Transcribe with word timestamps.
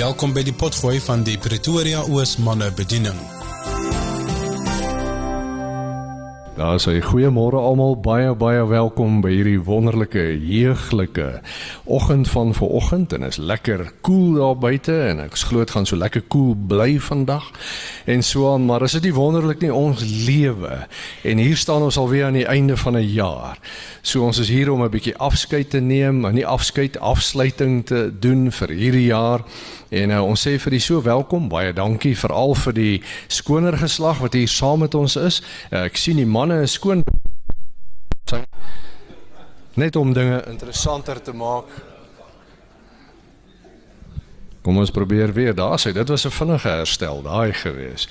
Welkom 0.00 0.30
by 0.32 0.40
die 0.40 0.54
potgooi 0.56 0.96
van 1.04 1.20
die 1.26 1.34
Pretoria 1.36 2.00
Oos 2.08 2.38
manne 2.40 2.70
bediening. 2.72 3.18
Daar 6.56 6.78
sê 6.80 6.94
goeiemôre 7.04 7.60
almal, 7.60 7.98
baie 8.00 8.30
baie 8.36 8.62
welkom 8.68 9.18
by 9.24 9.30
hierdie 9.32 9.60
wonderlike 9.64 10.22
heuglike 10.40 11.28
oggend 11.84 12.28
van 12.32 12.54
vanoggend 12.56 13.12
en 13.16 13.24
is 13.28 13.36
lekker 13.36 13.86
koel 14.00 14.16
cool 14.32 14.38
daar 14.38 14.56
buite 14.60 14.96
en 15.10 15.20
ek 15.24 15.36
glo 15.36 15.64
dit 15.64 15.72
gaan 15.76 15.88
so 15.88 15.96
lekker 16.00 16.24
koel 16.28 16.54
cool 16.54 16.68
bly 16.72 16.98
vandag. 17.00 17.50
En 18.08 18.24
so 18.24 18.54
aan, 18.54 18.64
maar 18.68 18.84
is 18.84 18.96
dit 18.96 19.08
nie 19.08 19.16
wonderlik 19.16 19.60
nie 19.60 19.72
ons 19.72 20.04
lewe 20.04 20.86
en 21.24 21.44
hier 21.44 21.60
staan 21.60 21.84
ons 21.84 22.00
alweer 22.00 22.30
aan 22.30 22.40
die 22.40 22.48
einde 22.48 22.76
van 22.76 22.96
'n 22.96 23.08
jaar. 23.08 23.60
So 24.02 24.24
ons 24.24 24.38
is 24.38 24.48
hier 24.48 24.72
om 24.72 24.82
'n 24.82 24.90
bietjie 24.90 25.16
afskeid 25.16 25.70
te 25.70 25.80
neem, 25.80 26.24
'n 26.26 26.44
afskeid 26.44 26.98
afsluiting 26.98 27.84
te 27.86 28.12
doen 28.20 28.52
vir 28.52 28.68
hierdie 28.68 29.08
jaar. 29.12 29.44
En 29.90 30.10
uh, 30.10 30.22
ons 30.22 30.38
sê 30.46 30.54
vir 30.62 30.76
die 30.76 30.82
so 30.82 31.02
welkom, 31.02 31.48
baie 31.50 31.72
dankie 31.74 32.14
veral 32.14 32.54
vir 32.54 32.76
die 32.76 33.02
skoner 33.26 33.74
geslag 33.78 34.20
wat 34.22 34.36
hier 34.38 34.48
saam 34.48 34.84
met 34.84 34.94
ons 34.94 35.16
is. 35.18 35.40
Uh, 35.70 35.84
ek 35.88 35.98
sien 35.98 36.20
die 36.20 36.28
manne 36.28 36.62
is 36.62 36.78
skoon 36.78 37.02
net 39.74 39.96
om 39.96 40.12
dinge 40.14 40.42
interessanter 40.50 41.18
te 41.22 41.32
maak. 41.34 41.70
Kom 44.62 44.78
ons 44.78 44.92
probeer 44.92 45.32
weer. 45.34 45.54
Daar 45.56 45.78
sê 45.80 45.92
dit 45.92 46.08
was 46.08 46.26
'n 46.26 46.30
vinnige 46.30 46.68
herstel 46.68 47.22
daai 47.22 47.52
gewees. 47.52 48.08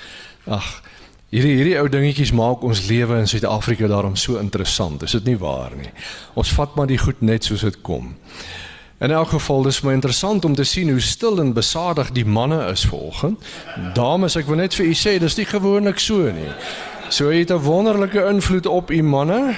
Ag, 0.47 0.81
hierdie 1.30 1.55
hierdie 1.55 1.80
ou 1.80 1.88
dingetjies 1.89 2.31
maak 2.31 2.63
ons 2.63 2.88
lewe 2.88 3.19
in 3.19 3.27
Suid-Afrika 3.27 3.88
daarom 3.88 4.16
so 4.16 4.38
interessant. 4.38 5.03
Is 5.03 5.11
dit 5.11 5.25
nie 5.25 5.38
waar 5.38 5.71
nie? 5.75 5.91
Ons 6.33 6.52
vat 6.53 6.75
maar 6.75 6.88
die 6.88 6.97
goed 6.97 7.21
net 7.21 7.43
soos 7.43 7.61
dit 7.61 7.81
kom. 7.81 8.16
In 8.99 9.12
elk 9.12 9.30
geval 9.31 9.62
dis 9.63 9.81
my 9.81 9.94
interessant 9.95 10.45
om 10.45 10.55
te 10.55 10.63
sien 10.63 10.89
hoe 10.89 10.99
stil 10.99 11.39
en 11.39 11.53
besadig 11.53 12.12
die 12.12 12.26
manne 12.26 12.59
is 12.71 12.84
vanoggend. 12.85 13.39
Dames, 13.95 14.36
ek 14.36 14.50
wil 14.52 14.59
net 14.59 14.75
vir 14.75 14.89
u 14.92 14.95
sê, 14.97 15.16
dis 15.23 15.38
nie 15.39 15.47
gewoonlik 15.47 16.02
so 16.03 16.28
nie. 16.36 16.52
So 17.09 17.31
jy 17.31 17.39
het 17.39 17.52
'n 17.52 17.64
wonderlike 17.64 18.25
invloed 18.27 18.66
op 18.66 18.92
u 18.92 19.02
manne. 19.03 19.55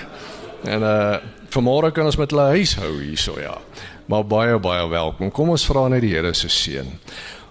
En 0.63 0.81
uh 0.81 1.17
vanmôre 1.51 1.91
kan 1.91 2.05
ons 2.05 2.15
met 2.15 2.31
hulle 2.31 2.47
huis 2.55 2.75
hou 2.75 3.01
hierso 3.01 3.39
ja. 3.39 3.57
Maar 4.05 4.25
baie 4.25 4.59
baie 4.59 4.87
welkom. 4.87 5.31
Kom 5.31 5.49
ons 5.49 5.65
vra 5.65 5.87
net 5.87 6.01
die 6.01 6.13
Here 6.13 6.33
se 6.33 6.47
seën. 6.47 6.87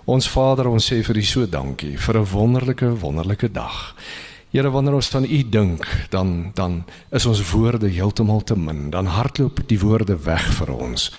Ons 0.04 0.28
Vader, 0.28 0.68
ons 0.68 0.92
sê 0.92 1.02
vir 1.04 1.16
U 1.16 1.22
so 1.22 1.46
dankie 1.46 1.98
vir 1.98 2.18
'n 2.18 2.26
wonderlike 2.32 3.00
wonderlike 3.00 3.52
dag. 3.52 3.94
Here 4.50 4.70
wanneer 4.70 4.96
ons 4.98 5.14
aan 5.14 5.24
U 5.24 5.48
dink, 5.48 5.86
dan 6.10 6.50
dan 6.54 6.84
is 7.14 7.26
ons 7.26 7.50
woorde 7.52 7.88
heeltemal 7.88 8.42
te 8.42 8.56
min. 8.58 8.88
Dan 8.90 9.06
hardloop 9.06 9.60
die 9.66 9.78
woorde 9.78 10.16
weg 10.24 10.42
vir 10.58 10.72
ons. 10.74 11.10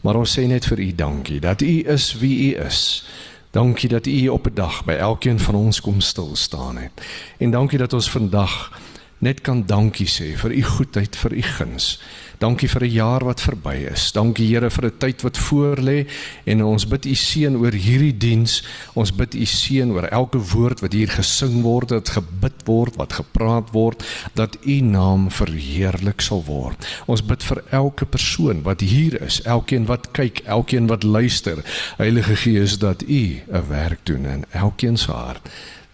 Maar 0.00 0.16
ons 0.16 0.38
sê 0.38 0.46
net 0.48 0.64
vir 0.64 0.80
U 0.80 0.94
dankie 0.94 1.40
dat 1.40 1.60
U 1.60 1.74
is 1.92 2.14
wie 2.22 2.54
U 2.54 2.64
is. 2.64 3.04
Dankie 3.52 3.88
dat 3.88 4.06
U 4.06 4.28
op 4.28 4.46
'n 4.46 4.54
dag 4.54 4.84
by 4.84 4.96
elkeen 4.96 5.38
van 5.38 5.54
ons 5.54 5.80
kom 5.80 6.00
stil 6.00 6.36
staan 6.36 6.76
het. 6.76 7.04
En 7.38 7.50
dankie 7.50 7.78
dat 7.78 7.92
ons 7.92 8.10
vandag 8.10 8.72
net 9.20 9.42
kan 9.44 9.62
dankie 9.66 10.08
sê 10.08 10.32
vir 10.40 10.56
U 10.56 10.62
goedheid, 10.76 11.16
vir 11.16 11.36
U 11.36 11.42
guns. 11.56 11.98
Dankie 12.40 12.68
vir 12.68 12.84
'n 12.84 12.90
jaar 12.90 13.24
wat 13.24 13.40
verby 13.40 13.74
is. 13.92 14.12
Dankie 14.12 14.48
Here 14.48 14.70
vir 14.70 14.86
'n 14.86 14.98
tyd 14.98 15.22
wat 15.22 15.36
voorlê 15.36 16.06
en 16.46 16.64
ons 16.64 16.86
bid 16.88 17.04
U 17.04 17.14
seën 17.14 17.54
oor 17.56 17.72
hierdie 17.72 18.16
diens. 18.16 18.62
Ons 18.94 19.12
bid 19.12 19.34
U 19.34 19.44
seën 19.44 19.90
oor 19.90 20.04
elke 20.04 20.38
woord 20.38 20.80
wat 20.80 20.92
hier 20.92 21.08
gesing 21.08 21.62
word, 21.62 21.90
wat 21.90 22.08
gebid 22.08 22.64
word, 22.64 22.96
wat 22.96 23.12
gepraat 23.12 23.70
word, 23.72 24.02
dat 24.34 24.56
U 24.64 24.80
naam 24.80 25.30
verheerlik 25.30 26.20
sal 26.20 26.42
word. 26.44 26.86
Ons 27.06 27.20
bid 27.20 27.42
vir 27.42 27.62
elke 27.70 28.06
persoon 28.06 28.62
wat 28.62 28.80
hier 28.80 29.20
is, 29.22 29.42
elkeen 29.42 29.86
wat 29.86 30.10
kyk, 30.12 30.40
elkeen 30.46 30.86
wat 30.86 31.02
luister. 31.02 31.62
Heilige 31.98 32.36
Gees, 32.36 32.78
dat 32.78 33.02
U 33.02 33.40
'n 33.52 33.68
werk 33.68 34.00
doen 34.04 34.24
in 34.24 34.44
elkeen 34.52 34.96
se 34.96 35.12
hart 35.12 35.50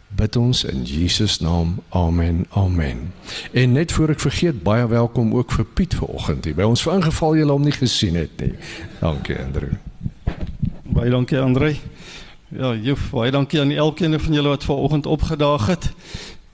bid 0.09 0.37
ons 0.37 0.65
in 0.65 0.85
Jesus 0.85 1.41
naam. 1.41 1.79
Amen. 1.89 2.47
Amen. 2.51 3.13
En 3.53 3.73
net 3.73 3.93
voor 3.93 4.15
ek 4.15 4.21
vergeet, 4.21 4.63
baie 4.63 4.87
welkom 4.87 5.35
ook 5.35 5.53
vir 5.53 5.65
Piet 5.65 5.95
vanoggend 5.95 6.45
hier. 6.45 6.55
By 6.55 6.69
ons 6.69 6.83
vir 6.83 6.95
ingeval 6.97 7.37
jy 7.37 7.49
hom 7.51 7.67
nie 7.67 7.75
gesien 7.75 8.17
het 8.17 8.41
nie. 8.41 8.55
Dankie 9.01 9.39
Andrew. 9.43 9.75
Baie 10.97 11.11
dankie 11.11 11.41
Andre. 11.41 11.75
Ja, 12.49 12.75
juf, 12.75 13.11
baie 13.11 13.31
dankie 13.31 13.61
aan 13.61 13.71
elkeen 13.75 14.21
van 14.21 14.33
julle 14.33 14.49
wat 14.55 14.65
vanoggend 14.65 15.07
opgedaag 15.07 15.67
het. 15.67 15.91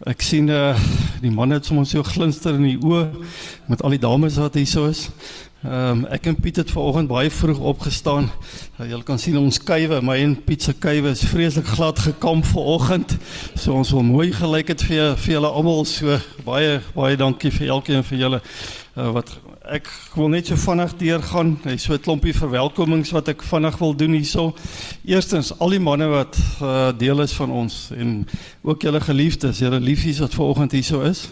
Ek 0.08 0.22
sien 0.24 0.48
uh 0.50 0.74
die 1.22 1.30
manne 1.30 1.60
het 1.60 1.66
sommer 1.68 1.86
so 1.86 2.02
glinster 2.02 2.56
in 2.58 2.64
die 2.66 2.78
oë 2.82 3.04
met 3.70 3.82
al 3.86 3.94
die 3.94 4.02
dames 4.02 4.40
wat 4.42 4.56
hier 4.58 4.66
so 4.66 4.88
is. 4.90 5.10
Ehm 5.62 5.90
um, 5.90 6.06
ek 6.10 6.24
en 6.26 6.34
Piet 6.42 6.56
het 6.58 6.70
vanoggend 6.70 7.06
baie 7.06 7.30
vroeg 7.30 7.58
opgestaan. 7.58 8.24
Uh, 8.80 8.88
Julle 8.88 9.04
kan 9.06 9.18
sien 9.18 9.38
ons 9.38 9.60
kuive, 9.62 10.00
my 10.02 10.16
en 10.18 10.34
Piet 10.42 10.62
se 10.62 10.74
kuive 10.74 11.12
is 11.14 11.22
vreeslik 11.30 11.70
glad 11.76 12.02
gekamp 12.02 12.44
vanoggend. 12.50 13.14
So 13.54 13.76
ons 13.78 13.94
wil 13.94 14.02
mooi 14.02 14.32
gelyk 14.34 14.74
het 14.74 14.82
vir 14.82 15.14
vir 15.14 15.36
julle 15.36 15.52
almal. 15.54 15.84
So 15.86 16.18
baie 16.42 16.80
baie 16.96 17.16
dankie 17.16 17.54
vir 17.54 17.76
elkeen 17.76 18.02
van 18.02 18.18
julle 18.18 18.42
uh, 18.42 19.10
wat 19.14 19.36
ek 19.70 19.86
wil 20.18 20.26
net 20.32 20.48
so 20.50 20.58
vinnig 20.58 20.90
deurgaan. 20.98 21.52
Hy's 21.62 21.84
so 21.86 21.94
'n 21.94 22.02
klompie 22.02 22.34
verwelkomings 22.34 23.12
wat 23.14 23.28
ek 23.28 23.42
vinnig 23.42 23.78
wil 23.78 23.94
doen 23.94 24.12
hierso. 24.12 24.54
Eerstens 25.06 25.52
al 25.60 25.70
die 25.70 25.78
manne 25.78 26.08
wat 26.10 26.36
uh, 26.60 26.90
deel 26.98 27.22
is 27.22 27.32
van 27.32 27.50
ons 27.50 27.90
en 27.94 28.26
ook 28.62 28.82
julle 28.82 29.00
geliefdes, 29.00 29.58
julle 29.58 29.78
liefies 29.78 30.18
wat 30.18 30.34
vanoggend 30.34 30.72
hierso 30.72 31.02
is. 31.02 31.30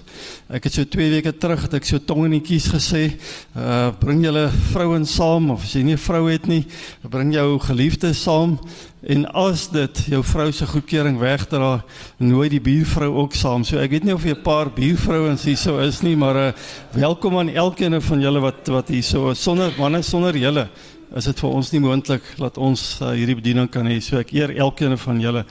Ek 0.48 0.64
het 0.64 0.72
so 0.72 0.84
2 0.84 1.10
weke 1.10 1.32
terug 1.32 1.62
het 1.62 1.74
ek 1.74 1.84
so 1.84 1.98
tong 1.98 2.24
in 2.24 2.38
die 2.38 2.40
kies 2.40 2.68
gesê, 2.70 3.18
uh, 3.56 3.90
bring 3.98 4.22
julle 4.22 4.48
vrouens 4.70 5.10
saam 5.10 5.50
of 5.50 5.64
as 5.64 5.74
jy 5.74 5.82
nie 5.82 5.98
'n 5.98 5.98
vrou 5.98 6.30
het 6.30 6.46
nie, 6.46 6.66
bring 7.02 7.34
jou 7.34 7.58
geliefdes 7.58 8.22
saam. 8.22 8.60
En 9.00 9.24
as 9.32 9.62
dit 9.72 10.00
jou 10.12 10.20
vrou 10.24 10.50
se 10.52 10.66
goedkeuring 10.68 11.16
wegdra, 11.18 11.78
nooi 12.20 12.50
die 12.52 12.60
buurvrou 12.60 13.08
ook 13.22 13.32
saam. 13.32 13.62
So 13.64 13.80
ek 13.80 13.94
weet 13.94 14.04
nie 14.04 14.12
of 14.12 14.26
jy 14.28 14.34
'n 14.36 14.42
paar 14.42 14.68
buurvrouens 14.68 15.44
hierso 15.48 15.78
is 15.80 16.02
nie, 16.02 16.16
maar 16.16 16.36
uh, 16.36 16.52
welkom 16.92 17.38
aan 17.38 17.48
elkeen 17.48 18.02
van 18.02 18.20
julle 18.20 18.40
wat 18.40 18.68
wat 18.68 18.88
hierso 18.88 19.32
sonder 19.34 19.72
manne 19.78 20.02
sonder 20.02 20.36
julle 20.36 20.68
is 21.16 21.24
dit 21.24 21.40
vir 21.40 21.50
ons 21.50 21.72
nie 21.72 21.80
moontlik 21.80 22.22
dat 22.36 22.58
ons 22.58 23.00
uh, 23.00 23.10
hierdie 23.16 23.34
bediening 23.34 23.70
kan 23.70 23.86
hê. 23.86 24.00
So 24.00 24.18
ek 24.18 24.32
eer 24.32 24.52
elkeen 24.54 24.98
van 24.98 25.20
julle. 25.20 25.46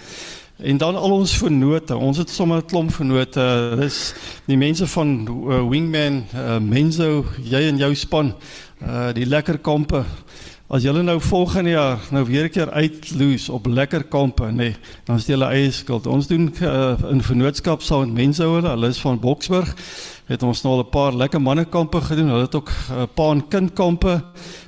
En 0.62 0.78
dan 0.78 0.96
al 0.96 1.12
ons 1.12 1.38
vennote. 1.38 1.98
Ons 1.98 2.18
het 2.18 2.30
sommer 2.30 2.62
'n 2.62 2.68
klomp 2.68 2.92
vennote. 2.92 3.76
Dis 3.80 4.14
die 4.46 4.58
mense 4.58 4.88
van 4.88 5.26
uh, 5.26 5.68
Wingman, 5.68 6.26
uh, 6.36 6.60
Menzo, 6.60 7.26
jy 7.42 7.66
en 7.66 7.78
jou 7.78 7.96
span. 7.96 8.36
Uh, 8.80 9.12
die 9.12 9.26
lekker 9.26 9.58
kampe 9.58 10.06
As 10.70 10.84
julle 10.86 11.02
nou 11.02 11.16
volgende 11.18 11.72
jaar 11.74 12.04
nou 12.14 12.22
weer 12.26 12.46
'n 12.46 12.50
keer 12.50 12.70
uitloos 12.70 13.50
op 13.50 13.66
lekker 13.66 14.04
kampe, 14.04 14.44
nê, 14.44 14.54
nee, 14.54 14.76
dan 15.04 15.16
is 15.16 15.26
dit 15.26 15.36
julle 15.36 15.50
eie 15.50 15.72
skuld. 15.72 16.06
Ons 16.08 16.28
doen 16.28 16.54
uh, 16.62 16.94
in 17.10 17.22
vennootskap 17.22 17.82
saam 17.82 18.00
met 18.00 18.14
mense 18.14 18.44
hulle, 18.44 18.70
hulle 18.70 18.88
is 18.88 19.02
van 19.02 19.20
Boksburg. 19.20 19.76
Het 20.28 20.44
ons 20.44 20.62
nou 20.62 20.74
al 20.74 20.84
'n 20.84 20.90
paar 20.90 21.14
lekker 21.14 21.42
mannekampe 21.42 22.02
gedoen. 22.02 22.30
Hulle 22.30 22.46
het 22.46 22.56
ook 22.56 22.70
'n 22.70 22.94
uh, 22.94 23.04
paar 23.14 23.32
en 23.32 23.48
kindkampe. 23.48 24.24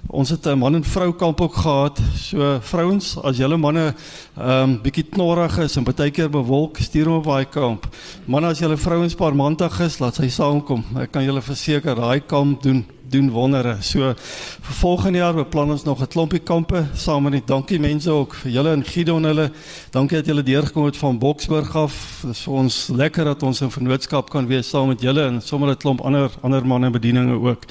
Ons 0.08 0.30
het 0.30 0.46
'n 0.48 0.58
man 0.58 0.76
en 0.76 0.84
vrou 0.84 1.14
kamp 1.14 1.42
ook 1.42 1.56
gehad. 1.56 2.00
So 2.16 2.58
vrouens, 2.62 3.22
as 3.22 3.38
julle 3.38 3.58
manne 3.58 3.94
ehm 4.38 4.70
um, 4.70 4.82
bietjie 4.82 5.06
knorrig 5.10 5.58
is 5.58 5.76
en 5.78 5.84
baie 5.84 6.12
keer 6.12 6.30
bewolk, 6.30 6.78
stuur 6.78 7.06
hom 7.06 7.18
op 7.18 7.26
daai 7.26 7.46
kamp. 7.46 7.88
Manne, 8.26 8.48
as 8.48 8.60
julle 8.60 8.78
vrouens 8.78 9.16
paar 9.16 9.36
mandag 9.36 9.80
is, 9.80 10.00
laat 10.00 10.16
sy 10.16 10.30
saamkom. 10.30 10.84
Ek 10.96 11.12
kan 11.12 11.24
julle 11.24 11.42
verseker, 11.42 11.96
daai 11.96 12.22
kamp 12.26 12.64
doen 12.64 12.86
doen 13.12 13.30
wondere. 13.30 13.78
So 13.82 14.14
vir 14.62 14.76
volgende 14.80 15.18
jaar 15.18 15.34
beplan 15.34 15.72
ons 15.72 15.84
nog 15.84 16.02
'n 16.02 16.08
klompie 16.08 16.40
kampe 16.40 16.86
saam 16.94 17.24
met 17.24 17.48
dankie 17.48 17.80
mense 17.80 18.10
ook 18.10 18.34
vir 18.34 18.52
julle 18.52 18.72
en 18.72 18.84
Gideon 18.86 19.24
hulle. 19.24 19.52
Dankie 19.92 20.18
dat 20.18 20.26
julle 20.26 20.44
deurgekom 20.44 20.86
het 20.86 20.98
van 20.98 21.20
Boksburg 21.20 21.76
af. 21.76 22.20
Dit 22.22 22.32
is 22.32 22.44
vir 22.44 22.54
ons 22.54 22.88
lekker 22.88 23.26
dat 23.26 23.44
ons 23.44 23.62
in 23.62 23.72
vennootskap 23.72 24.30
kan 24.30 24.48
wees 24.48 24.70
saam 24.70 24.88
met 24.88 25.02
julle 25.02 25.26
en 25.26 25.42
sommer 25.42 25.70
'n 25.70 25.78
klomp 25.78 26.02
ander 26.02 26.32
ander 26.42 26.66
manne 26.66 26.90
bedieninge 26.90 27.40
ook. 27.40 27.66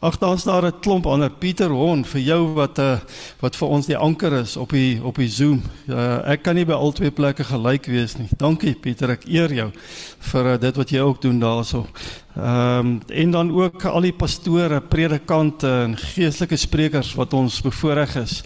Ag 0.00 0.14
staan 0.14 0.38
daar 0.44 0.64
'n 0.64 0.80
klomp 0.80 1.06
ander 1.06 1.30
Pieter 1.30 1.70
Hon 1.70 2.04
vir 2.04 2.20
jou 2.20 2.54
wat 2.54 2.78
uh, 2.78 2.98
wat 3.40 3.56
vir 3.56 3.68
ons 3.68 3.86
die 3.86 3.96
anker 3.96 4.32
is 4.32 4.56
op 4.56 4.70
die 4.70 5.00
op 5.04 5.16
die 5.16 5.28
Zoom. 5.28 5.62
Uh, 5.88 6.24
ek 6.24 6.42
kan 6.42 6.54
nie 6.54 6.64
by 6.64 6.72
al 6.72 6.92
twee 6.92 7.10
plekke 7.10 7.44
gelyk 7.44 7.86
wees 7.86 8.16
nie. 8.16 8.28
Dankie 8.36 8.74
Pieter, 8.74 9.10
ek 9.10 9.26
eer 9.28 9.52
jou 9.52 9.68
vir 10.32 10.46
uh, 10.46 10.56
dit 10.60 10.76
wat 10.76 10.90
jy 10.90 11.00
ook 11.00 11.20
doen 11.20 11.40
daarso. 11.40 11.86
Ehm 12.36 12.78
um, 12.78 13.00
en 13.08 13.30
dan 13.30 13.50
ook 13.52 13.84
al 13.84 14.00
die 14.00 14.12
pastore, 14.12 14.80
predikante 14.80 15.68
en 15.68 15.96
geestelike 15.96 16.56
sprekers 16.56 17.14
wat 17.14 17.34
ons 17.34 17.60
bevoorreg 17.60 18.16
is. 18.16 18.42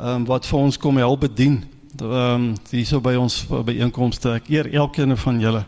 Ehm 0.00 0.08
um, 0.08 0.24
wat 0.26 0.46
vir 0.46 0.58
ons 0.58 0.78
kom 0.78 0.96
help 0.96 1.20
bedien. 1.20 1.62
Ehm 2.02 2.10
um, 2.10 2.54
hierso 2.70 3.00
by 3.00 3.14
ons 3.14 3.46
byeenkomste. 3.46 4.34
Ek 4.42 4.48
eer 4.48 4.74
elkeen 4.74 5.16
van 5.16 5.40
julle 5.40 5.64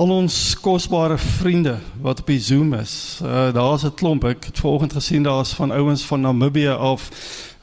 al 0.00 0.10
ons 0.14 0.34
kosbare 0.60 1.18
vriende 1.18 1.74
wat 2.00 2.20
op 2.20 2.30
die 2.32 2.40
Zoom 2.40 2.72
is. 2.74 3.20
Uh 3.22 3.52
daar's 3.52 3.84
'n 3.84 3.94
klomp. 3.94 4.24
Ek 4.24 4.44
het 4.44 4.58
vanoggend 4.58 4.92
gesien 4.92 5.22
daar's 5.22 5.52
van 5.52 5.70
ouens 5.70 6.04
van 6.04 6.20
Namibië 6.20 6.68
af. 6.68 7.10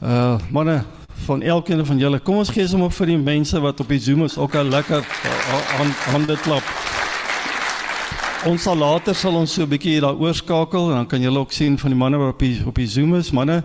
Uh 0.02 0.38
manne 0.50 0.84
van 1.24 1.42
elkeen 1.42 1.86
van 1.86 1.98
julle. 1.98 2.18
Kom 2.18 2.36
ons 2.36 2.48
gee 2.48 2.68
sommer 2.68 2.90
vir 2.90 3.06
die 3.06 3.18
mense 3.18 3.60
wat 3.60 3.80
op 3.80 3.88
die 3.88 4.00
Zoom 4.00 4.24
is 4.24 4.38
ook 4.38 4.54
'n 4.54 4.68
lekker 4.68 5.04
hande 6.12 6.36
klap. 6.36 6.62
Ons 8.48 8.62
sal 8.64 8.78
later 8.80 9.14
sal 9.14 9.34
ons 9.36 9.52
so 9.52 9.62
'n 9.62 9.68
bietjie 9.68 10.00
daar 10.00 10.16
oorskakel 10.16 10.88
en 10.88 10.96
dan 10.96 11.06
kan 11.06 11.20
julle 11.20 11.38
ook 11.38 11.52
sien 11.52 11.78
van 11.78 11.90
die 11.90 11.98
manne 11.98 12.16
wat 12.16 12.32
op 12.32 12.38
die 12.38 12.62
op 12.66 12.74
die 12.74 12.86
Zoom 12.86 13.14
is. 13.14 13.30
Manne, 13.30 13.64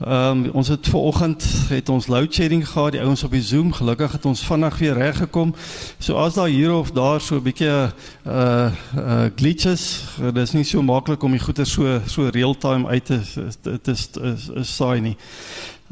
ehm 0.00 0.44
um, 0.44 0.50
ons 0.52 0.68
het 0.68 0.88
ver 0.88 0.98
oggend 0.98 1.44
het 1.68 1.88
ons 1.88 2.06
load 2.06 2.34
shedding 2.34 2.68
gehad, 2.68 2.92
die 2.92 3.00
ouens 3.00 3.22
op 3.22 3.30
die 3.30 3.42
Zoom. 3.42 3.72
Gelukkig 3.72 4.12
het 4.12 4.24
ons 4.24 4.44
vinnig 4.44 4.78
weer 4.78 4.94
reg 4.94 5.16
gekom. 5.16 5.54
So 5.98 6.16
as 6.16 6.34
daar 6.34 6.48
hier 6.48 6.72
of 6.72 6.90
daar 6.90 7.20
so 7.20 7.36
'n 7.36 7.42
bietjie 7.42 7.68
uh 7.68 7.90
uh 8.26 9.24
glitches, 9.36 10.04
dis 10.32 10.52
nie 10.52 10.64
so 10.64 10.82
maklik 10.82 11.22
om 11.22 11.30
die 11.30 11.40
goeie 11.40 11.64
so 11.64 12.00
so 12.06 12.28
real 12.28 12.54
time 12.54 12.88
uit 12.88 13.04
te 13.04 13.20
dit 13.62 13.88
is 13.88 14.10
is 14.54 14.76
saai 14.76 15.00
nie. 15.00 15.16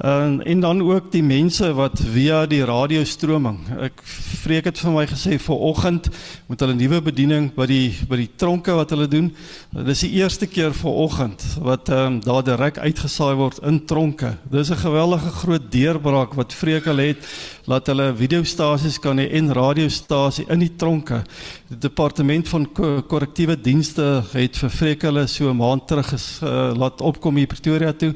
En 0.02 0.42
en 0.42 0.60
dan 0.60 0.82
ook 0.82 1.12
die 1.12 1.22
mense 1.22 1.68
wat 1.74 2.00
via 2.10 2.40
die 2.50 2.64
radiostroming. 2.66 3.60
Ek 3.86 4.00
vreek 4.42 4.64
dit 4.66 4.78
vir 4.82 4.90
my 4.90 5.04
gesê 5.06 5.36
vanoggend 5.38 6.08
met 6.50 6.62
hulle 6.64 6.74
nuwe 6.74 6.98
bediening 7.06 7.52
by 7.54 7.68
die 7.70 7.92
by 8.10 8.16
die 8.18 8.30
tronke 8.34 8.74
wat 8.74 8.90
hulle 8.90 9.06
doen. 9.06 9.28
Dit 9.70 9.92
is 9.94 10.00
die 10.02 10.16
eerste 10.18 10.48
keer 10.50 10.74
vanoggend 10.74 11.44
wat 11.62 11.92
ehm 11.92 12.16
um, 12.16 12.16
daar 12.24 12.42
direk 12.42 12.80
uitgesaai 12.82 13.36
word 13.38 13.60
in 13.62 13.78
tronke. 13.86 14.32
Dis 14.50 14.72
'n 14.74 14.82
geweldige 14.82 15.30
groot 15.30 15.70
deurbraak 15.70 16.34
wat 16.34 16.52
vreek 16.52 16.84
hulle 16.90 17.14
het 17.14 17.22
laat 17.70 17.86
hulle 17.86 18.10
videostasies 18.16 18.98
kan 18.98 19.18
hê 19.18 19.28
en 19.38 19.54
radiostasie 19.54 20.46
in 20.48 20.58
die 20.58 20.76
tronke. 20.76 21.22
Die 21.68 21.78
departement 21.78 22.48
van 22.48 22.66
korrektiewe 23.06 23.54
dienste 23.54 24.24
het 24.32 24.58
vir 24.58 24.70
vreek 24.70 25.02
hulle 25.02 25.26
so 25.28 25.50
'n 25.50 25.56
maand 25.56 25.86
terug 25.86 26.08
ges, 26.08 26.40
uh, 26.42 26.74
laat 26.74 27.00
opkom 27.00 27.36
hier 27.36 27.46
Pretoria 27.46 27.92
toe 27.92 28.14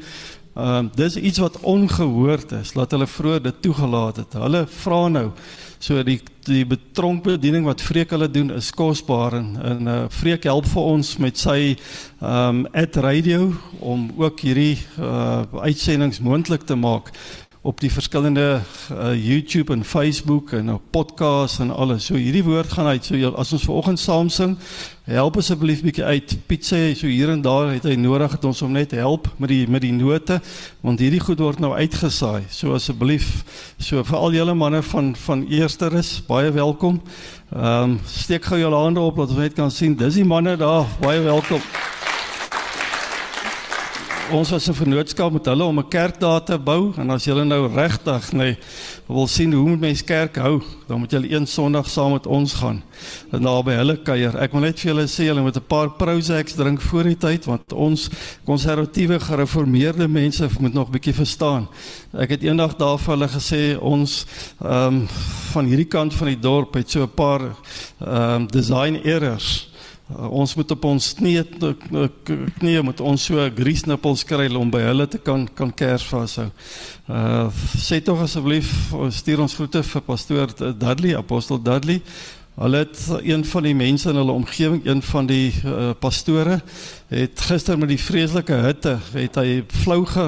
Ehm 0.57 0.77
um, 0.77 0.91
dis 0.95 1.17
iets 1.17 1.39
wat 1.39 1.61
ongehoord 1.61 2.53
is 2.53 2.73
dat 2.73 2.91
hulle 2.91 3.07
vroeër 3.07 3.43
dit 3.43 3.63
toegelaat 3.63 4.17
het. 4.17 4.33
Hulle 4.33 4.63
vra 4.67 5.09
nou 5.09 5.27
so 5.79 6.03
die 6.03 6.21
die 6.47 6.63
betronkbediening 6.65 7.67
wat 7.67 7.83
Freek 7.85 8.15
hulle 8.15 8.31
doen 8.31 8.55
is 8.55 8.71
kosbaar 8.73 9.37
en 9.37 9.51
en 9.63 9.87
uh, 9.87 9.97
Freek 10.09 10.49
help 10.49 10.65
vir 10.73 10.83
ons 10.83 11.17
met 11.21 11.37
sy 11.39 11.59
ehm 11.75 12.63
um, 12.63 12.67
at 12.73 12.97
radio 12.97 13.53
om 13.81 14.09
ook 14.17 14.41
hierdie 14.41 14.79
uh, 14.97 15.43
uitsendings 15.61 16.23
moontlik 16.25 16.65
te 16.65 16.75
maak 16.75 17.13
op 17.67 17.81
die 17.81 17.93
verskillende 17.93 18.61
uh, 18.93 19.13
YouTube 19.13 19.73
en 19.73 19.85
Facebook 19.85 20.53
en 20.53 20.73
op 20.73 20.83
podcast 20.91 21.61
en 21.61 21.71
alles. 21.71 22.07
So 22.07 22.15
hierdie 22.15 22.45
woord 22.47 22.73
gaan 22.73 22.87
uit. 22.87 23.05
So 23.05 23.33
as 23.35 23.53
ons 23.53 23.65
vanoggend 23.67 24.01
saam 24.01 24.29
sing, 24.31 24.57
help 25.07 25.37
asseblief 25.39 25.85
bietjie 25.87 26.05
uit. 26.05 26.33
Piet 26.51 26.67
sê 26.67 26.81
so 26.99 27.07
hier 27.07 27.31
en 27.31 27.43
daar 27.43 27.71
het 27.71 27.85
hy 27.87 27.95
nodig 28.01 28.33
dat 28.33 28.47
ons 28.49 28.63
hom 28.65 28.75
net 28.75 28.91
help 28.99 29.29
met 29.39 29.53
die 29.53 29.63
met 29.71 29.85
die 29.85 29.93
note 29.95 30.41
want 30.83 31.03
hierdie 31.03 31.23
goed 31.23 31.39
word 31.43 31.63
nou 31.63 31.71
uitgesaai. 31.79 32.49
So 32.51 32.75
asseblief 32.75 33.29
so 33.79 34.03
vir 34.03 34.19
al 34.19 34.35
julle 34.35 34.57
manne 34.59 34.83
van 34.83 35.15
van 35.27 35.47
Eersteres, 35.47 36.17
baie 36.27 36.51
welkom. 36.51 36.99
Ehm 37.55 37.97
um, 37.97 37.99
steek 38.11 38.51
gou 38.51 38.59
julle 38.59 38.83
hande 38.83 39.01
op 39.01 39.23
dat 39.23 39.31
ons 39.31 39.45
net 39.45 39.55
kan 39.55 39.71
sien. 39.71 39.95
Dis 39.95 40.19
die 40.19 40.27
manne 40.27 40.57
daar, 40.59 40.91
baie 41.01 41.23
welkom 41.23 41.63
ons 44.31 44.51
was 44.51 44.69
'n 44.69 44.75
vennootskap 44.75 45.33
met 45.33 45.47
hulle 45.47 45.65
om 45.65 45.79
'n 45.79 45.89
kerk 45.89 46.19
daar 46.21 46.43
te 46.43 46.59
bou 46.59 46.93
en 46.97 47.11
as 47.11 47.25
julle 47.25 47.45
nou 47.45 47.73
regtig 47.75 48.33
nee 48.33 48.59
wil 49.07 49.27
sien 49.31 49.53
hoe 49.53 49.69
moet 49.69 49.81
mense 49.81 50.05
kerk 50.05 50.37
hou, 50.43 50.57
dan 50.89 50.99
moet 50.99 51.13
julle 51.15 51.31
een 51.31 51.47
Sondag 51.47 51.87
saam 51.91 52.13
met 52.17 52.27
ons 52.27 52.55
gaan. 52.59 52.81
En 53.31 53.43
daar 53.43 53.63
by 53.63 53.77
hulle 53.79 53.97
kuier. 54.03 54.35
Ek 54.43 54.55
wil 54.57 54.65
net 54.67 54.81
vir 54.83 54.91
julle 54.91 55.05
sê 55.11 55.29
julle 55.29 55.45
moet 55.45 55.57
'n 55.57 55.67
paar 55.69 55.91
Prozacs 55.91 56.57
drink 56.59 56.81
voor 56.81 57.05
die 57.05 57.17
tyd 57.17 57.45
want 57.45 57.73
ons 57.73 58.09
konservatiewe 58.45 59.21
gereformeerde 59.21 60.09
mense 60.09 60.49
moet 60.59 60.75
nog 60.75 60.89
'n 60.89 60.93
bietjie 60.93 61.15
verstaan. 61.15 61.69
Ek 62.19 62.31
het 62.31 62.43
eendag 62.43 62.77
daar 62.77 62.99
vir 62.99 63.15
hulle 63.15 63.29
gesê 63.29 63.79
ons 63.81 64.27
ehm 64.61 64.95
um, 64.95 65.09
van 65.53 65.65
hierdie 65.65 65.89
kant 65.89 66.15
van 66.15 66.27
die 66.27 66.41
dorp 66.41 66.75
het 66.75 66.91
so 66.91 67.03
'n 67.03 67.15
paar 67.15 67.41
ehm 68.01 68.35
um, 68.35 68.47
design 68.47 69.01
errors. 69.05 69.69
Uh, 70.07 70.29
ons 70.31 70.53
moet 70.55 70.71
op 70.71 70.85
ons 70.87 71.07
knie 71.19 71.41
knie 72.61 72.83
moet 72.87 73.01
ons 73.03 73.25
so 73.27 73.47
griesnippels 73.57 74.23
kry 74.29 74.47
om 74.55 74.71
by 74.71 74.85
hulle 74.85 75.07
te 75.11 75.19
kan 75.19 75.49
kan 75.59 75.73
kers 75.75 76.05
vashou. 76.07 76.47
Uh 77.11 77.49
sê 77.75 77.99
tog 78.03 78.23
asseblief 78.23 78.71
stuur 79.19 79.43
ons 79.43 79.57
groete 79.59 79.83
vir 79.83 80.05
pastoor 80.07 80.55
Dudley, 80.79 81.17
apostel 81.19 81.59
Dudley. 81.59 82.03
Hulle 82.57 82.77
het 82.77 83.09
een 83.21 83.45
van 83.45 83.63
die 83.63 83.75
mense 83.75 84.09
in 84.09 84.17
hulle 84.17 84.33
omgewing, 84.33 84.87
een 84.87 85.03
van 85.03 85.27
die 85.29 85.53
uh, 85.65 85.91
pastore, 86.01 86.63
het 87.13 87.41
gister 87.41 87.77
met 87.79 87.91
die 87.93 88.01
vreeslike 88.01 88.57
hitte, 88.65 88.95
het 89.13 89.37
hy 89.37 89.59
flou 89.83 89.99
ge, 90.09 90.25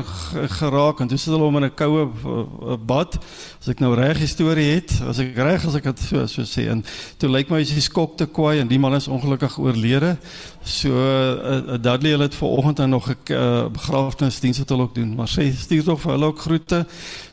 geraak 0.58 1.00
en 1.00 1.08
toe 1.08 1.16
sit 1.18 1.32
hulle 1.32 1.46
hom 1.48 1.56
in 1.56 1.64
'n 1.70 1.74
koue 1.74 2.04
uh, 2.04 2.76
bad. 2.76 3.16
As 3.62 3.70
ek 3.72 3.80
nou 3.80 3.94
reg 3.96 4.20
storie 4.28 4.66
het, 4.74 4.92
as 5.08 5.18
ek 5.24 5.32
reg 5.40 5.64
as 5.64 5.74
ek 5.80 5.88
dit 5.88 6.04
so 6.04 6.26
so 6.26 6.44
sê 6.44 6.68
en 6.68 6.84
toe 7.16 7.30
lyk 7.32 7.48
my 7.48 7.62
as 7.64 7.72
hy 7.72 7.80
skok 7.80 8.18
te 8.20 8.26
kwaai 8.26 8.60
en 8.60 8.68
die 8.68 8.78
man 8.78 8.94
is 8.94 9.08
ongelukkig 9.08 9.58
oorlede. 9.58 10.18
So 10.62 10.92
uh, 10.92 11.80
Dudley 11.80 12.12
hulle 12.12 12.28
het 12.28 12.36
vanoggend 12.36 12.86
nog 12.86 13.08
'n 13.08 13.16
uh, 13.32 13.66
begrafnisdiens 13.72 14.58
wat 14.58 14.68
hulle 14.68 14.82
ook 14.82 14.94
doen, 14.94 15.14
maar 15.14 15.32
sê 15.32 15.48
stuur 15.48 15.84
tog 15.84 16.00
vir 16.00 16.12
hulle 16.12 16.26
ook 16.26 16.38
groete. 16.38 16.86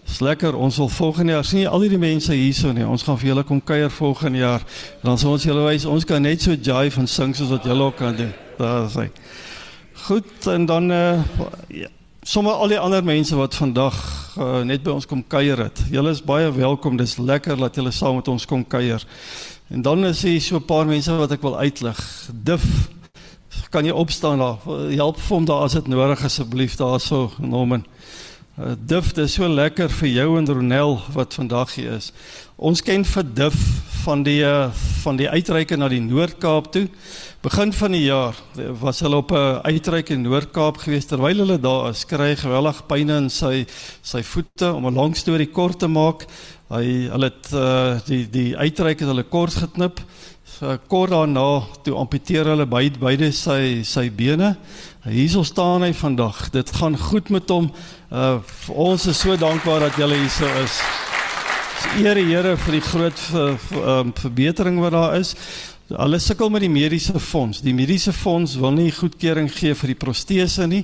Dis 0.06 0.20
lekker. 0.20 0.56
Ons 0.56 0.78
wil 0.78 0.90
volgende 0.90 1.32
jaar 1.32 1.46
sien 1.46 1.68
al 1.68 1.80
die 1.80 1.98
mense 1.98 2.34
hierso 2.34 2.72
nie. 2.74 2.86
Ons 2.86 3.04
gaan 3.04 3.18
vir 3.18 3.32
julle 3.32 3.44
kom 3.44 3.62
kuier 3.64 3.92
volgende 3.92 4.44
jaar. 4.44 4.64
Dan 5.02 5.18
sal 5.18 5.34
ons 5.36 5.44
julle 5.44 5.66
wys 5.66 5.86
ons 5.90 6.06
kan 6.06 6.22
net 6.22 6.46
so 6.46 6.54
jive 6.54 7.02
en 7.02 7.10
sing 7.10 7.34
soos 7.36 7.50
wat 7.50 7.66
julle 7.66 7.90
ook 7.90 7.98
kan 8.00 8.16
doen. 8.16 8.34
Daar 8.60 8.86
is 8.86 8.98
hy. 9.00 9.10
Goed 10.06 10.48
en 10.54 10.66
dan 10.70 10.92
eh 10.92 11.00
uh, 11.00 11.46
ja, 11.82 11.90
sommer 12.22 12.54
al 12.54 12.68
die 12.74 12.80
ander 12.80 13.04
mense 13.04 13.36
wat 13.36 13.56
vandag 13.56 13.98
uh, 14.38 14.62
net 14.62 14.84
by 14.84 14.94
ons 14.94 15.06
kom 15.06 15.24
kuier 15.28 15.58
het. 15.58 15.82
Julle 15.92 16.14
is 16.14 16.24
baie 16.24 16.52
welkom. 16.52 16.98
Dis 16.98 17.18
lekker 17.18 17.58
dat 17.58 17.76
julle 17.76 17.92
saam 17.92 18.16
met 18.16 18.28
ons 18.28 18.46
kom 18.46 18.68
kuier. 18.68 19.04
En 19.70 19.82
dan 19.82 20.06
is 20.06 20.22
hier 20.22 20.42
so 20.42 20.58
'n 20.58 20.66
paar 20.66 20.86
mense 20.86 21.12
wat 21.12 21.32
ek 21.32 21.42
wil 21.42 21.58
uitlig. 21.58 22.30
Dif 22.32 22.90
kan 23.70 23.86
jy 23.86 23.92
opstaan 23.92 24.40
daar? 24.40 24.58
Help 24.90 25.20
vir 25.20 25.36
hom 25.36 25.46
daar 25.46 25.64
as 25.64 25.74
dit 25.74 25.88
nodig 25.88 26.24
asseblief 26.24 26.76
daarso, 26.76 27.32
Norman. 27.40 27.86
Uh, 28.56 28.72
Dif, 28.80 29.10
dit 29.12 29.26
is 29.26 29.34
so 29.36 29.50
lekker 29.52 29.92
vir 29.92 30.08
jou 30.08 30.38
en 30.40 30.46
Ronel 30.48 30.94
wat 31.12 31.34
vandag 31.36 31.74
hier 31.76 31.98
is. 31.98 32.14
Ons 32.56 32.80
ken 32.88 33.04
vir 33.04 33.26
Dif 33.36 33.58
van 34.06 34.22
die 34.24 34.46
uh, 34.48 34.70
van 35.04 35.20
die 35.20 35.28
uitreike 35.28 35.76
na 35.76 35.90
die 35.92 36.00
Noord-Kaap 36.00 36.70
toe. 36.72 36.86
Begin 37.44 37.74
van 37.76 37.98
die 37.98 38.06
jaar 38.06 38.40
was 38.80 39.04
hulle 39.04 39.20
op 39.20 39.34
'n 39.36 39.60
uitreik 39.68 40.14
in 40.16 40.24
Noord-Kaap 40.24 40.80
gewees 40.86 41.10
terwyl 41.12 41.44
hulle 41.44 41.60
daar 41.60 41.90
is, 41.90 42.06
kry 42.08 42.32
hy 42.32 42.36
geweldig 42.46 42.80
pyn 42.88 43.10
in 43.10 43.30
sy 43.30 43.66
sy 44.02 44.24
voete 44.24 44.72
om 44.72 44.88
'n 44.88 44.96
lang 44.96 45.18
storie 45.18 45.52
kort 45.52 45.80
te 45.80 45.88
maak. 45.92 46.24
Hy 46.72 47.12
hulle 47.12 47.28
het 47.28 47.52
uh, 47.52 48.00
die 48.08 48.24
die 48.30 48.56
uitreik 48.56 49.04
het 49.04 49.12
hulle 49.12 49.28
kort 49.28 49.54
geknip. 49.54 50.00
So, 50.46 50.78
kort 50.88 51.12
daarna 51.12 51.66
toe 51.84 51.96
amputeer 52.00 52.46
hulle 52.46 52.66
beide 52.66 53.00
beide 53.00 53.32
sy 53.32 53.84
sy 53.84 54.10
bene. 54.10 54.56
Hierso 55.06 55.44
staan 55.46 55.84
hy 55.86 55.92
vandag. 55.94 56.48
Dit 56.50 56.72
gaan 56.80 56.96
goed 56.98 57.30
met 57.30 57.50
hom. 57.54 57.68
Uh 58.10 58.40
ons 58.74 59.04
is 59.06 59.20
so 59.22 59.36
dankbaar 59.38 59.84
dat 59.86 60.00
julle 60.02 60.18
hier 60.18 60.32
so 60.34 60.50
is. 60.64 60.80
Eer 62.02 62.18
die 62.18 62.26
Here 62.26 62.56
vir 62.58 62.74
die 62.80 62.82
groot 62.82 63.20
ver, 63.28 63.54
ver, 63.68 63.84
um, 64.00 64.14
verbetering 64.18 64.80
wat 64.82 64.96
daar 64.98 65.20
is. 65.20 65.36
Hulle 65.92 66.18
sukkel 66.18 66.50
met 66.50 66.66
die 66.66 66.74
mediese 66.74 67.20
fonds. 67.22 67.62
Die 67.62 67.76
mediese 67.78 68.14
fonds 68.18 68.58
wil 68.58 68.74
nie 68.74 68.90
goedkeuring 68.90 69.52
gee 69.54 69.78
vir 69.78 69.94
die 69.94 70.00
protese 70.08 70.66
nie. 70.66 70.82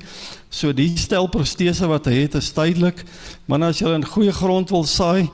So 0.53 0.69
die 0.69 0.91
stel 1.01 1.25
protese 1.33 1.89
wat 1.89 2.05
hy 2.05 2.27
het 2.27 2.37
is 2.37 2.53
tydelik. 2.53 3.01
Maar 3.49 3.71
as 3.71 3.81
jy 3.81 3.95
in 3.97 4.05
goeie 4.05 4.37
grond 4.37 4.69
wil 4.69 4.85
saai, 4.85 5.31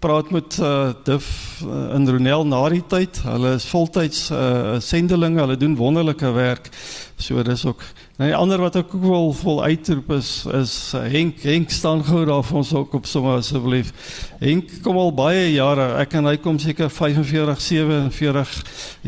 praat 0.00 0.30
met 0.32 0.56
uh, 0.62 0.94
Div 1.04 1.28
uh, 1.66 1.94
in 1.96 2.08
Ronel 2.08 2.48
na 2.48 2.68
die 2.72 2.84
tyd. 2.88 3.20
Hulle 3.26 3.58
is 3.60 3.68
voltyds 3.68 4.30
uh, 4.32 4.78
sendelinge. 4.80 5.42
Hulle 5.44 5.60
doen 5.60 5.76
wonderlike 5.76 6.32
werk. 6.32 6.72
So 7.20 7.42
dis 7.44 7.68
ook 7.68 7.84
Nou 8.20 8.26
die 8.28 8.36
ander 8.36 8.60
wat 8.60 8.74
ek 8.76 8.90
ook 8.92 9.04
wil 9.08 9.30
vol 9.32 9.62
uitroep 9.64 10.10
is 10.12 10.30
is 10.52 10.72
Henk 10.92 11.38
Henk 11.40 11.70
staan 11.72 12.02
gou 12.04 12.26
daar 12.28 12.42
vir 12.44 12.58
ons 12.60 12.72
ook 12.76 12.98
op 12.98 13.06
sommer 13.08 13.38
asseblief. 13.40 13.94
Henk 14.42 14.74
kom 14.84 14.98
al 15.00 15.14
baie 15.16 15.46
jare. 15.54 15.86
Ek 16.02 16.18
en 16.20 16.28
hy 16.28 16.34
kom 16.36 16.58
seker 16.60 16.92
45 16.92 17.64
47 17.64 18.52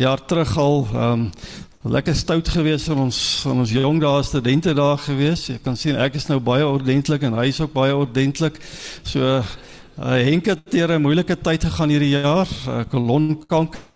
jaar 0.00 0.24
terug 0.24 0.56
al 0.56 0.80
ehm 0.94 1.26
um, 1.26 1.26
lekker 1.92 2.16
stout 2.16 2.48
gewees 2.56 2.88
van 2.88 3.04
ons 3.04 3.20
van 3.42 3.60
ons 3.66 3.76
jong 3.76 4.00
dae 4.00 4.24
studente 4.24 4.72
daar 4.80 5.04
gewees. 5.04 5.44
Jy 5.50 5.60
kan 5.60 5.76
sien 5.76 6.00
ek 6.00 6.16
is 6.16 6.30
nou 6.32 6.40
baie 6.40 6.64
ordentlik 6.64 7.28
en 7.28 7.36
hy 7.36 7.50
is 7.52 7.60
ook 7.60 7.76
baie 7.76 7.92
ordentlik. 7.92 8.56
So 9.04 9.20
uh, 9.28 9.44
Henk 10.00 10.48
het 10.48 10.64
deur 10.72 10.96
'n 10.96 11.04
moeilike 11.04 11.36
tyd 11.36 11.68
gegaan 11.68 11.92
hierdie 11.92 12.16
jaar, 12.16 12.48
uh, 12.64 12.80
kolonkanker 12.88 13.91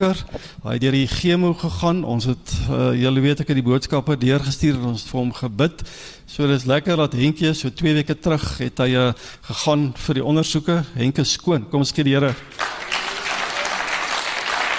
Hy 0.00 0.78
het 0.78 0.80
deur 0.80 0.94
die 0.96 1.08
chemo 1.08 1.50
gegaan. 1.60 1.98
Ons 2.08 2.24
het 2.30 2.52
uh, 2.72 2.94
julle 2.96 3.20
weet 3.20 3.42
ek 3.42 3.50
het 3.52 3.58
die 3.58 3.64
boodskappe 3.66 4.14
deurgestuur 4.16 4.78
en 4.78 4.94
ons 4.94 5.02
het 5.02 5.10
vir 5.12 5.18
hom 5.20 5.32
gebid. 5.36 5.82
So 6.24 6.48
dis 6.48 6.64
lekker 6.64 6.96
dat 7.02 7.16
Henkie 7.20 7.50
so 7.52 7.68
2 7.68 7.98
weke 7.98 8.16
terug 8.16 8.46
het 8.62 8.80
hy 8.80 8.94
uh, 8.96 9.10
gegaan 9.50 9.90
vir 10.06 10.16
die 10.16 10.24
ondersoeke. 10.24 10.78
Henkie 10.96 11.26
skoon. 11.28 11.68
Kom 11.68 11.84
ons 11.84 11.92
kyk 11.92 12.08
die 12.08 12.16
Here. 12.16 12.32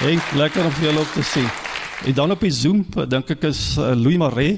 Henk, 0.01 0.33
lekker 0.41 0.65
om 0.65 0.73
vir 0.79 0.89
julle 0.89 1.05
op 1.05 1.13
te 1.13 1.29
sien. 1.35 1.45
En 2.01 2.17
dan 2.17 2.33
op 2.33 2.41
die 2.41 2.53
Zoom, 2.57 2.81
dink 3.13 3.29
ek 3.37 3.45
is 3.51 3.63
uh, 3.77 3.93
Louis 3.93 4.17
Maree. 4.17 4.57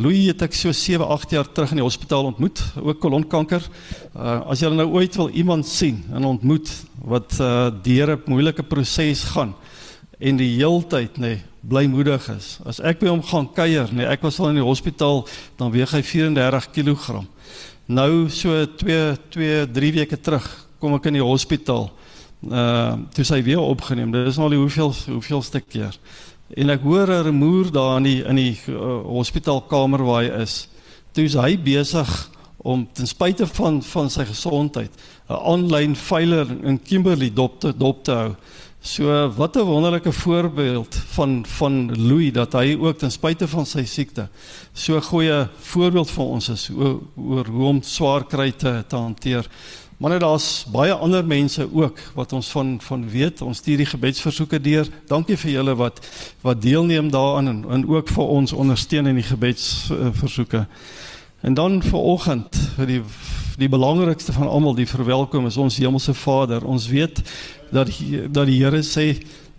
Louis 0.00 0.30
het 0.30 0.48
ek 0.48 0.56
so 0.56 0.72
7, 0.72 1.04
8 1.04 1.36
jaar 1.36 1.52
terug 1.52 1.76
in 1.76 1.82
die 1.82 1.84
hospitaal 1.84 2.30
ontmoet, 2.30 2.64
ook 2.80 3.04
kolonkanker. 3.04 3.60
Uh, 4.16 4.40
as 4.48 4.64
jy 4.64 4.72
nou 4.72 4.88
ooit 4.96 5.20
wil 5.20 5.28
iemand 5.36 5.68
sien 5.68 6.00
en 6.16 6.32
ontmoet 6.32 6.72
wat 7.04 7.36
uh, 7.44 7.66
deur 7.84 8.16
'n 8.16 8.22
moeilike 8.24 8.64
proses 8.64 9.28
gaan, 9.36 9.52
en 10.18 10.36
die 10.36 10.50
heeltyd 10.56 11.18
nê 11.18 11.34
nee, 11.36 11.42
blymoedig 11.68 12.28
is. 12.32 12.58
As 12.66 12.78
ek 12.80 13.00
by 13.02 13.10
hom 13.10 13.22
gaan 13.22 13.48
kuier, 13.54 13.90
nee, 13.92 14.06
ek 14.06 14.22
was 14.26 14.38
al 14.40 14.52
in 14.52 14.60
die 14.60 14.66
hospitaal, 14.66 15.24
dan 15.58 15.72
weeg 15.74 15.92
hy 15.94 16.02
34 16.06 16.70
kg. 16.74 17.20
Nou 17.88 18.28
so 18.32 18.54
2 18.82 19.16
2 19.34 19.66
3 19.74 19.92
weke 19.96 20.18
terug 20.20 20.46
kom 20.78 20.94
ek 20.98 21.08
in 21.10 21.18
die 21.18 21.24
hospitaal. 21.24 21.88
Uh 22.44 22.98
toe 23.14 23.24
sy 23.26 23.40
weer 23.42 23.62
opgeneem. 23.62 24.12
Dit 24.14 24.28
is 24.30 24.38
al 24.38 24.52
die 24.54 24.60
hoeveel 24.60 24.92
hoeveelste 25.08 25.62
keer. 25.64 25.96
En 26.56 26.70
ek 26.70 26.84
hoor 26.84 27.08
'n 27.08 27.24
rumoer 27.30 27.72
daar 27.72 27.96
in 27.96 28.04
die 28.04 28.22
in 28.24 28.36
die 28.36 28.56
uh, 28.68 29.02
hospitaalkamer 29.04 30.04
waar 30.04 30.22
hy 30.22 30.42
is. 30.42 30.68
Toe 31.12 31.24
is 31.24 31.34
hy 31.34 31.56
besig 31.56 32.30
om 32.58 32.86
ten 32.92 33.06
spyte 33.06 33.46
van 33.46 33.82
van 33.82 34.10
sy 34.10 34.24
gesondheid 34.24 34.90
'n 35.28 35.34
aanlyn 35.34 35.96
veiler 35.96 36.46
in 36.64 36.82
Kimberley 36.82 37.30
dop 37.32 37.60
te 37.60 37.72
dop 37.76 38.04
te 38.04 38.12
hou. 38.12 38.34
So 38.88 39.32
wat 39.36 39.56
'n 39.56 39.60
wonderlike 39.60 40.12
voorbeeld 40.12 40.94
van 41.06 41.44
van 41.46 42.06
Louis 42.06 42.32
dat 42.32 42.52
hy 42.52 42.76
ook 42.80 42.98
ten 42.98 43.10
spyte 43.10 43.48
van 43.48 43.66
sy 43.66 43.84
siekte 43.84 44.28
so 44.72 44.96
'n 44.96 45.02
goeie 45.02 45.48
voorbeeld 45.58 46.10
vir 46.10 46.24
ons 46.24 46.48
is 46.48 46.70
oor, 46.70 47.00
oor 47.16 47.46
hoe 47.46 47.66
om 47.66 47.82
swaar 47.82 48.24
kry 48.26 48.52
te, 48.52 48.84
te 48.88 48.96
hanteer. 48.96 49.48
Maar 49.96 50.10
net 50.10 50.20
daar's 50.20 50.66
baie 50.72 50.92
ander 50.92 51.24
mense 51.24 51.68
ook 51.72 51.98
wat 52.14 52.32
ons 52.32 52.50
van 52.50 52.80
van 52.80 53.10
weet. 53.10 53.42
Ons 53.42 53.58
stuur 53.58 53.76
die 53.76 53.86
gebedsversoeke 53.86 54.60
deur. 54.60 54.88
Dankie 55.06 55.36
vir 55.36 55.50
julle 55.50 55.74
wat 55.74 56.08
wat 56.40 56.62
deelneem 56.62 57.10
daaraan 57.10 57.48
en, 57.48 57.64
en 57.70 57.88
ook 57.88 58.08
vir 58.08 58.24
ons 58.24 58.52
ondersteun 58.52 59.06
in 59.06 59.14
die 59.14 59.28
gebedsversoeke. 59.28 60.66
En 61.40 61.54
dan 61.54 61.82
vir 61.82 61.98
oggend 61.98 62.56
die 62.76 63.02
die 63.58 63.68
belangrikste 63.68 64.32
van 64.32 64.46
almal 64.46 64.74
die 64.74 64.86
verwelkom 64.86 65.46
is 65.46 65.56
ons 65.56 65.76
hemelse 65.82 66.14
Vader. 66.14 66.64
Ons 66.64 66.86
weet 66.86 67.22
dat 67.70 67.90
dat 68.32 68.46
die 68.46 68.62
Here 68.62 68.82
sê 68.82 69.14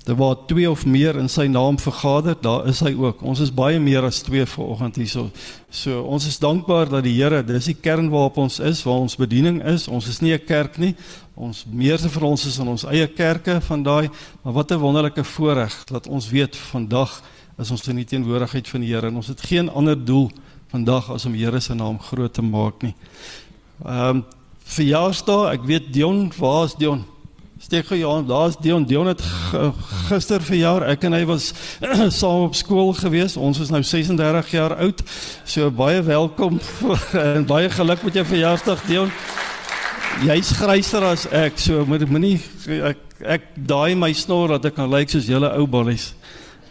daar 0.09 0.15
waar 0.15 0.35
twee 0.47 0.69
of 0.69 0.85
meer 0.85 1.17
in 1.19 1.29
sy 1.29 1.45
naam 1.45 1.77
vergader, 1.79 2.35
daar 2.41 2.67
is 2.67 2.79
hy 2.79 2.93
ook. 2.97 3.21
Ons 3.21 3.39
is 3.43 3.51
baie 3.53 3.79
meer 3.79 4.03
as 4.07 4.21
twee 4.25 4.45
vanoggend 4.45 4.95
hierso. 4.95 5.27
So 5.69 6.01
ons 6.01 6.25
is 6.27 6.39
dankbaar 6.39 6.89
dat 6.89 7.03
die 7.05 7.13
Here, 7.17 7.43
dis 7.45 7.69
die 7.69 7.77
kern 7.77 8.09
waarop 8.09 8.39
ons 8.41 8.59
is, 8.59 8.81
waar 8.87 9.03
ons 9.03 9.17
bediening 9.19 9.59
is. 9.69 9.87
Ons 9.87 10.07
is 10.07 10.21
nie 10.21 10.33
'n 10.33 10.45
kerk 10.45 10.77
nie. 10.77 10.95
Ons 11.35 11.65
meeste 11.71 12.09
vir 12.09 12.23
ons 12.23 12.45
is 12.45 12.57
in 12.59 12.67
ons 12.67 12.85
eie 12.85 13.07
kerke 13.07 13.61
van 13.61 13.83
daai, 13.83 14.09
maar 14.43 14.53
wat 14.53 14.71
'n 14.71 14.79
wonderlike 14.79 15.23
voorreg 15.23 15.85
dat 15.85 16.07
ons 16.07 16.29
weet 16.29 16.55
vandag 16.55 17.21
is 17.59 17.71
ons 17.71 17.87
in 17.87 17.95
die 17.95 18.05
teenwoordigheid 18.05 18.67
van 18.67 18.81
die 18.81 18.93
Here 18.93 19.07
en 19.07 19.15
ons 19.15 19.27
het 19.27 19.41
geen 19.41 19.69
ander 19.69 20.05
doel 20.05 20.31
vandag 20.71 21.09
as 21.09 21.25
om 21.25 21.33
Here 21.33 21.59
se 21.59 21.73
naam 21.73 21.99
groot 21.99 22.33
te 22.33 22.41
maak 22.41 22.81
nie. 22.81 22.95
Ehm 23.85 24.09
um, 24.09 24.25
verjaarsdag, 24.69 25.53
ek 25.53 25.63
weet 25.65 25.93
Dion, 25.93 26.31
waar 26.37 26.65
is 26.65 26.75
Dion? 26.77 27.05
Steek 27.59 27.89
gou 27.89 27.97
Johan, 27.99 28.23
daar's 28.25 28.55
Dion. 28.55 28.85
Dion 28.87 29.07
het 29.07 29.21
gister 30.07 30.39
verjaar. 30.41 30.85
Ek 30.93 31.03
en 31.03 31.15
hy 31.17 31.25
was 31.27 31.49
saam 32.21 32.45
op 32.45 32.55
skool 32.55 32.93
gewees. 32.95 33.35
Ons 33.35 33.59
is 33.59 33.71
nou 33.73 33.81
36 33.83 34.53
jaar 34.55 34.77
oud. 34.79 35.03
So 35.43 35.67
baie 35.67 35.99
welkom 36.07 36.61
en 37.33 37.43
baie 37.49 37.67
geluk 37.73 38.07
met 38.07 38.21
jou 38.21 38.23
verjaarsdag 38.31 38.85
Dion. 38.87 39.11
Jy's 40.23 40.53
gryser 40.55 41.03
as 41.11 41.27
ek. 41.35 41.59
So 41.59 41.83
moet 41.83 42.07
moenie 42.07 42.37
ek 42.93 43.03
ek 43.19 43.51
daai 43.67 43.91
my 43.99 44.13
snor 44.15 44.55
dat 44.55 44.71
ek 44.71 44.79
kan 44.79 44.87
lyk 44.87 45.11
soos 45.11 45.27
julle 45.27 45.51
ou 45.59 45.67
ballies. 45.67 46.13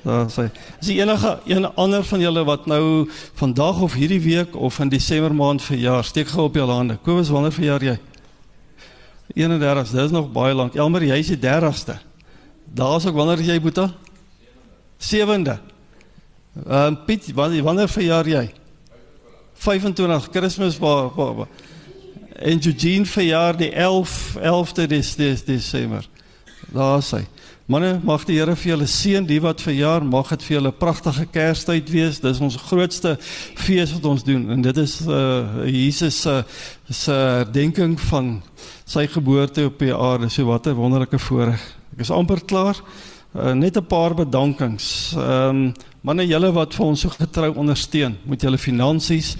Daar 0.08 0.32
sê. 0.32 0.48
Is 0.80 0.88
enige 0.96 1.36
een 1.52 1.68
ander 1.68 2.00
van 2.00 2.24
julle 2.24 2.48
wat 2.48 2.64
nou 2.64 3.10
vandag 3.36 3.84
of 3.84 3.98
hierdie 3.98 4.22
week 4.24 4.56
of 4.56 4.80
in 4.80 4.88
Desember 4.88 5.36
maand 5.36 5.60
verjaar? 5.60 6.00
Steek 6.08 6.32
gou 6.32 6.48
op 6.48 6.56
jou 6.56 6.64
hande. 6.72 6.96
Kobus, 7.04 7.28
wanneer 7.28 7.52
verjaar 7.52 7.84
jy? 7.92 7.98
31, 9.34 9.90
dis 9.90 10.10
nog 10.10 10.32
baie 10.32 10.54
lank. 10.54 10.74
Elmer, 10.74 11.04
jy 11.04 11.18
is 11.20 11.32
die 11.32 11.40
30ste. 11.40 11.98
Daar's 12.64 13.06
ook 13.06 13.16
wanneer 13.16 13.42
jy 13.44 13.60
Boeta? 13.60 13.90
7de. 14.98 15.58
Ehm 16.66 16.86
um, 16.86 17.04
Piet, 17.04 17.32
wanneer 17.34 17.88
verjaar 17.88 18.28
jy? 18.28 18.48
25. 19.54 20.30
Kersfees 20.30 20.78
waar 20.78 21.10
waar 21.14 21.46
en 22.38 22.60
Eugene 22.66 23.06
verjaar 23.06 23.56
die 23.56 23.70
11 23.72 24.36
11de 24.36 24.86
dis 24.86 25.14
dis 25.14 25.44
Desember. 25.44 26.08
Daar 26.72 27.02
sê. 27.02 27.24
Manne, 27.68 27.98
mag 28.00 28.22
die 28.24 28.38
Here 28.38 28.54
vir 28.56 28.70
julle 28.70 28.86
seën, 28.88 29.26
die 29.28 29.42
wat 29.44 29.60
verjaar, 29.60 30.00
mag 30.00 30.30
dit 30.32 30.44
vir 30.46 30.54
julle 30.54 30.70
'n 30.72 30.78
pragtige 30.80 31.26
Kerstyd 31.28 31.90
wees. 31.92 32.20
Dis 32.20 32.40
ons 32.40 32.56
grootste 32.56 33.18
fees 33.20 33.92
wat 33.92 34.06
ons 34.08 34.24
doen 34.24 34.50
en 34.50 34.62
dit 34.62 34.76
is 34.78 35.02
uh 35.04 35.68
Jesus 35.68 36.22
se 36.22 36.30
uh, 36.30 36.42
se 36.88 37.12
herdenking 37.12 38.00
van 38.00 38.40
sy 38.86 39.06
geboorte 39.06 39.66
op 39.66 39.78
die 39.78 39.92
aarde. 39.92 40.30
So 40.30 40.46
wat 40.46 40.66
'n 40.66 40.80
wonderlike 40.80 41.18
voorreg. 41.18 41.60
Ek 41.92 42.00
is 42.00 42.10
amper 42.10 42.40
klaar. 42.40 42.76
Uh, 43.36 43.52
net 43.52 43.76
'n 43.76 43.86
paar 43.86 44.14
bedankings. 44.14 45.12
Ehm 45.12 45.48
um, 45.48 45.74
manne 46.08 46.24
julle 46.24 46.48
wat 46.56 46.72
vir 46.72 46.86
ons 46.86 47.02
so 47.04 47.12
getrou 47.12 47.50
ondersteun 47.60 48.14
met 48.28 48.44
julle 48.44 48.60
finansies. 48.60 49.34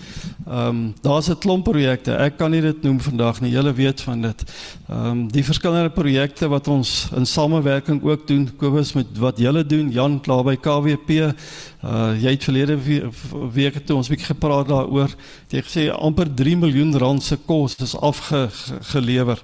Ehm 0.49 0.69
um, 0.69 0.95
daar's 1.03 1.29
'n 1.29 1.39
klomp 1.39 1.65
projekte. 1.65 2.13
Ek 2.17 2.37
kan 2.37 2.51
nie 2.51 2.61
dit 2.61 2.83
noem 2.83 3.01
vandag 3.01 3.41
nie. 3.41 3.51
Julle 3.51 3.73
weet 3.73 4.01
van 4.01 4.23
dit. 4.23 4.45
Ehm 4.89 5.07
um, 5.07 5.29
die 5.29 5.45
verskillende 5.45 5.91
projekte 5.91 6.49
wat 6.49 6.69
ons 6.69 7.09
in 7.17 7.27
samewerking 7.27 8.03
ook 8.03 8.27
doen. 8.27 8.49
Kobus 8.57 8.93
met 8.93 9.07
wat 9.19 9.39
julle 9.39 9.67
doen, 9.67 9.91
Jan 9.91 10.21
klaar 10.21 10.45
by 10.45 10.57
KWP. 10.57 11.11
Uh 11.85 12.17
jy 12.21 12.31
het 12.31 12.45
verlede 12.45 12.79
week 13.53 13.87
toe 13.87 13.97
ons 13.97 14.09
bietjie 14.09 14.35
gepraat 14.35 14.69
daaroor. 14.69 15.15
Jy 15.49 15.63
gesê 15.63 15.91
amper 15.93 16.35
3 16.35 16.57
miljoen 16.57 16.97
rand 16.99 17.23
se 17.23 17.37
kos 17.47 17.77
is 17.77 17.97
afgelewer. 17.97 19.39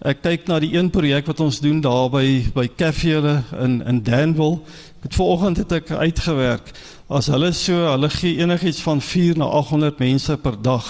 Ek 0.00 0.22
kyk 0.22 0.48
na 0.48 0.58
die 0.58 0.74
een 0.74 0.90
projek 0.90 1.26
wat 1.26 1.40
ons 1.40 1.60
doen 1.60 1.80
daar 1.80 2.10
by 2.10 2.44
by 2.54 2.68
Kaffie 2.76 3.16
in 3.60 3.82
in 3.86 4.02
Danville. 4.02 4.60
Dit 5.06 5.14
vanoggend 5.14 5.56
het 5.56 5.72
ek 5.72 5.90
uitgewerk. 5.90 6.70
As 7.06 7.28
hulle 7.30 7.52
so, 7.54 7.76
hulle 7.92 8.08
gee 8.10 8.40
enigiets 8.42 8.80
van 8.82 8.98
4 9.00 9.36
na 9.38 9.46
800 9.54 10.00
mense 10.02 10.34
per 10.42 10.56
dag. 10.58 10.88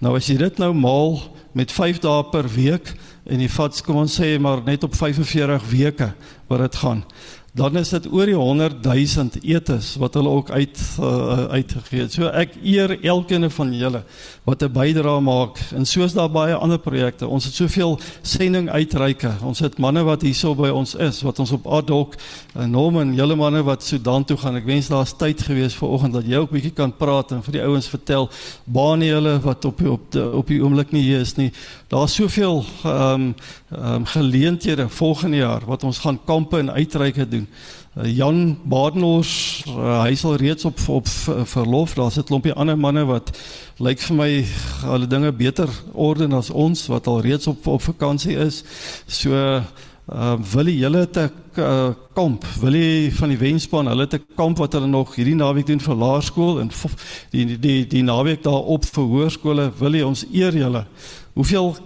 Nou 0.00 0.14
as 0.16 0.30
jy 0.32 0.38
dit 0.40 0.62
nou 0.62 0.70
maal 0.72 1.18
met 1.52 1.72
5 1.72 2.00
dae 2.00 2.22
per 2.32 2.48
week 2.54 2.94
en 3.28 3.42
jy 3.44 3.50
vat 3.52 3.82
kom 3.84 3.98
ons 4.00 4.16
sê 4.16 4.30
maar 4.40 4.62
net 4.64 4.86
op 4.86 4.96
45 4.96 5.66
weke 5.74 6.08
wat 6.48 6.64
dit 6.64 6.80
gaan 6.80 7.04
dan 7.52 7.76
is 7.76 7.88
dit 7.90 8.06
oor 8.12 8.28
die 8.30 8.36
100 8.38 8.84
000 8.84 9.40
etes 9.42 9.96
wat 9.98 10.14
hulle 10.14 10.28
ook 10.28 10.50
uit 10.50 10.78
uh, 11.00 11.44
uitgegee 11.50 12.04
het. 12.04 12.12
So 12.14 12.30
ek 12.30 12.54
eer 12.62 12.94
elkeen 13.02 13.48
van 13.50 13.72
julle 13.74 14.02
wat 14.46 14.62
'n 14.62 14.72
bydrae 14.72 15.20
maak 15.20 15.58
en 15.74 15.86
soos 15.86 16.14
daar 16.14 16.30
baie 16.30 16.54
ander 16.54 16.78
projekte. 16.78 17.26
Ons 17.26 17.44
het 17.44 17.54
soveel 17.54 17.98
sending 18.22 18.70
uitreike. 18.70 19.32
Ons 19.42 19.58
het 19.58 19.78
manne 19.78 20.02
wat 20.02 20.22
hierso 20.22 20.54
by 20.54 20.68
ons 20.68 20.94
is 20.94 21.22
wat 21.22 21.38
ons 21.38 21.52
op 21.52 21.66
Adhoc 21.66 22.14
en 22.54 22.62
uh, 22.62 22.66
Norman, 22.66 23.14
julle 23.14 23.36
manne 23.36 23.62
wat 23.62 23.82
Sudan 23.82 24.24
toe 24.24 24.36
gaan. 24.36 24.56
Ek 24.56 24.64
wens 24.64 24.88
daar's 24.88 25.16
tyd 25.16 25.42
gewees 25.42 25.74
vir 25.74 25.88
oggend 25.88 26.14
dat 26.14 26.26
jy 26.26 26.36
ook 26.36 26.50
bietjie 26.50 26.74
kan 26.74 26.96
praat 26.96 27.32
en 27.32 27.42
vir 27.42 27.52
die 27.52 27.62
ouens 27.62 27.88
vertel 27.88 28.30
baie 28.64 29.06
julle 29.06 29.40
wat 29.40 29.64
op 29.64 29.80
op 29.80 30.12
die, 30.12 30.22
op 30.22 30.46
die 30.46 30.60
oomblik 30.62 30.92
nie 30.92 31.02
hier 31.02 31.20
is 31.20 31.36
nie. 31.36 31.50
Daar's 31.88 32.14
soveel 32.14 32.64
ehm 32.84 33.12
um, 33.20 33.34
um, 33.70 34.04
geleenthede 34.04 34.88
volgende 34.88 35.36
jaar 35.36 35.62
wat 35.66 35.84
ons 35.84 35.98
gaan 35.98 36.18
kampe 36.24 36.58
en 36.58 36.70
uitreike 36.70 37.28
doen. 37.28 37.39
Uh, 37.96 38.06
Jan 38.16 38.58
Badenhorst, 38.64 39.66
uh, 39.66 40.02
hy 40.04 40.14
sal 40.14 40.36
reeds 40.40 40.64
op 40.64 40.78
op 40.88 41.08
verlof. 41.44 41.94
Daar's 41.94 42.18
'n 42.18 42.28
klompie 42.28 42.54
ander 42.54 42.78
manne 42.78 43.04
wat 43.04 43.30
lyk 43.78 43.98
vir 43.98 44.16
my 44.16 44.44
hulle 44.86 45.06
dinge 45.06 45.32
beter 45.32 45.68
orden 45.92 46.32
as 46.32 46.50
ons 46.50 46.86
wat 46.86 47.06
al 47.06 47.20
reeds 47.20 47.46
op 47.46 47.66
op 47.66 47.82
vakansie 47.82 48.36
is. 48.36 48.64
So 49.06 49.34
uh 50.10 50.36
wil 50.52 50.66
jy 50.66 50.82
hulle 50.82 51.04
te 51.10 51.28
uh, 51.58 51.92
kamp? 52.14 52.44
Wil 52.60 52.74
jy 52.74 53.10
van 53.14 53.30
die 53.30 53.38
wenspan 53.38 53.86
hulle 53.86 54.06
te 54.10 54.18
kamp 54.36 54.58
wat 54.58 54.74
hulle 54.74 54.88
nog 54.90 55.14
hierdie 55.14 55.36
naweek 55.38 55.68
doen 55.68 55.80
vir 55.80 56.00
laerskool 56.02 56.60
en 56.60 56.70
die 57.30 57.44
die 57.44 57.58
die, 57.58 57.86
die 57.86 58.02
naweek 58.02 58.42
daarop 58.42 58.88
vir 58.90 59.10
hoërskole? 59.12 59.70
Wil 59.78 60.00
jy 60.00 60.02
ons 60.06 60.24
eer 60.32 60.56
julle? 60.56 60.86
Hoeveel 61.38 61.76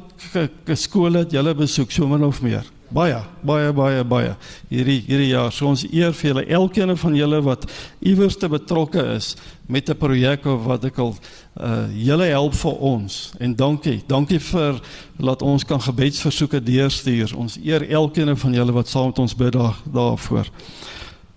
skole 0.75 1.25
het 1.25 1.37
julle 1.37 1.55
besoek? 1.55 1.93
So 1.93 2.09
min 2.09 2.25
of 2.25 2.41
meer 2.43 2.74
baie 2.95 3.19
baie 3.43 3.73
baie 3.75 4.05
baie. 4.07 4.35
Hierdie 4.71 5.01
hierdie 5.07 5.33
jaar. 5.33 5.51
So 5.53 5.67
ons 5.73 5.85
eer 5.91 6.15
vir 6.15 6.31
julle 6.31 6.45
elkeen 6.59 6.95
van 6.97 7.17
julle 7.19 7.41
wat 7.45 7.67
iewers 8.05 8.39
te 8.39 8.49
betrokke 8.49 9.03
is 9.17 9.35
met 9.67 9.91
'n 9.91 9.97
projek 9.97 10.47
of 10.47 10.65
wat 10.65 10.85
ek 10.85 10.99
al 10.99 11.15
uh 11.61 11.87
julle 11.91 12.27
help 12.31 12.55
vir 12.55 12.79
ons. 12.79 13.33
En 13.39 13.57
dankie 13.57 14.03
dankie 14.07 14.41
vir 14.41 14.81
laat 15.19 15.43
ons 15.43 15.65
kan 15.65 15.81
gebedsversoeke 15.81 16.63
deurstuur. 16.63 17.37
Ons 17.37 17.59
eer 17.63 17.91
elkeen 17.91 18.37
van 18.37 18.53
julle 18.53 18.73
wat 18.73 18.89
saam 18.89 19.07
met 19.07 19.19
ons 19.19 19.35
bid 19.35 19.53
daar 19.53 19.77
daarvoor. 19.93 20.47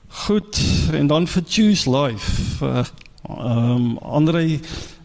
Goed 0.08 0.60
en 0.94 1.08
dan 1.08 1.28
vir 1.28 1.44
choose 1.48 1.90
life. 1.90 2.64
Uh 2.64 2.84
ehm 3.28 3.76
um, 3.76 3.98
Andre 3.98 4.60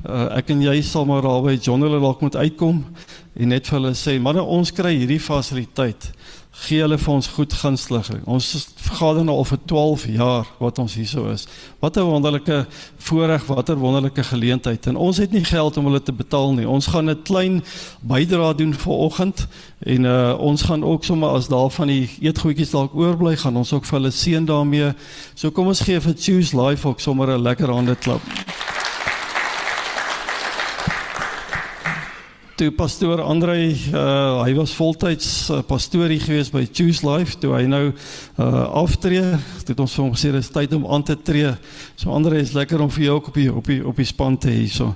uh, 0.06 0.36
ek 0.38 0.52
en 0.54 0.60
jy 0.62 0.76
sal 0.86 1.06
maar 1.08 1.24
daar 1.24 1.42
by 1.42 1.56
John 1.58 1.82
hulle 1.82 1.98
dalk 2.02 2.20
moet 2.22 2.36
uitkom 2.36 2.84
en 3.34 3.48
net 3.48 3.66
vir 3.66 3.78
hulle 3.78 3.94
sê 3.98 4.18
manne 4.22 4.42
ons 4.42 4.70
kry 4.74 4.92
hierdie 5.00 5.20
fasiliteit 5.22 6.12
gee 6.52 6.82
hulle 6.84 6.98
vir 7.00 7.12
ons 7.14 7.28
goed 7.32 7.52
gunstig. 7.56 8.08
Ons 8.28 8.50
vergader 8.76 9.24
nou 9.24 9.38
al 9.40 9.46
vir 9.48 9.58
12 9.70 10.02
jaar 10.12 10.48
wat 10.60 10.78
ons 10.82 10.94
hierso 10.98 11.30
is. 11.32 11.46
Wat 11.80 11.96
'n 11.96 12.04
wonderlike 12.04 12.66
voorreg, 12.98 13.46
watter 13.46 13.76
wonderlike 13.76 14.22
geleentheid. 14.22 14.86
En 14.86 14.96
ons 14.96 15.16
het 15.16 15.32
nie 15.32 15.44
geld 15.44 15.76
om 15.76 15.84
hulle 15.84 16.02
te 16.02 16.12
betaal 16.12 16.52
nie. 16.52 16.68
Ons 16.68 16.86
gaan 16.86 17.10
'n 17.10 17.22
klein 17.22 17.64
bydrae 18.00 18.54
doen 18.54 18.74
vir 18.74 18.92
oggend 18.92 19.46
en 19.78 20.04
uh, 20.04 20.34
ons 20.38 20.62
gaan 20.62 20.84
ook 20.84 21.04
sommer 21.04 21.28
as 21.28 21.48
daar 21.48 21.70
van 21.70 21.86
die 21.86 22.10
eetgoedjies 22.20 22.70
dalk 22.70 22.94
oorbly, 22.94 23.36
gaan 23.36 23.56
ons 23.56 23.72
ook 23.72 23.84
vir 23.84 23.98
hulle 23.98 24.10
seën 24.10 24.44
daarmee. 24.44 24.94
So 25.34 25.50
kom 25.50 25.66
ons 25.66 25.80
gee 25.80 26.00
vir 26.00 26.14
Choose 26.18 26.56
Life 26.56 26.88
ook 26.88 27.00
sommer 27.00 27.28
'n 27.28 27.42
lekker 27.42 27.70
hande 27.70 27.96
klap. 27.96 28.20
Toe 32.62 32.70
pastoor 32.78 33.18
Andre 33.26 33.56
uh, 33.58 34.42
hy 34.44 34.52
was 34.54 34.74
voltyds 34.78 35.48
uh, 35.50 35.62
pastorie 35.66 36.20
gewees 36.22 36.52
by 36.54 36.62
Choose 36.70 37.02
Life. 37.02 37.40
Toe 37.42 37.56
hy 37.56 37.64
nou 37.66 37.88
uh, 37.90 38.44
aftree 38.78 39.24
het 39.66 39.80
ons 39.82 39.96
vir 39.96 40.04
hom 40.04 40.12
gesê 40.14 40.30
dis 40.30 40.50
tyd 40.54 40.76
om 40.76 40.86
aan 40.86 41.02
te 41.02 41.16
tree. 41.18 41.50
So 41.98 42.14
Andre 42.14 42.38
is 42.38 42.54
lekker 42.54 42.84
om 42.84 42.92
vir 42.92 43.08
jou 43.08 43.16
ook 43.18 43.32
op 43.32 43.40
die 43.40 43.48
op 43.50 43.70
die 43.72 43.80
op 43.82 43.98
die 43.98 44.06
span 44.06 44.38
te 44.38 44.52
hê 44.52 44.68
so 44.70 44.92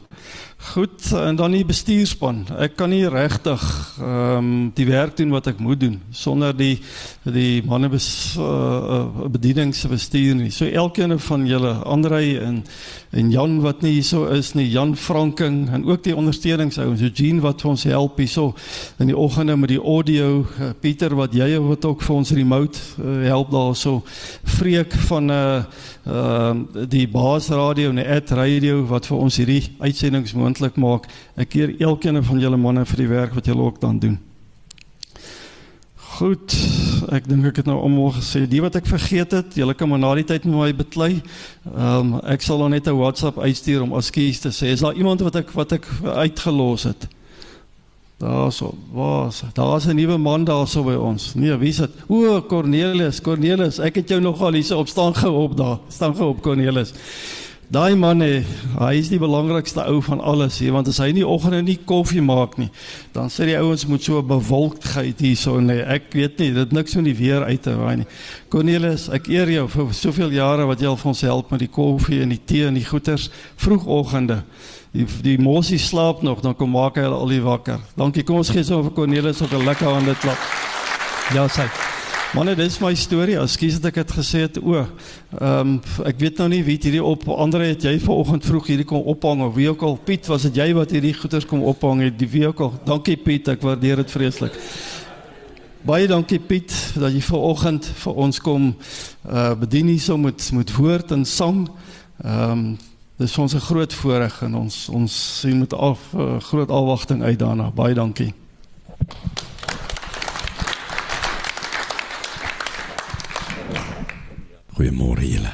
Goed, 0.66 1.12
en 1.12 1.36
dan 1.36 1.52
die 1.54 1.64
bestuurspan. 1.64 2.40
Ek 2.58 2.74
kan 2.76 2.90
nie 2.90 3.06
regtig 3.08 3.62
ehm 4.02 4.36
um, 4.36 4.48
die 4.74 4.86
werk 4.88 5.14
doen 5.16 5.30
wat 5.30 5.46
ek 5.52 5.60
moet 5.62 5.78
doen 5.80 5.94
sonder 6.10 6.56
die 6.56 6.80
die 7.22 7.62
manne 7.64 7.88
bes, 7.92 8.08
uh, 8.38 9.06
bedieningsbestuur 9.30 10.34
nie. 10.40 10.50
So 10.50 10.66
elkeen 10.66 11.14
van 11.22 11.46
julle, 11.46 11.72
Andrei 11.86 12.36
en 12.42 12.64
en 13.16 13.30
Jan 13.30 13.60
wat 13.62 13.80
nie 13.86 13.94
hierso 13.94 14.26
is 14.34 14.52
nie, 14.58 14.66
Jan 14.68 14.96
Franking 14.96 15.70
en 15.72 15.86
ook 15.86 16.02
die 16.04 16.16
ondersteuningsouens, 16.16 17.00
Eugene 17.00 17.40
wat 17.40 17.62
vir 17.62 17.70
ons 17.70 17.86
help 17.88 18.18
hierso 18.20 18.50
in 19.00 19.12
die 19.12 19.16
oggende 19.16 19.56
met 19.56 19.70
die 19.72 19.80
audio, 19.80 20.42
uh, 20.42 20.72
Pieter 20.80 21.14
wat 21.16 21.34
jy 21.34 21.54
wat 21.62 21.86
ook 21.86 22.02
vir 22.02 22.16
ons 22.16 22.34
remote 22.36 22.82
uh, 22.98 23.22
help 23.30 23.54
daarso. 23.54 24.02
Freek 24.58 24.92
van 25.06 25.30
'n 25.30 25.30
uh, 25.30 25.62
ehm 26.06 26.60
uh, 26.74 26.84
die 26.86 27.08
baasradio 27.10 27.90
en 27.90 27.98
die 27.98 28.06
ad 28.06 28.30
radio 28.30 28.84
wat 28.86 29.08
vir 29.10 29.18
ons 29.18 29.36
hierdie 29.40 29.62
uitsendings 29.80 30.36
moontlik 30.38 30.76
maak. 30.78 31.08
Ek 31.34 31.54
eer 31.58 31.74
elkeen 31.82 32.22
van 32.22 32.40
julle 32.40 32.56
manne 32.56 32.84
vir 32.86 33.02
die 33.02 33.10
werk 33.10 33.34
wat 33.34 33.46
julle 33.50 33.66
ook 33.66 33.80
dan 33.82 33.98
doen. 33.98 34.18
Goed, 36.16 36.54
ek 37.12 37.26
dink 37.28 37.44
ek 37.50 37.58
het 37.60 37.66
nou 37.68 37.76
almal 37.82 38.14
gesê, 38.14 38.46
die 38.48 38.62
wat 38.64 38.78
ek 38.78 38.86
vergeet 38.88 39.34
het, 39.36 39.58
julle 39.58 39.74
kan 39.76 39.90
maar 39.90 40.00
na 40.00 40.14
die 40.16 40.24
tyd 40.24 40.46
met 40.46 40.54
my 40.54 40.70
beklei. 40.78 41.10
Ehm 41.74 42.14
um, 42.14 42.14
ek 42.22 42.46
sal 42.46 42.62
dan 42.62 42.70
net 42.70 42.86
'n 42.86 42.96
WhatsApp 42.96 43.42
uitstuur 43.42 43.82
om 43.82 43.98
askies 43.98 44.40
te 44.40 44.54
sê. 44.54 44.70
Is 44.72 44.86
daar 44.86 44.94
iemand 44.94 45.20
wat 45.26 45.42
ek 45.42 45.50
wat 45.58 45.72
ek 45.72 45.90
uitgelos 46.06 46.86
het? 46.86 47.08
Daarso, 48.18 48.74
was. 48.92 49.42
Daar's 49.52 49.86
'n 49.86 49.94
nuwe 49.94 50.16
man 50.16 50.44
daarso 50.44 50.82
by 50.82 50.94
ons. 50.94 51.34
Nee, 51.34 51.56
wie 51.56 51.68
is 51.68 51.76
dit? 51.76 51.90
O, 52.06 52.42
Cornelius, 52.42 53.20
Cornelius. 53.20 53.78
Ek 53.78 53.94
het 53.94 54.08
jou 54.08 54.20
nogal 54.20 54.52
hier 54.52 54.76
op 54.76 54.88
staan 54.88 55.14
gehou 55.14 55.42
op 55.42 55.56
daar. 55.56 55.78
Staan 55.88 56.12
gehou 56.12 56.30
op 56.30 56.42
Cornelius. 56.42 56.92
Daai 57.66 57.96
man, 57.96 58.20
he, 58.20 58.44
hy 58.78 58.92
is 58.94 59.08
die 59.10 59.18
belangrikste 59.18 59.82
ou 59.90 59.98
van 60.02 60.20
alles 60.20 60.60
hier, 60.62 60.70
want 60.72 60.86
as 60.86 61.00
hy 61.02 61.08
nie 61.10 61.24
oggende 61.26 61.64
nie 61.66 61.78
koffie 61.82 62.22
maak 62.22 62.54
nie, 62.60 62.68
dan 63.12 63.26
sê 63.26 63.48
die 63.48 63.56
ouens 63.58 63.82
moet 63.90 64.04
so 64.06 64.22
bewolkheid 64.22 65.18
hierso 65.18 65.58
nee. 65.58 65.82
Ek 65.82 66.06
weet 66.14 66.38
nie, 66.38 66.52
dit 66.54 66.72
niks 66.72 66.94
van 66.94 67.04
die 67.04 67.16
weer 67.18 67.42
uit 67.42 67.62
te 67.62 67.74
waai 67.74 67.96
nie. 67.96 68.06
Cornelius, 68.48 69.08
ek 69.08 69.26
eer 69.34 69.50
jou 69.50 69.66
vir 69.68 69.90
soveel 69.98 70.30
jare 70.30 70.68
wat 70.70 70.80
jy 70.80 70.86
al 70.86 70.96
vir 70.96 71.10
ons 71.10 71.24
help 71.26 71.50
met 71.50 71.64
die 71.66 71.72
koffie 71.74 72.22
en 72.22 72.36
die 72.36 72.40
tee 72.46 72.70
en 72.70 72.78
die 72.78 72.86
goeters 72.86 73.30
vroegoggende 73.56 74.44
die 74.96 75.06
die 75.22 75.36
mosie 75.42 75.78
slaap 75.78 76.22
nog, 76.26 76.40
dan 76.44 76.56
kom 76.56 76.72
maak 76.74 76.96
hy 76.96 77.06
hulle 77.06 77.18
al 77.18 77.34
die 77.34 77.42
wakker. 77.44 77.82
Dankie. 77.98 78.24
Kom 78.26 78.40
ons 78.42 78.52
gee 78.54 78.64
so 78.64 78.82
vir 78.86 78.94
Cornelis 78.96 79.42
ook 79.42 79.52
'n 79.52 79.64
lekker 79.64 79.92
hande 79.92 80.14
klap. 80.20 80.38
Ja, 81.34 81.48
sê. 81.48 81.68
Manne, 82.34 82.54
dit 82.54 82.66
is 82.66 82.80
my 82.82 82.90
storie. 82.94 83.38
Ekskuus 83.38 83.78
dat 83.78 83.92
ek 83.92 84.00
dit 84.02 84.10
gesê 84.18 84.42
het. 84.44 84.58
O, 84.58 84.74
ehm 84.76 85.60
um, 85.60 85.76
ek 86.04 86.18
weet 86.20 86.40
nou 86.42 86.48
nie 86.48 86.62
wie 86.66 86.74
hierdie 86.76 87.02
op 87.02 87.28
ander 87.28 87.62
het 87.64 87.86
jy 87.86 87.94
vanoggend 88.02 88.44
vroeg 88.44 88.66
hierdie 88.66 88.86
kom 88.86 89.06
ophang 89.06 89.40
of 89.46 89.54
wie 89.54 89.68
ook 89.70 89.82
al 89.82 89.96
Piet, 89.96 90.26
was 90.26 90.42
dit 90.42 90.58
jy 90.60 90.74
wat 90.74 90.90
hierdie 90.90 91.14
goeders 91.14 91.46
kom 91.46 91.62
ophang 91.62 92.02
het? 92.02 92.18
Die 92.18 92.28
wie 92.28 92.46
ook 92.46 92.60
al. 92.60 92.74
Dankie 92.84 93.16
Piet, 93.16 93.48
ek 93.48 93.62
waardeer 93.62 94.02
dit 94.02 94.10
vreeslik. 94.10 94.58
Baie 95.86 96.08
dankie 96.10 96.40
Piet 96.42 96.74
dat 96.98 97.14
jy 97.14 97.22
vanoggend 97.22 97.86
vir 98.02 98.20
ons 98.26 98.42
kom 98.42 98.74
uh 99.30 99.54
bedien 99.54 99.88
hier 99.94 100.02
so 100.02 100.18
met 100.18 100.50
met 100.52 100.74
woord 100.76 101.16
en 101.16 101.24
sang. 101.24 101.68
Ehm 102.24 102.50
um, 102.50 102.68
Dit 103.16 103.28
is 103.28 103.38
ons 103.38 103.54
'n 103.54 103.58
groot 103.60 103.94
voorreg 103.94 104.42
en 104.42 104.54
ons 104.54 104.88
ons 104.88 105.38
sien 105.40 105.58
met 105.58 105.72
af 105.72 106.00
uh, 106.16 106.40
groot 106.40 106.70
afwagting 106.70 107.22
uit 107.22 107.38
daarna. 107.38 107.70
Baie 107.70 107.94
dankie. 107.94 108.34
Goeiemôre 114.72 115.30
julle. 115.30 115.52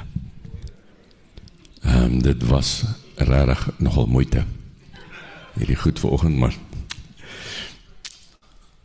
Ehm 1.82 2.02
um, 2.02 2.22
dit 2.22 2.42
was 2.42 2.84
regtig 3.14 3.70
nogal 3.78 4.06
moeite. 4.06 4.44
Hierdie 5.54 5.76
goed 5.76 6.00
vanoggend 6.00 6.36
maar. 6.36 6.56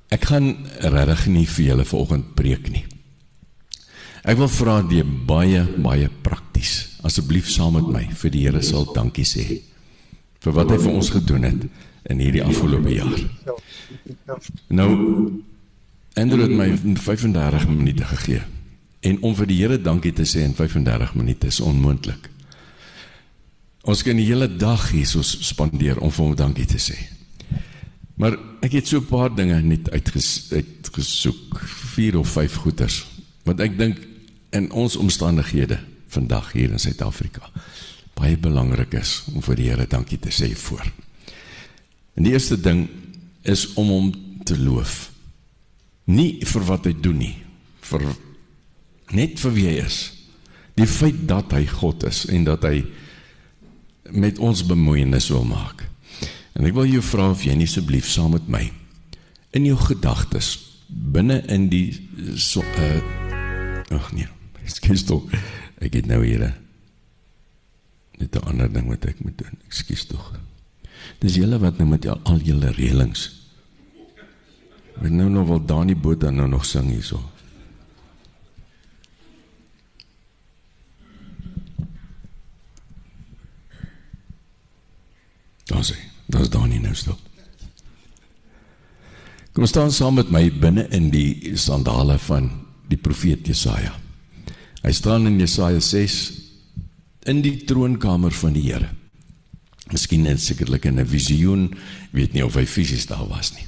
Ek 0.08 0.25
gaan 0.25 0.56
regtig 0.78 1.25
nie 1.28 1.47
vir 1.49 1.65
julle 1.65 1.86
vanoggend 1.86 2.34
preek 2.34 2.69
nie. 2.69 2.96
Ek 4.27 4.35
wil 4.35 4.49
vra 4.51 4.81
die 4.83 5.05
baie 5.07 5.61
baie 5.79 6.09
prakties 6.23 6.99
asseblief 7.07 7.47
saam 7.47 7.77
met 7.77 7.87
my 7.93 8.03
vir 8.11 8.33
die 8.33 8.43
Here 8.43 8.59
sal 8.65 8.89
dankie 8.91 9.23
sê 9.27 9.45
vir 10.43 10.55
wat 10.55 10.71
hy 10.73 10.79
vir 10.83 10.95
ons 10.99 11.11
gedoen 11.13 11.47
het 11.47 11.63
in 12.11 12.19
hierdie 12.19 12.43
afgelope 12.43 12.91
jaar. 12.91 13.21
Nou 14.67 14.89
Andrew 16.17 16.43
het 16.43 16.55
my 16.59 16.67
35 16.99 17.67
minute 17.71 18.07
gegee 18.11 18.43
en 19.07 19.21
om 19.23 19.35
vir 19.37 19.47
die 19.47 19.61
Here 19.61 19.79
dankie 19.79 20.11
te 20.11 20.27
sê 20.27 20.43
in 20.43 20.57
35 20.57 21.15
minute 21.15 21.47
is 21.47 21.61
onmoontlik. 21.63 22.27
Ons 23.87 24.03
kan 24.03 24.19
die 24.19 24.27
hele 24.27 24.49
dag 24.51 24.89
so 25.07 25.23
spandeer 25.23 26.01
om 26.03 26.11
vir 26.11 26.25
hom 26.25 26.35
dankie 26.35 26.67
te 26.67 26.81
sê. 26.81 26.97
Maar 28.19 28.35
ek 28.65 28.81
het 28.81 28.87
so 28.87 28.99
'n 28.99 29.07
paar 29.07 29.29
dinge 29.29 29.61
net 29.61 29.89
uitges, 29.91 30.51
uitgesoek, 30.51 31.61
vier 31.95 32.17
of 32.19 32.27
vyf 32.27 32.55
goeters 32.55 33.05
wat 33.45 33.59
ek 33.63 33.77
dink 33.77 34.07
in 34.55 34.71
ons 34.71 34.95
omstandighede 34.95 35.79
vandag 36.07 36.51
hier 36.55 36.71
in 36.71 36.79
Suid-Afrika 36.79 37.51
baie 38.17 38.38
belangrik 38.38 38.95
is 38.97 39.21
om 39.33 39.43
vir 39.45 39.60
die 39.60 39.69
Here 39.69 39.88
dankie 39.89 40.19
te 40.21 40.31
sê 40.33 40.49
voor. 40.57 40.86
En 42.17 42.25
die 42.25 42.33
eerste 42.33 42.57
ding 42.57 42.88
is 43.45 43.67
om 43.77 43.91
hom 43.93 44.07
te 44.47 44.57
loof. 44.57 45.12
Nie 46.10 46.39
vir 46.45 46.65
wat 46.65 46.88
hy 46.88 46.95
doen 47.03 47.19
nie, 47.21 47.36
vir 47.88 48.05
net 49.15 49.38
vir 49.41 49.53
wie 49.55 49.67
hy 49.69 49.75
is. 49.83 49.99
Die 50.77 50.88
feit 50.89 51.23
dat 51.29 51.53
hy 51.55 51.65
God 51.69 52.07
is 52.10 52.25
en 52.31 52.47
dat 52.47 52.65
hy 52.67 52.81
met 54.17 54.39
ons 54.39 54.63
bemoeienis 54.65 55.29
wil 55.33 55.45
maak. 55.47 55.83
En 56.57 56.65
ek 56.65 56.75
wil 56.77 56.89
jou 56.89 57.03
vra 57.05 57.29
of 57.33 57.43
jy 57.45 57.53
nie 57.57 57.67
asseblief 57.69 58.07
saam 58.10 58.33
met 58.38 58.47
my 58.49 58.65
in 59.55 59.65
jou 59.65 59.77
gedagtes 59.79 60.55
binne 60.88 61.41
in 61.51 61.67
die 61.71 61.91
so 62.39 62.63
uh 62.63 62.99
ag 63.95 64.10
nee, 64.12 64.27
ekskuus 64.67 65.06
tog. 65.08 65.32
Ek 65.84 65.95
het 65.97 66.10
nou 66.10 66.21
hier 66.25 66.53
net 68.17 68.36
'n 68.36 68.45
ander 68.49 68.71
ding 68.73 68.88
wat 68.89 69.06
ek 69.06 69.23
moet 69.23 69.38
doen. 69.38 69.56
Ekskuus 69.67 70.06
tog. 70.06 70.34
Dis 71.19 71.36
julle 71.36 71.60
wat 71.60 71.77
nou 71.77 71.89
met 71.89 72.06
al 72.08 72.39
julle 72.43 72.71
reëlings. 72.71 73.30
Ek 74.97 75.13
nou 75.13 75.30
nog 75.30 75.47
wel 75.47 75.65
Dani 75.65 75.95
Botha 75.95 76.30
nou 76.30 76.47
nog 76.47 76.65
sing 76.65 76.89
hierso. 76.89 77.21
Dan 85.67 85.84
sê, 85.84 85.95
dis 86.25 86.49
Dani 86.49 86.80
nou 86.80 86.95
stop. 86.95 87.19
Kom 89.53 89.65
staan 89.65 89.91
saam 89.91 90.13
met 90.13 90.30
my 90.30 90.51
binne 90.53 90.88
in 90.93 91.10
die 91.10 91.58
sandale 91.58 92.17
van 92.19 92.51
die 92.88 92.97
profeet 92.97 93.47
Jesaja. 93.47 94.07
Hy 94.88 94.93
staan 94.95 95.28
in 95.28 95.36
Jesaja 95.36 95.82
6 95.84 96.13
in 97.28 97.41
die 97.43 97.58
troonkamer 97.67 98.32
van 98.32 98.54
die 98.56 98.69
Here. 98.69 98.88
Miskien 99.91 100.23
net 100.23 100.39
sekerlik 100.39 100.86
in 100.88 101.00
'n 101.00 101.06
visioen, 101.06 101.76
weet 102.12 102.34
nie 102.34 102.45
of 102.45 102.56
hy 102.56 102.65
fisies 102.65 103.06
daar 103.06 103.28
was 103.28 103.52
nie. 103.54 103.67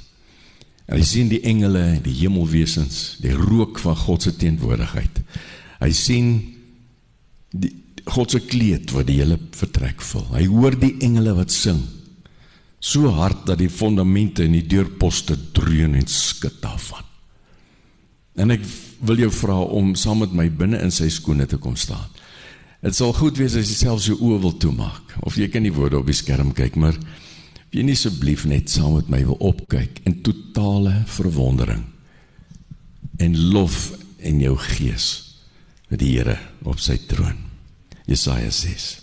En 0.88 0.96
hy 0.96 1.04
sien 1.04 1.28
die 1.28 1.42
engele, 1.42 2.00
die 2.02 2.14
hemelwesens, 2.24 3.18
die 3.20 3.36
rook 3.36 3.78
van 3.78 3.96
God 3.96 4.22
se 4.22 4.36
teenwoordigheid. 4.36 5.20
Hy 5.80 5.92
sien 5.92 6.56
die 7.50 7.74
God 8.06 8.30
se 8.30 8.40
kleed 8.40 8.90
wat 8.90 9.06
die 9.06 9.20
hele 9.20 9.38
vertrek 9.52 10.00
vul. 10.00 10.26
Hy 10.32 10.46
hoor 10.46 10.78
die 10.78 10.96
engele 11.00 11.34
wat 11.34 11.50
sing 11.50 11.82
so 12.78 13.08
hard 13.08 13.44
dat 13.46 13.58
die 13.58 13.68
fondamente 13.68 14.44
en 14.44 14.52
die 14.52 14.66
deurposte 14.66 15.36
dreun 15.52 15.94
en 15.94 16.06
skud 16.06 16.62
daarvan. 16.62 17.04
En 18.36 18.50
ek 18.50 18.64
wil 19.00 19.20
jou 19.24 19.30
vra 19.32 19.58
om 19.60 19.94
saam 19.96 20.22
met 20.24 20.32
my 20.36 20.48
binne 20.52 20.80
in 20.84 20.92
sy 20.94 21.08
skoene 21.12 21.46
te 21.48 21.58
kom 21.60 21.76
staan. 21.76 22.08
Dit 22.80 22.96
sal 22.96 23.12
goed 23.16 23.36
wees 23.40 23.56
as 23.58 23.68
jy 23.68 23.76
self 23.76 24.04
jou 24.06 24.16
oë 24.16 24.40
wil 24.44 24.56
toemaak 24.60 25.16
of 25.28 25.36
jy 25.36 25.50
kan 25.52 25.66
die 25.66 25.74
woorde 25.74 25.98
op 26.00 26.08
die 26.08 26.16
skerm 26.16 26.54
kyk, 26.56 26.78
maar 26.80 26.96
wie 27.70 27.84
nie 27.84 27.96
asseblief 27.96 28.46
net 28.48 28.72
saam 28.72 28.96
met 28.96 29.10
my 29.12 29.20
wil 29.28 29.38
opkyk 29.50 30.00
in 30.08 30.20
totale 30.24 31.02
verwondering 31.12 31.84
en 33.20 33.36
lof 33.52 33.90
in 34.24 34.40
jou 34.40 34.56
gees 34.72 35.10
vir 35.90 36.00
die 36.00 36.14
Here 36.16 36.38
op 36.64 36.80
sy 36.80 36.96
troon. 37.10 37.36
Jesaja 38.08 38.50
6. 38.50 38.99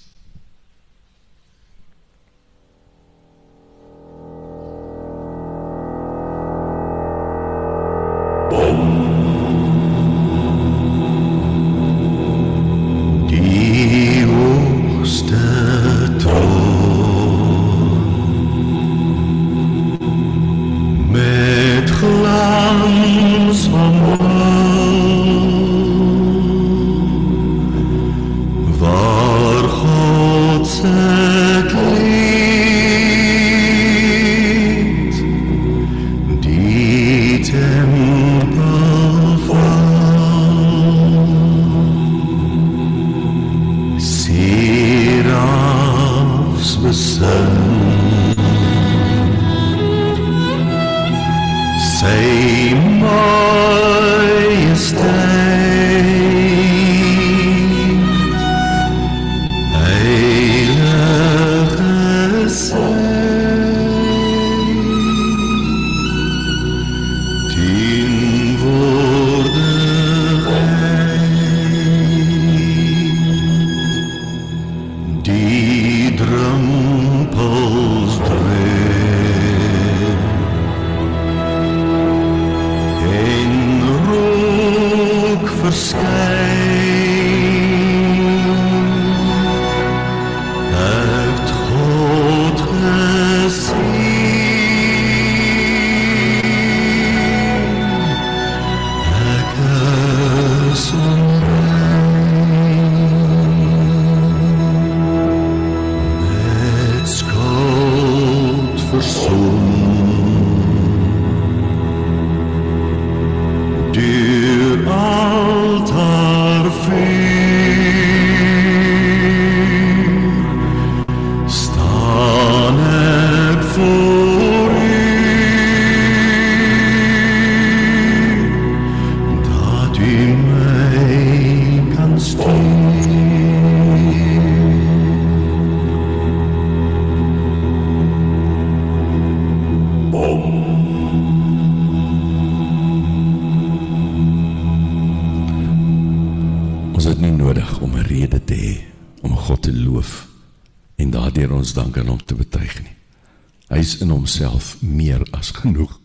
Homself 154.37 154.81
meer 154.81 155.23
as 155.33 155.49
genoeg 155.51 155.95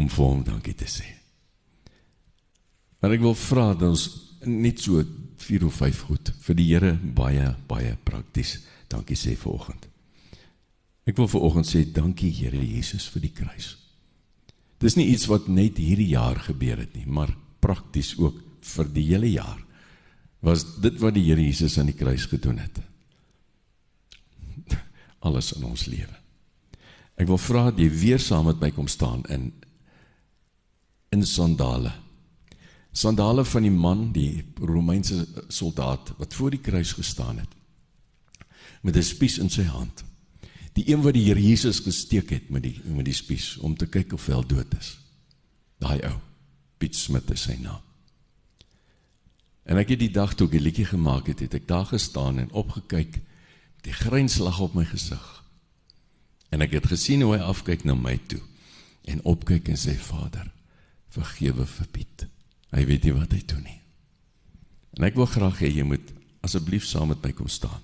om 0.00 0.08
vir 0.08 0.24
hom 0.24 0.42
dankie 0.44 0.74
te 0.74 0.88
sê. 0.88 1.04
Maar 3.00 3.16
ek 3.18 3.24
wil 3.24 3.36
vra 3.36 3.72
dat 3.74 3.90
ons 3.90 4.06
net 4.48 4.80
so 4.80 5.02
4 5.42 5.66
of 5.66 5.76
5 5.76 6.00
goed 6.08 6.30
vir 6.46 6.56
die 6.56 6.68
Here 6.70 6.92
baie 6.96 7.50
baie 7.68 7.96
prakties 8.04 8.60
dankie 8.88 9.18
sê 9.18 9.34
vanoggend. 9.36 9.84
Ek 11.04 11.18
wil 11.18 11.28
vanoggend 11.28 11.68
sê 11.68 11.84
dankie 11.84 12.30
Here 12.32 12.62
Jesus 12.62 13.10
vir 13.12 13.26
die 13.26 13.34
kruis. 13.36 13.74
Dis 14.80 14.96
nie 14.96 15.10
iets 15.12 15.28
wat 15.28 15.50
net 15.50 15.78
hierdie 15.78 16.14
jaar 16.14 16.40
gebeur 16.40 16.80
het 16.80 16.96
nie, 16.96 17.06
maar 17.06 17.34
prakties 17.60 18.14
ook 18.18 18.40
vir 18.62 18.88
die 18.94 19.06
hele 19.10 19.28
jaar 19.34 19.60
was 20.42 20.64
dit 20.80 20.96
wat 21.02 21.14
die 21.18 21.26
Here 21.28 21.42
Jesus 21.42 21.76
aan 21.78 21.92
die 21.92 21.98
kruis 21.98 22.24
gedoen 22.30 22.58
het. 22.62 22.80
Alles 25.26 25.52
in 25.58 25.68
ons 25.68 25.86
lewe. 25.90 26.21
Ek 27.22 27.28
wil 27.30 27.38
vra 27.38 27.68
dat 27.70 27.78
jy 27.78 27.90
weer 27.94 28.22
saam 28.22 28.48
met 28.50 28.62
my 28.62 28.72
kom 28.74 28.88
staan 28.90 29.22
in 29.30 29.52
in 31.12 31.26
sandale. 31.28 31.92
Sandale 32.92 33.44
van 33.44 33.66
die 33.66 33.72
man, 33.72 34.06
die 34.14 34.44
Romeinse 34.56 35.26
soldaat 35.52 36.14
wat 36.16 36.34
voor 36.34 36.54
die 36.54 36.60
kruis 36.60 36.94
gestaan 36.96 37.42
het 37.44 37.52
met 38.82 38.96
'n 38.96 39.02
spies 39.02 39.38
in 39.38 39.50
sy 39.50 39.62
hand. 39.62 40.04
Die 40.72 40.88
een 40.88 41.02
wat 41.02 41.14
die 41.14 41.24
Here 41.24 41.40
Jesus 41.40 41.80
gesteek 41.80 42.30
het 42.30 42.50
met 42.50 42.62
die 42.62 42.80
met 42.84 43.04
die 43.04 43.14
spies 43.14 43.56
om 43.58 43.76
te 43.76 43.86
kyk 43.86 44.12
of 44.12 44.26
hy 44.26 44.32
al 44.32 44.46
dood 44.46 44.74
is. 44.78 44.98
Daai 45.78 46.00
ou, 46.02 46.18
Piet 46.78 46.96
Smit 46.96 47.30
is 47.30 47.42
sy 47.42 47.56
naam. 47.60 47.80
En 49.62 49.76
ek 49.76 49.88
het 49.88 49.98
die 49.98 50.10
dag 50.10 50.34
toe 50.34 50.46
ek 50.46 50.52
die 50.52 50.60
liedjie 50.60 50.86
gemaak 50.86 51.26
het, 51.26 51.40
het 51.40 51.54
ek 51.54 51.68
daar 51.68 51.86
gestaan 51.86 52.38
en 52.38 52.50
opgekyk 52.50 53.12
met 53.12 53.84
die 53.84 53.92
grinslag 53.92 54.60
op 54.60 54.74
my 54.74 54.84
gesig. 54.84 55.41
En 56.52 56.64
ek 56.64 56.76
het 56.76 56.90
gesien 56.92 57.24
hoe 57.24 57.34
hy 57.36 57.42
afkyk 57.44 57.86
na 57.88 57.96
my 57.96 58.18
toe 58.28 58.42
en 59.08 59.22
opkyk 59.26 59.72
en 59.72 59.78
sê 59.80 59.96
Vader, 59.98 60.50
vergewe 61.12 61.66
vir 61.66 61.88
Piet. 61.94 62.26
Hy 62.72 62.84
weet 62.88 63.08
nie 63.08 63.14
wat 63.16 63.32
hy 63.34 63.40
doen 63.48 63.64
nie. 63.66 63.80
En 64.98 65.08
ek 65.08 65.16
wil 65.18 65.28
graag 65.28 65.62
hê 65.64 65.72
jy 65.72 65.86
moet 65.88 66.12
asseblief 66.44 66.84
saam 66.86 67.10
met 67.12 67.22
my 67.24 67.32
kom 67.36 67.48
staan 67.50 67.80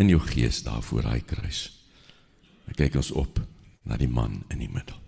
in 0.00 0.08
jou 0.08 0.20
gees 0.24 0.62
daar 0.64 0.82
voor 0.82 1.04
hy 1.10 1.20
kruis. 1.20 1.66
Ek 2.70 2.78
kyk 2.80 2.96
ons 3.02 3.12
op 3.18 3.40
na 3.84 3.98
die 4.00 4.10
man 4.10 4.40
in 4.48 4.62
die 4.64 4.70
middel. 4.72 5.01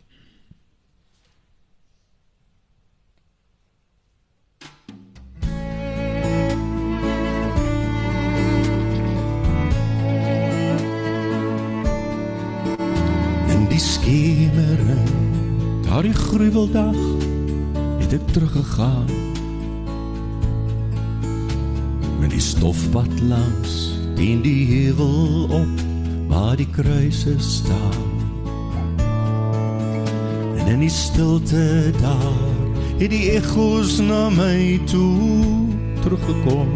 Daardie 15.95 16.15
gruweldag 16.15 16.97
het 18.03 18.13
ek 18.17 18.23
teruggegaan. 18.35 19.07
Met 22.19 22.33
die 22.35 22.43
stofpad 22.43 23.21
langs 23.23 23.75
teen 24.19 24.41
die 24.43 24.65
heuwel 24.73 25.45
op 25.55 25.85
waar 26.27 26.57
die 26.59 26.67
kruise 26.75 27.37
staan. 27.39 28.11
En 30.59 30.67
in 30.67 30.83
die 30.83 30.91
stilte 30.91 31.93
daar 32.01 32.43
het 32.99 33.15
die 33.15 33.31
echos 33.37 34.01
na 34.03 34.33
my 34.35 34.81
toe 34.91 35.47
teruggekom. 36.03 36.75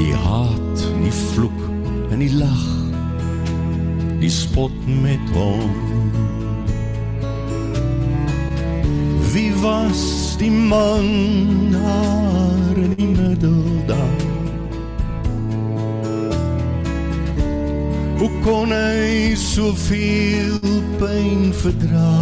Die 0.00 0.16
haat 0.16 0.88
die 1.02 1.12
vloek 1.12 1.60
en 2.08 2.24
die 2.24 2.32
lag 2.40 2.64
die 4.24 4.32
spot 4.32 4.72
met 5.04 5.36
hom. 5.36 6.07
Was 9.60 10.36
die 10.38 10.50
man 10.50 11.06
daar 11.70 12.76
in 12.76 12.94
die 12.94 13.06
middel 13.06 13.62
daar? 13.86 14.26
Hoe 18.18 18.30
kon 18.42 18.72
hy 18.72 19.34
soveel 19.34 20.58
pyn 20.98 21.52
verdra? 21.54 22.14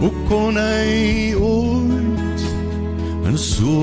Hoe 0.00 0.12
kon 0.28 0.58
hy 0.58 1.34
ooit 1.34 2.46
in 3.26 3.38
so 3.38 3.74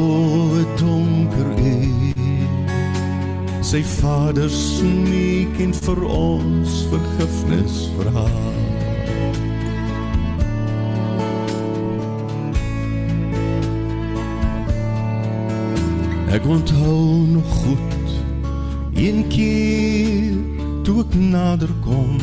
'n 0.60 0.68
donker 0.80 1.50
uur 1.60 2.12
sy 3.64 3.84
vader 4.00 4.50
smeek 4.50 5.60
en 5.60 5.74
vir 5.74 6.04
ons 6.04 6.86
vergifnis 6.92 7.90
vra? 7.98 8.53
Ek 16.34 16.46
onthou 16.46 17.28
nog 17.28 17.46
goed 17.46 18.10
een 18.94 19.28
keer 19.28 20.34
toe 20.84 21.04
ek 21.04 21.14
nader 21.14 21.70
kom 21.86 22.18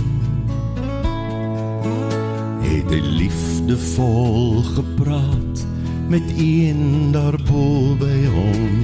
het 2.64 2.90
hy 2.90 2.99
liefdevol 3.20 4.64
gepraat 4.75 5.62
met 6.11 6.27
een 6.35 7.12
daarbo 7.14 7.94
by 8.01 8.18
hom. 8.35 8.75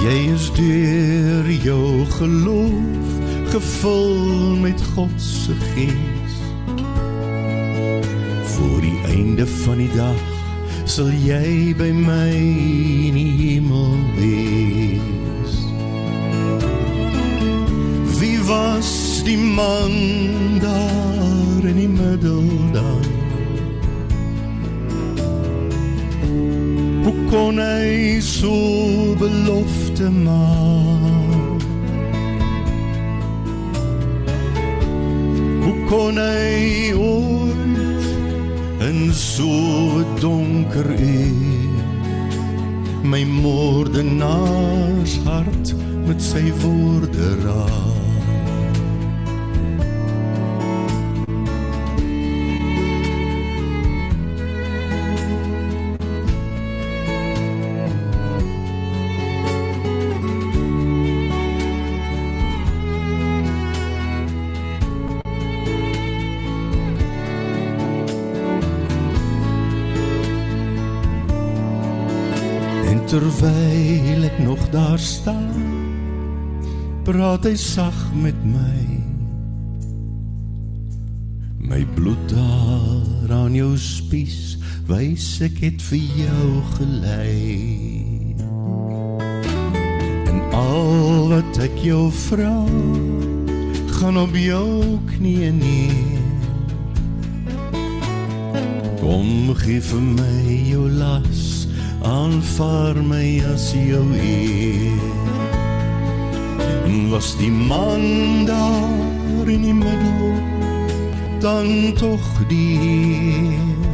Jy 0.00 0.16
is 0.32 0.48
deur 0.56 1.52
jou 1.66 2.06
geloof 2.16 3.12
gevul 3.52 4.56
met 4.64 4.80
God 4.94 5.20
se 5.20 5.52
gees. 5.74 6.40
Voor 8.56 8.80
die 8.80 8.96
einde 9.12 9.46
van 9.46 9.84
die 9.84 9.92
dag 9.92 10.37
sal 10.88 11.10
jy 11.12 11.74
by 11.76 11.90
my 11.92 12.32
in 12.32 13.16
die 13.18 13.32
hemel 13.36 13.92
wees? 14.16 15.52
Wie 18.16 18.38
was 18.48 19.20
die 19.26 19.36
man 19.36 19.92
daar 20.64 21.68
in 21.68 21.76
die 21.82 21.92
middel 21.92 22.48
dan? 22.72 23.04
Hoe 27.04 27.16
kon 27.28 27.60
hy 27.60 28.16
so 28.24 28.56
belofte 29.20 30.08
maak? 30.24 31.64
Hoe 35.68 35.78
kon 35.92 36.16
hy 36.16 36.92
ooit 36.96 37.27
in 39.08 39.14
so 39.14 40.04
donker 40.20 40.88
uur 41.00 41.84
my 43.12 43.24
moordenaars 43.24 45.14
hart 45.24 45.72
met 46.06 46.20
sy 46.30 46.44
woorde 46.60 47.28
raak 47.44 47.87
nog 74.48 74.68
daar 74.70 74.98
staan, 74.98 75.64
praat 77.04 77.44
hy 77.44 77.52
sag 77.60 77.96
met 78.16 78.36
my. 78.48 78.80
My 81.60 81.82
bloed 81.98 82.22
daar 82.32 83.34
aan 83.36 83.52
jou 83.52 83.74
spies, 83.76 84.56
wys 84.88 85.26
ek 85.44 85.60
het 85.66 85.84
vir 85.90 86.00
jou 86.22 86.48
gelei. 86.78 87.44
En 90.32 90.40
al 90.56 91.28
wat 91.34 91.60
ek 91.68 91.76
jou 91.84 92.08
vra, 92.24 92.56
gaan 93.98 94.16
op 94.16 94.32
jou 94.32 94.96
knieë 95.12 95.52
neer. 95.60 96.24
Kom 99.04 99.52
gee 99.60 99.84
vir 99.92 100.08
my 100.16 100.56
jou 100.72 100.88
las, 100.96 101.57
aanvaar 102.28 102.96
my 103.04 103.40
as 103.54 103.70
jou 103.72 104.04
eer. 104.12 105.00
Was 107.08 107.36
die 107.40 107.50
man 107.50 108.44
daar 108.44 109.48
in 109.48 109.62
die 109.64 109.74
middel, 109.74 110.32
dan 111.40 111.94
toch 111.96 112.28
die 112.48 112.76
Heer. 112.82 113.86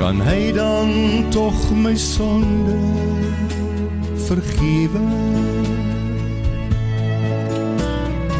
Kan 0.00 0.20
hy 0.24 0.52
dan 0.56 0.90
toch 1.30 1.70
my 1.76 1.94
sonde 1.96 2.78
vergewe? 4.26 5.04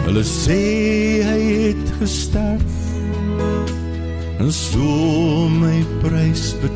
Hulle 0.06 0.24
sê 0.26 0.62
hy 1.28 1.42
het 1.68 1.92
gesterf 2.00 2.80
en 4.42 4.52
so 4.52 5.48
my 5.48 5.84
prys 6.02 6.52
betaal. 6.58 6.71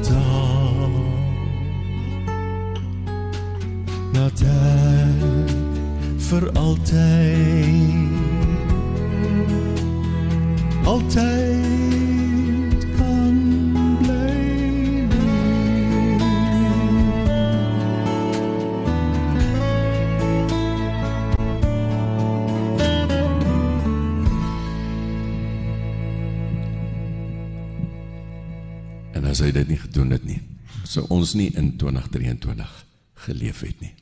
Sou 30.96 31.04
ons 31.12 31.34
nie 31.36 31.50
in 31.58 31.74
2023 31.76 32.72
geleef 33.26 33.60
het 33.66 33.84
nie. 33.84 33.92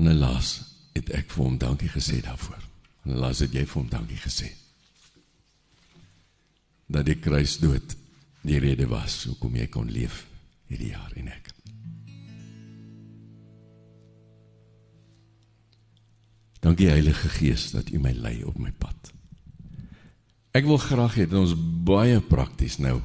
En 0.00 0.08
helaas 0.08 0.54
het 0.96 1.12
ek 1.12 1.28
vir 1.34 1.44
hom 1.44 1.58
dankie 1.60 1.90
gesê 1.92 2.22
daarvoor. 2.24 2.62
En 3.04 3.14
helaas 3.16 3.44
het 3.44 3.52
jy 3.52 3.66
vir 3.68 3.80
hom 3.82 3.90
dankie 3.92 4.20
gesê. 4.20 4.48
Dat 6.90 7.04
die 7.08 7.18
kruisdood 7.20 7.96
die 8.40 8.58
rede 8.62 8.88
was 8.88 9.26
hoekom 9.28 9.60
jy 9.60 9.68
kon 9.68 9.92
leef 9.92 10.24
hierdie 10.70 10.94
jaar 10.94 11.12
en 11.20 11.28
ek. 11.28 11.52
Dankie 16.60 16.88
Heilige 16.92 17.28
Gees 17.36 17.70
dat 17.72 17.92
U 17.92 18.00
my 18.00 18.12
lei 18.16 18.38
op 18.44 18.56
my 18.60 18.72
pad. 18.72 19.19
Ek 20.50 20.66
wil 20.66 20.80
graag 20.82 21.14
hê 21.14 21.26
dat 21.30 21.38
ons 21.38 21.54
baie 21.86 22.18
prakties 22.26 22.80
nou 22.82 22.98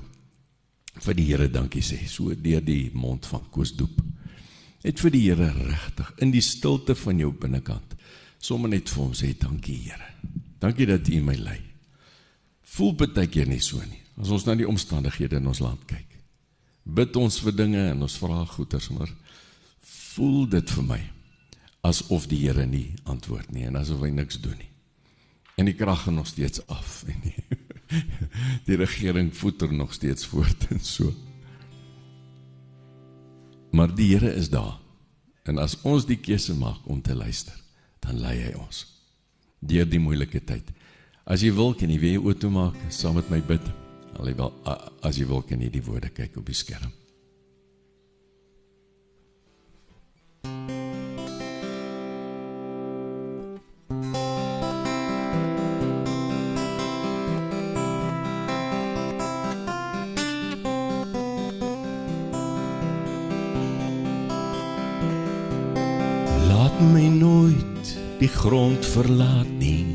vir 1.05 1.17
die 1.17 1.27
Here 1.27 1.47
dankie 1.51 1.83
sê, 1.85 1.99
so 2.09 2.33
deur 2.33 2.63
die 2.65 2.89
mond 2.93 3.27
van 3.29 3.43
Koos 3.53 3.75
Doep. 3.77 3.99
Net 4.85 5.01
vir 5.01 5.13
die 5.13 5.23
Here 5.27 5.51
regtig 5.53 6.09
in 6.25 6.33
die 6.33 6.41
stilte 6.41 6.95
van 6.97 7.21
jou 7.21 7.31
binnekant. 7.37 7.93
Sommige 8.41 8.75
net 8.75 8.89
vir 8.89 9.03
hom 9.03 9.13
sê 9.17 9.33
dankie 9.37 9.77
Here. 9.85 10.09
Dankie 10.61 10.89
dat 10.89 11.09
U 11.09 11.21
my 11.21 11.37
lei. 11.37 11.59
Voel 12.75 12.95
baie 12.97 13.27
keer 13.29 13.47
nie 13.49 13.61
so 13.61 13.77
nie. 13.83 14.01
As 14.17 14.31
ons 14.33 14.45
na 14.47 14.55
die 14.57 14.67
omstandighede 14.67 15.37
in 15.37 15.47
ons 15.51 15.61
land 15.61 15.81
kyk. 15.89 16.07
Bid 16.85 17.17
ons 17.17 17.39
vir 17.43 17.53
dinge 17.57 17.81
en 17.91 18.05
ons 18.05 18.17
vra 18.21 18.43
goeders, 18.45 18.89
maar 18.93 19.11
voel 20.15 20.45
dit 20.49 20.73
vir 20.77 20.85
my 20.87 21.01
asof 21.85 22.25
die 22.31 22.45
Here 22.45 22.65
nie 22.65 22.95
antwoord 23.05 23.51
nie 23.53 23.67
en 23.69 23.77
asof 23.77 24.01
hy 24.01 24.13
niks 24.13 24.39
doen 24.41 24.57
nie. 24.57 24.74
En 25.55 25.65
die 25.65 25.75
krag 25.75 26.03
gaan 26.03 26.13
nog 26.13 26.27
steeds 26.27 26.67
af 26.67 27.03
en 27.07 27.21
die, 27.23 27.43
die 28.67 28.75
regering 28.75 29.31
voeter 29.37 29.73
nog 29.73 29.93
steeds 29.93 30.25
voort 30.25 30.67
en 30.67 30.79
so. 30.79 31.13
Maar 33.71 33.95
die 33.95 34.17
Here 34.17 34.33
is 34.33 34.49
daar. 34.49 34.79
En 35.43 35.57
as 35.57 35.77
ons 35.81 36.05
die 36.05 36.17
keuse 36.17 36.55
maak 36.55 36.87
om 36.89 37.01
te 37.01 37.15
luister, 37.15 37.55
dan 37.99 38.19
lei 38.19 38.37
hy 38.41 38.53
ons 38.57 38.85
deur 39.65 39.87
die 39.89 39.99
moeilike 39.99 40.43
tyd. 40.45 40.67
As 41.25 41.41
jy 41.41 41.49
wil 41.57 41.73
kan 41.73 41.89
jy 41.89 41.97
weer 42.01 42.21
oop 42.21 42.39
toe 42.39 42.51
maak 42.53 42.77
saam 42.93 43.17
met 43.17 43.29
my 43.33 43.41
bid. 43.41 43.65
Alhoewel 44.19 44.53
as 45.01 45.17
jy 45.17 45.25
wil 45.29 45.41
kan 45.41 45.61
jy 45.61 45.71
die 45.73 45.83
woorde 45.85 46.13
kyk 46.13 46.37
op 46.37 46.45
die 46.45 46.57
skerm. 46.57 46.93
Laat 50.45 50.69
my 50.69 50.84
die 68.25 68.33
grond 68.33 68.85
verlaat 68.85 69.49
nie. 69.59 69.85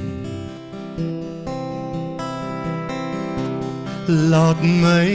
Laat 4.06 4.62
my 4.62 5.06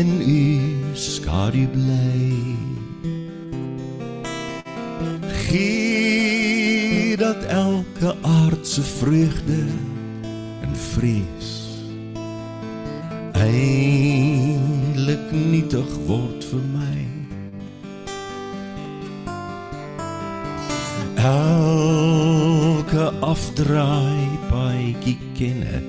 in 0.00 0.10
u 0.22 0.66
skadu 0.94 1.66
bly. 1.70 2.24
Gee 5.46 7.16
dat 7.16 7.44
elke 7.44 8.14
aardse 8.22 8.82
vreugde 8.82 9.62
en 10.62 10.74
vrees 10.90 11.54
eindelik 13.38 15.30
nietig 15.30 15.94
word 16.10 16.42
vir 16.50 16.64
my. 16.74 17.06
Elke 21.18 21.97
afdraai 23.20 24.28
paadjie 24.48 25.18
ken 25.36 25.62
ek. 25.62 25.88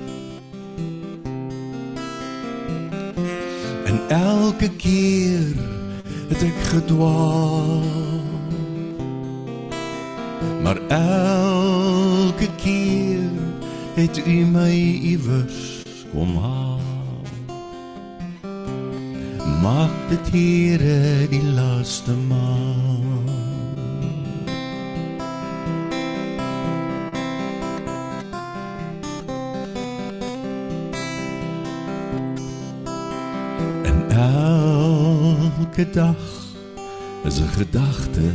En 3.88 3.96
elke 4.08 4.68
keer 4.76 5.56
het 6.28 6.42
ek 6.42 6.60
gedwaal. 6.72 7.82
Maar 10.62 10.78
elke 10.88 12.48
keer 12.56 13.30
het 13.94 14.20
u 14.26 14.38
my 14.44 14.74
iewers 15.12 15.82
kom 16.12 16.36
haal. 16.36 16.78
Maak 19.62 19.96
dit 20.08 20.32
Here 20.32 21.28
die 21.28 21.44
laaste 21.54 22.12
maal. 22.28 23.39
Elke 35.80 35.92
dag 35.92 36.16
is 37.24 37.40
'n 37.40 37.48
gedagte. 37.48 38.32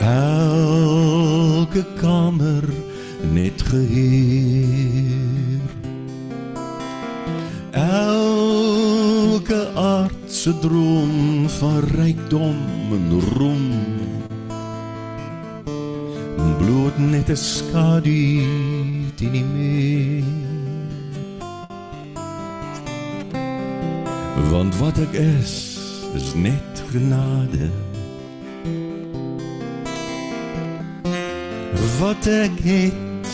Elke 0.00 1.84
kamer 2.00 2.64
net 3.32 3.62
gehuur. 3.62 5.60
Elke 7.70 9.68
aardse 9.74 10.58
droom 10.58 11.48
van 11.48 11.78
rykdom 11.78 12.56
en 12.92 13.20
roem. 13.36 13.70
Bloed 16.58 16.98
net 16.98 17.28
'n 17.28 17.36
skadu 17.36 18.44
teen 19.14 19.32
die 19.32 19.44
muur. 19.44 20.39
Want 24.50 24.76
wat 24.76 24.98
ek 24.98 25.12
is, 25.12 25.78
is 26.14 26.34
net 26.34 26.82
genade. 26.90 27.70
Wat 32.00 32.26
ek 32.26 32.58
het, 32.64 33.28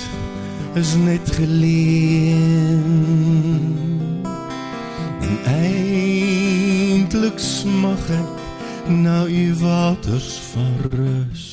is 0.75 0.93
net 1.01 1.31
geleen. 1.39 2.85
En 5.25 5.37
eindelijk 5.57 7.39
smag 7.41 8.11
ek 8.21 8.33
na 8.93 9.25
u 9.25 9.55
waters 9.65 10.37
van 10.53 10.77
rus. 10.93 11.46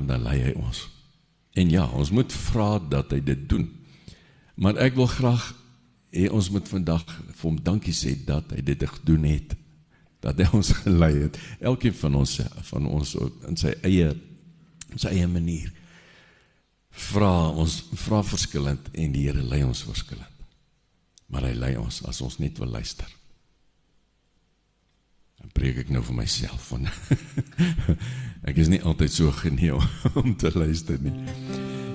Vra, 0.00 0.06
dan 0.06 0.22
lei 0.24 0.40
hy 0.42 0.54
ons. 0.56 0.88
En 1.54 1.70
ja, 1.70 1.86
ons 1.86 2.10
moet 2.10 2.32
vra 2.32 2.78
dat 2.78 3.10
hy 3.12 3.20
dit 3.20 3.48
doen. 3.48 3.68
Maar 4.56 4.76
ek 4.76 4.96
wil 4.96 5.06
graag 5.06 5.54
hê 6.10 6.28
ons 6.30 6.50
moet 6.50 6.66
vandag 6.68 7.04
vir 7.06 7.44
hom 7.46 7.58
dankie 7.62 7.94
sê 7.94 8.16
dat 8.26 8.50
hy 8.50 8.62
dit 8.62 8.82
gedoen 8.82 9.24
het. 9.24 9.54
Dat 10.20 10.38
hy 10.38 10.48
ons 10.56 10.72
gelei 10.82 11.26
het. 11.26 11.38
Elkeen 11.60 11.94
van 11.94 12.14
ons 12.14 12.40
van 12.70 12.86
ons 12.86 13.14
in 13.48 13.56
sy 13.56 13.74
eie 13.82 14.14
in 14.90 14.98
sy 14.98 15.14
eie 15.14 15.28
manier. 15.30 15.70
Vra 16.90 17.50
ons 17.54 17.84
vra 17.94 18.22
verskillend 18.26 18.90
en 18.92 19.12
die 19.14 19.28
Here 19.28 19.42
lei 19.42 19.62
ons 19.64 19.84
verskillend. 19.86 20.26
Maar 21.30 21.46
hy 21.46 21.54
lei 21.54 21.76
ons 21.78 22.02
as 22.10 22.20
ons 22.26 22.40
net 22.42 22.58
wil 22.58 22.72
luister. 22.74 23.06
Dan 25.40 25.52
preek 25.56 25.80
ek 25.84 25.92
nou 25.92 26.02
vir 26.04 26.18
myself 26.20 26.70
van 26.72 26.86
ek 28.48 28.60
is 28.60 28.70
nie 28.72 28.82
altyd 28.84 29.14
so 29.14 29.32
geneel 29.40 29.80
om 30.20 30.34
te 30.36 30.52
luister 30.54 31.00
nie. 31.02 31.14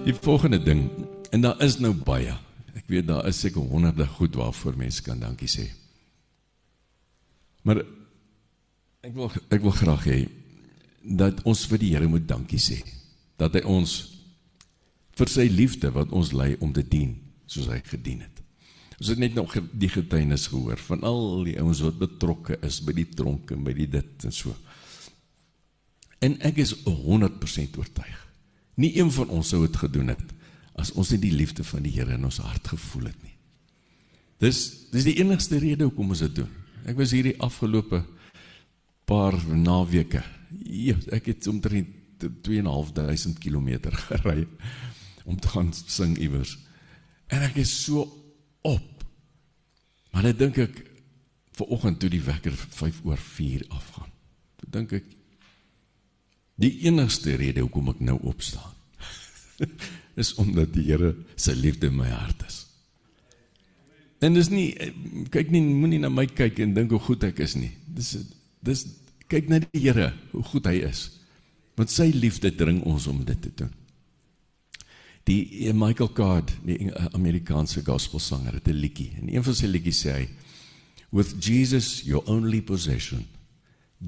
Die 0.06 0.16
volgende 0.18 0.62
ding 0.64 0.88
en 1.32 1.46
daar 1.46 1.62
is 1.66 1.80
nou 1.82 1.94
baie. 1.94 2.34
Ek 2.76 2.90
weet 2.92 3.08
daar 3.10 3.28
is 3.30 3.40
seker 3.40 3.66
honderde 3.72 4.08
goed 4.18 4.36
waarvoor 4.38 4.78
mense 4.78 5.04
kan 5.06 5.22
dankie 5.22 5.50
sê. 5.50 5.70
Maar 7.66 7.82
ek 9.06 9.14
wil 9.16 9.32
ek 9.54 9.62
wil 9.64 9.74
graag 9.74 10.10
hê 10.10 10.20
dat 11.06 11.42
ons 11.46 11.66
vir 11.70 11.82
die 11.82 11.94
Here 11.94 12.10
moet 12.10 12.28
dankie 12.28 12.62
sê. 12.62 12.82
Dat 13.38 13.58
hy 13.58 13.64
ons 13.70 13.96
vir 15.16 15.32
sy 15.32 15.48
liefde 15.52 15.92
wat 15.96 16.14
ons 16.14 16.34
lei 16.36 16.56
om 16.60 16.74
te 16.74 16.84
dien 16.84 17.16
soos 17.48 17.70
hy 17.72 17.80
gedien 17.86 18.26
het. 18.26 18.35
Ons 19.00 19.12
het 19.12 19.20
net 19.20 19.34
nog 19.36 19.56
die 19.76 19.90
getuienis 19.92 20.48
gehoor 20.52 20.80
van 20.88 21.04
al 21.04 21.44
die 21.48 21.58
ouens 21.60 21.82
wat 21.84 22.00
betrokke 22.00 22.60
is 22.64 22.80
by 22.86 22.96
die 22.96 23.08
tronke, 23.12 23.58
by 23.60 23.74
die 23.76 23.90
dit 23.92 24.28
en 24.28 24.36
so. 24.36 24.56
En 26.24 26.38
ek 26.48 26.62
is 26.64 26.74
100% 26.86 27.80
oortuig. 27.80 28.22
Nie 28.80 28.94
een 28.98 29.12
van 29.12 29.32
ons 29.36 29.52
sou 29.52 29.62
dit 29.66 29.78
gedoen 29.84 30.14
het 30.14 30.34
as 30.76 30.92
ons 31.00 31.12
nie 31.14 31.22
die 31.24 31.36
liefde 31.36 31.64
van 31.64 31.86
die 31.86 31.94
Here 31.96 32.18
in 32.18 32.28
ons 32.28 32.42
hart 32.44 32.68
gevoel 32.74 33.08
het 33.08 33.20
nie. 33.24 33.36
Dis 34.44 34.90
dis 34.92 35.06
die 35.08 35.16
enigste 35.22 35.60
rede 35.64 35.88
hoekom 35.88 36.12
ons 36.12 36.24
dit 36.26 36.42
doen. 36.42 36.52
Ek 36.84 36.98
was 37.00 37.14
hierdie 37.16 37.38
afgelope 37.44 38.02
paar 39.08 39.38
naweke. 39.48 40.24
Ja, 40.68 40.98
ek 41.16 41.32
het 41.32 41.48
omtrent 41.48 41.92
2.500 42.20 43.40
km 43.44 43.92
gery 44.10 44.46
om 45.26 45.40
te 45.40 45.52
gaan 45.52 45.72
sing 45.74 46.18
iewers. 46.20 46.58
En 47.32 47.44
ek 47.48 47.60
is 47.64 47.72
so 47.72 48.06
op. 48.66 49.06
Maar 50.12 50.30
dan 50.30 50.40
dink 50.40 50.60
ek 50.64 50.82
ver 51.56 51.72
oggend 51.72 52.00
toe 52.02 52.10
die 52.12 52.24
wekker 52.24 52.56
5 52.56 53.02
oor 53.08 53.20
4 53.22 53.66
afgaan. 53.70 54.12
Toe 54.60 54.70
dink 54.78 54.96
ek 55.00 55.10
die 56.62 56.72
enigste 56.88 57.36
rede 57.40 57.64
hoekom 57.64 57.92
ek 57.92 58.02
nou 58.08 58.16
opstaan 58.32 58.74
is 60.22 60.32
omdat 60.40 60.72
die 60.76 60.86
Here 60.88 61.12
sy 61.40 61.56
liefde 61.56 61.90
in 61.92 61.98
my 62.00 62.08
hart 62.08 62.46
is. 62.48 62.62
En 64.24 64.36
dis 64.36 64.50
nie 64.52 64.70
kyk 65.32 65.52
nie 65.52 65.62
moenie 65.64 66.00
na 66.02 66.12
my 66.12 66.26
kyk 66.28 66.62
en 66.64 66.76
dink 66.76 66.94
hoe 66.96 67.02
goed 67.04 67.26
ek 67.28 67.42
is 67.44 67.58
nie. 67.60 67.72
Dis 67.88 68.16
dis 68.66 68.86
kyk 69.32 69.52
na 69.52 69.60
die 69.64 69.84
Here 69.84 70.14
hoe 70.32 70.44
goed 70.52 70.68
hy 70.72 70.80
is. 70.88 71.08
Want 71.76 71.92
sy 71.92 72.08
liefde 72.16 72.54
dring 72.56 72.82
ons 72.88 73.08
om 73.12 73.24
dit 73.28 73.42
te 73.44 73.52
doen. 73.64 73.72
Die 75.26 75.74
Michael 75.74 76.12
Card, 76.14 76.52
die 76.66 76.92
Amerikaanse 77.18 77.82
gospelsanger, 77.86 78.54
het 78.54 78.68
'n 78.68 78.78
liedjie. 78.78 79.12
En 79.22 79.34
een 79.34 79.44
van 79.44 79.56
sy 79.56 79.66
liedjies 79.66 80.06
sê 80.06 80.12
hy: 80.12 80.30
With 81.10 81.36
Jesus 81.40 82.02
your 82.06 82.24
only 82.28 82.62
possession, 82.62 83.26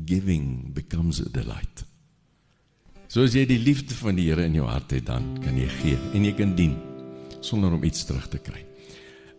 giving 0.05 0.74
becomes 0.74 1.22
a 1.22 1.30
delight. 1.32 1.86
So 3.07 3.24
as 3.24 3.34
jy 3.34 3.45
die 3.45 3.59
liefde 3.59 3.95
van 3.95 4.15
die 4.15 4.28
Here 4.28 4.43
in 4.45 4.53
jou 4.53 4.68
hart 4.68 4.91
het, 4.91 5.05
dan 5.05 5.38
kan 5.43 5.57
jy 5.57 5.68
gee 5.82 5.97
en 6.13 6.26
jy 6.26 6.34
kan 6.34 6.55
dien 6.55 6.76
sonder 7.39 7.72
om 7.72 7.84
iets 7.84 8.05
terug 8.05 8.28
te 8.28 8.38
kry. 8.43 8.65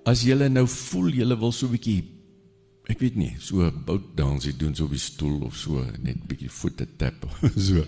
As 0.09 0.23
jy 0.25 0.35
nou 0.49 0.67
voel 0.67 1.13
jy 1.13 1.27
wil 1.37 1.53
so 1.53 1.67
'n 1.67 1.77
bietjie 1.77 2.05
ek 2.89 3.03
weet 3.05 3.17
nie, 3.21 3.35
so 3.39 3.69
bout 3.85 4.17
dansie 4.17 4.55
doen 4.57 4.75
so 4.75 4.87
op 4.89 4.95
die 4.97 5.03
stoel 5.03 5.43
of 5.45 5.57
so 5.57 5.85
net 6.01 6.23
bietjie 6.29 6.49
voete 6.49 6.87
tap 6.97 7.27
so. 7.69 7.85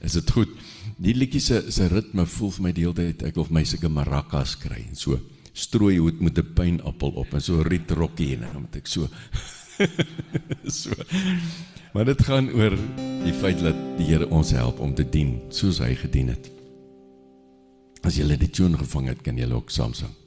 Is 0.00 0.12
dit 0.12 0.30
goed? 0.30 0.52
Die 0.96 1.14
liedjie 1.14 1.40
se 1.40 1.72
se 1.74 1.88
ritme 1.90 2.26
voel 2.26 2.52
vir 2.54 2.62
my 2.62 2.72
deeltyd 2.72 3.22
ek 3.26 3.38
wil 3.38 3.48
vir 3.48 3.58
my 3.58 3.64
sulke 3.66 3.90
maracas 3.90 4.54
kry 4.60 4.84
en 4.84 4.98
so 4.98 5.18
strooi 5.54 5.98
hoed 5.98 6.20
met 6.20 6.38
'n 6.38 6.54
pynappel 6.54 7.10
op 7.18 7.34
en 7.34 7.40
so 7.40 7.62
riet 7.62 7.90
rokkie 7.90 8.34
en 8.34 8.40
dan 8.40 8.60
moet 8.62 8.76
ek 8.76 8.86
so 8.86 9.08
so. 10.80 10.90
Maar 11.94 12.04
dit 12.04 12.22
gaan 12.22 12.50
oor 12.50 12.76
die 13.24 13.32
feit 13.32 13.58
dat 13.62 13.76
die 13.98 14.06
Here 14.06 14.28
ons 14.30 14.50
help 14.50 14.78
om 14.78 14.94
te 14.94 15.04
dien 15.04 15.40
soos 15.50 15.78
hy 15.78 15.94
gedien 15.94 16.28
het. 16.28 16.50
As 18.02 18.16
jy 18.16 18.36
die 18.36 18.50
tune 18.50 18.78
gevang 18.78 19.08
het, 19.08 19.22
kan 19.22 19.38
jy 19.38 19.50
ook 19.50 19.70
saam 19.70 19.94
sing. 19.94 20.23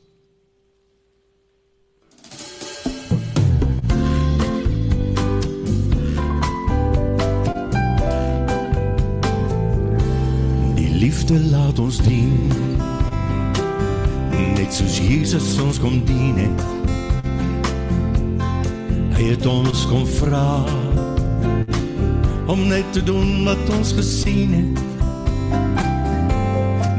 Liefde 11.07 11.39
laat 11.39 11.79
ons 11.79 11.97
dien. 12.03 12.49
Net 14.57 14.73
soos 14.75 14.97
Jesus 14.99 15.53
ons 15.63 15.77
kom 15.79 16.01
dien 16.03 16.35
het. 16.35 16.63
Hy 19.15 19.29
het 19.29 19.47
ons 19.47 19.85
kom 19.87 20.03
vra 20.17 20.65
om 22.51 22.65
net 22.67 22.91
te 22.91 23.03
doen 23.07 23.45
wat 23.47 23.71
ons 23.77 23.93
gesien 23.95 24.51
het. 24.57 24.81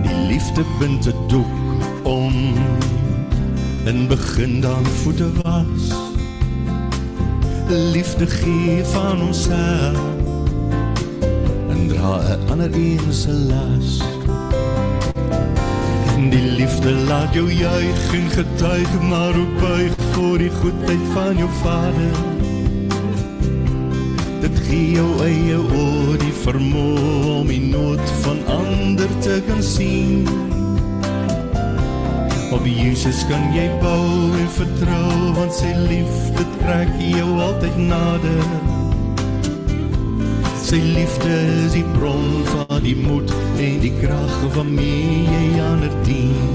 Die 0.07 0.17
liefde 0.31 0.65
bind 0.81 1.05
'n 1.13 1.29
doek 1.29 2.09
om 2.09 2.37
en 3.85 4.07
begin 4.09 4.61
dan 4.65 4.85
voete 5.03 5.29
was. 5.43 5.93
Liefde 7.93 8.27
gee 8.27 8.85
van 8.85 9.21
onsself 9.21 10.18
en 11.89 11.95
dra 11.95 12.36
'n 12.36 12.51
ander 12.51 12.70
een 12.74 13.12
se 13.12 13.32
las. 13.32 14.03
Die 16.30 16.47
liefde 16.59 16.93
laat 16.93 17.34
jou 17.34 17.53
juig 17.53 18.14
en 18.14 18.30
getuig 18.30 19.01
maar 19.01 19.34
ook 19.36 19.61
buig 19.61 19.93
voor 20.12 20.39
die 20.39 20.51
goedheid 20.51 21.05
van 21.12 21.36
jou 21.36 21.51
Vader. 21.62 22.16
Dit 24.41 24.59
gee 24.66 24.91
jou 24.91 25.22
eie 25.22 25.57
oor 25.57 26.18
die 26.18 26.36
vermoë 26.45 27.39
om 27.41 27.47
die 27.47 27.61
nood 27.61 28.11
van 28.20 28.39
ander 28.47 29.09
te 29.20 29.43
kan 29.47 29.62
sien. 29.62 30.28
Op 32.51 32.64
Jesus 32.64 33.26
kan 33.28 33.53
jy 33.53 33.70
bou 33.80 34.32
en 34.41 34.51
vertrou 34.51 35.32
want 35.34 35.55
sy 35.55 35.72
liefde 35.89 36.45
trek 36.59 36.89
jou 36.99 37.41
altyd 37.41 37.76
nader. 37.76 38.68
Sy 40.69 40.77
liefde 40.85 41.33
is 41.64 41.73
die 41.73 41.85
bron 41.95 42.43
van 42.45 42.83
die 42.85 42.97
moed 42.97 43.31
en 43.57 43.79
die 43.81 43.93
krag 44.03 44.35
waarmee 44.53 45.23
jy 45.25 45.62
ander 45.64 45.95
dien. 46.05 46.51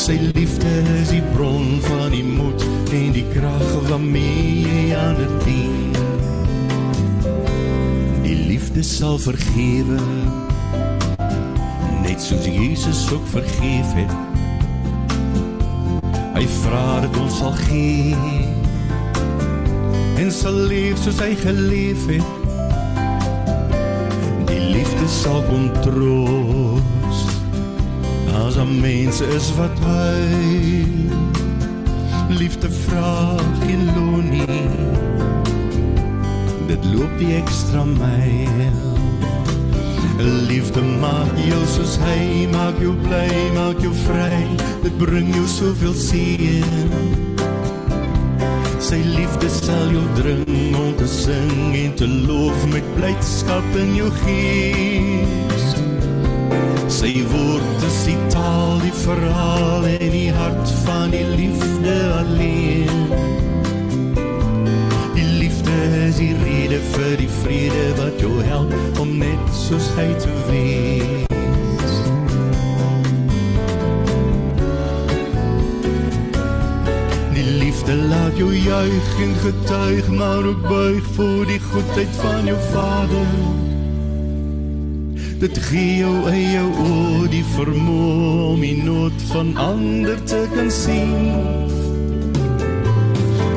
Sy 0.00 0.16
liefde 0.32 0.70
is 0.94 1.10
die 1.12 1.20
bron 1.34 1.82
van 1.84 2.14
die 2.14 2.24
moed 2.24 2.64
en 2.96 3.12
die 3.12 3.26
krag 3.34 3.74
waarmee 3.90 4.62
jy 4.64 4.96
aan 4.96 5.20
dit 5.20 5.34
dien. 5.44 5.92
Die 8.24 8.38
liefde 8.40 8.80
sal 8.88 9.20
vergewe 9.20 10.00
net 12.06 12.24
soos 12.24 12.48
Jesus 12.48 13.04
ook 13.12 13.28
vergeef 13.34 13.92
het. 14.00 14.16
Hy 16.40 16.48
vra 16.62 16.86
dat 17.04 17.20
ons 17.20 17.36
sal 17.44 17.52
gee 17.66 18.41
en 20.22 20.30
sal 20.30 20.54
leef 20.70 21.00
soos 21.02 21.18
hy 21.18 21.32
geleef 21.40 22.02
het. 22.06 22.30
Die 24.46 24.60
liefde 24.70 25.08
sal 25.10 25.42
kontrol 25.48 26.78
As 28.42 28.56
'n 28.56 28.80
mens 28.80 29.20
is 29.20 29.48
wat 29.58 29.76
hy 29.86 30.84
liefde 32.28 32.70
vra 32.70 33.36
geen 33.64 33.84
loon 33.96 34.28
nie. 34.30 34.62
Dit 36.66 36.82
loop 36.94 37.12
die 37.18 37.34
ekstra 37.34 37.84
myl. 37.84 38.78
Liefde 40.48 40.82
maak 41.00 41.34
jou 41.48 41.62
soos 41.74 41.98
hy 42.06 42.46
maak 42.52 42.78
jou 42.80 42.94
bly, 43.04 43.32
maak 43.54 43.78
jou 43.80 43.94
vry. 44.06 44.46
Dit 44.82 44.98
bring 44.98 45.34
jou 45.34 45.46
soveel 45.46 45.94
seën. 45.94 47.31
Sy 48.92 48.98
liefde 49.08 49.48
sal 49.48 49.86
jou 49.88 50.02
dring 50.18 50.74
om 50.76 50.90
te 50.98 51.06
sing 51.08 51.72
en 51.78 51.94
te 51.96 52.04
loof 52.04 52.66
met 52.74 52.90
blydskap 52.98 53.78
in 53.80 53.94
jou 53.96 54.10
gees. 54.18 55.64
Sy 56.92 57.14
woorde 57.30 57.88
is 57.88 58.02
die 58.10 58.18
taal, 58.36 58.76
die 58.84 58.92
verhaal 58.98 59.88
en 59.94 60.12
die 60.12 60.28
hart 60.36 60.76
van 60.84 61.08
die 61.16 61.24
liefde 61.38 61.96
alleen. 62.18 63.16
Die 65.16 65.28
liefde 65.40 65.80
is 66.04 66.20
die 66.20 66.36
rede 66.44 66.84
vir 66.92 67.16
die 67.24 67.32
vrede 67.40 67.90
wat 68.04 68.20
jou 68.20 68.36
help 68.52 69.00
om 69.00 69.16
net 69.24 69.60
soos 69.64 69.88
hy 69.96 70.10
te 70.20 70.40
wees. 70.52 71.31
Liefde 77.82 78.08
laat 78.08 78.36
jou 78.36 78.54
juig 78.54 79.20
en 79.20 79.34
getuig, 79.34 80.08
maar 80.08 80.44
ook 80.44 80.68
buig 80.68 81.04
voor 81.14 81.46
die 81.46 81.60
goedheid 81.60 82.08
van 82.20 82.44
jou 82.44 82.58
vader. 82.72 83.26
Dit 85.38 85.58
gee 85.58 85.96
jou 85.96 86.30
eie 86.30 86.62
oor 86.62 87.28
die 87.28 87.44
vermoë 87.56 88.52
om 88.52 88.60
die 88.60 88.82
nood 88.82 89.22
van 89.32 89.56
ander 89.56 90.22
te 90.24 90.46
kan 90.54 90.70
sien. 90.70 91.32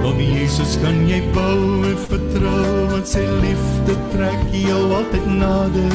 Op 0.02 0.18
Jesus 0.18 0.78
kan 0.82 1.06
jy 1.08 1.22
bou 1.34 1.86
en 1.86 1.98
vertrou, 2.08 2.88
want 2.90 3.08
sy 3.08 3.22
liefde 3.44 3.98
trek 4.16 4.42
jou 4.52 4.82
altyd 4.94 5.30
nader. 5.38 5.94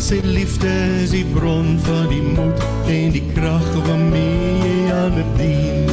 Sy 0.00 0.18
liefde 0.26 0.74
is 1.04 1.14
die 1.14 1.26
bron 1.36 1.78
van 1.86 2.10
die 2.10 2.24
moed 2.34 2.66
en 2.90 3.14
die 3.14 3.26
krag 3.30 3.70
waarmee 3.86 4.58
jy 4.64 4.92
ander 5.04 5.32
dien. 5.38 5.89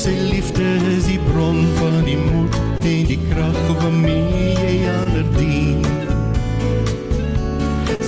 Sy 0.00 0.14
liefde 0.16 0.64
is 0.96 1.04
die 1.10 1.18
bron 1.26 1.58
van 1.76 1.98
die 2.06 2.16
moed 2.16 2.54
en 2.88 3.02
die 3.04 3.18
krag 3.28 3.58
waarmee 3.82 4.54
jy 4.56 4.76
ander 4.88 5.26
dien. 5.34 5.82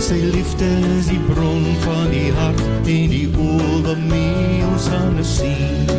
Sy 0.01 0.17
liefde 0.33 0.71
is 0.95 1.11
die 1.13 1.21
bron 1.27 1.67
van 1.85 2.09
die 2.15 2.31
hart 2.39 2.65
en 2.95 3.13
die 3.13 3.29
oë 3.29 3.83
waarmee 3.85 4.65
ons 4.71 4.89
ander 5.03 5.29
sien. 5.35 5.93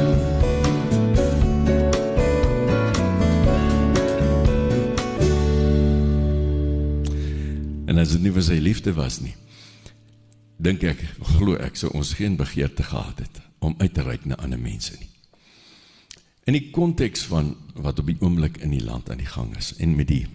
En 7.86 8.02
as 8.02 8.18
dit 8.18 8.26
nie 8.26 8.34
vir 8.34 8.50
sy 8.50 8.58
liefde 8.66 8.98
was 8.98 9.22
nie, 9.22 9.38
dink 10.58 10.90
ek, 10.90 11.06
glo 11.38 11.54
ek, 11.62 11.78
sou 11.78 11.94
ons 11.94 12.18
geen 12.18 12.42
begeerte 12.42 12.82
gehad 12.82 13.28
het 13.28 13.44
om 13.62 13.78
uit 13.78 13.94
te 13.94 14.10
reik 14.10 14.26
na 14.26 14.42
ander 14.42 14.58
mense 14.58 14.98
nie. 14.98 15.13
In 16.44 16.58
die 16.58 16.72
konteks 16.76 17.24
van 17.32 17.54
wat 17.80 18.00
op 18.02 18.10
die 18.10 18.20
oomblik 18.20 18.58
in 18.66 18.74
die 18.76 18.84
land 18.84 19.10
aan 19.10 19.22
die 19.22 19.30
gang 19.30 19.54
is 19.58 19.72
en 19.80 19.96
met 19.96 20.10
die 20.10 20.26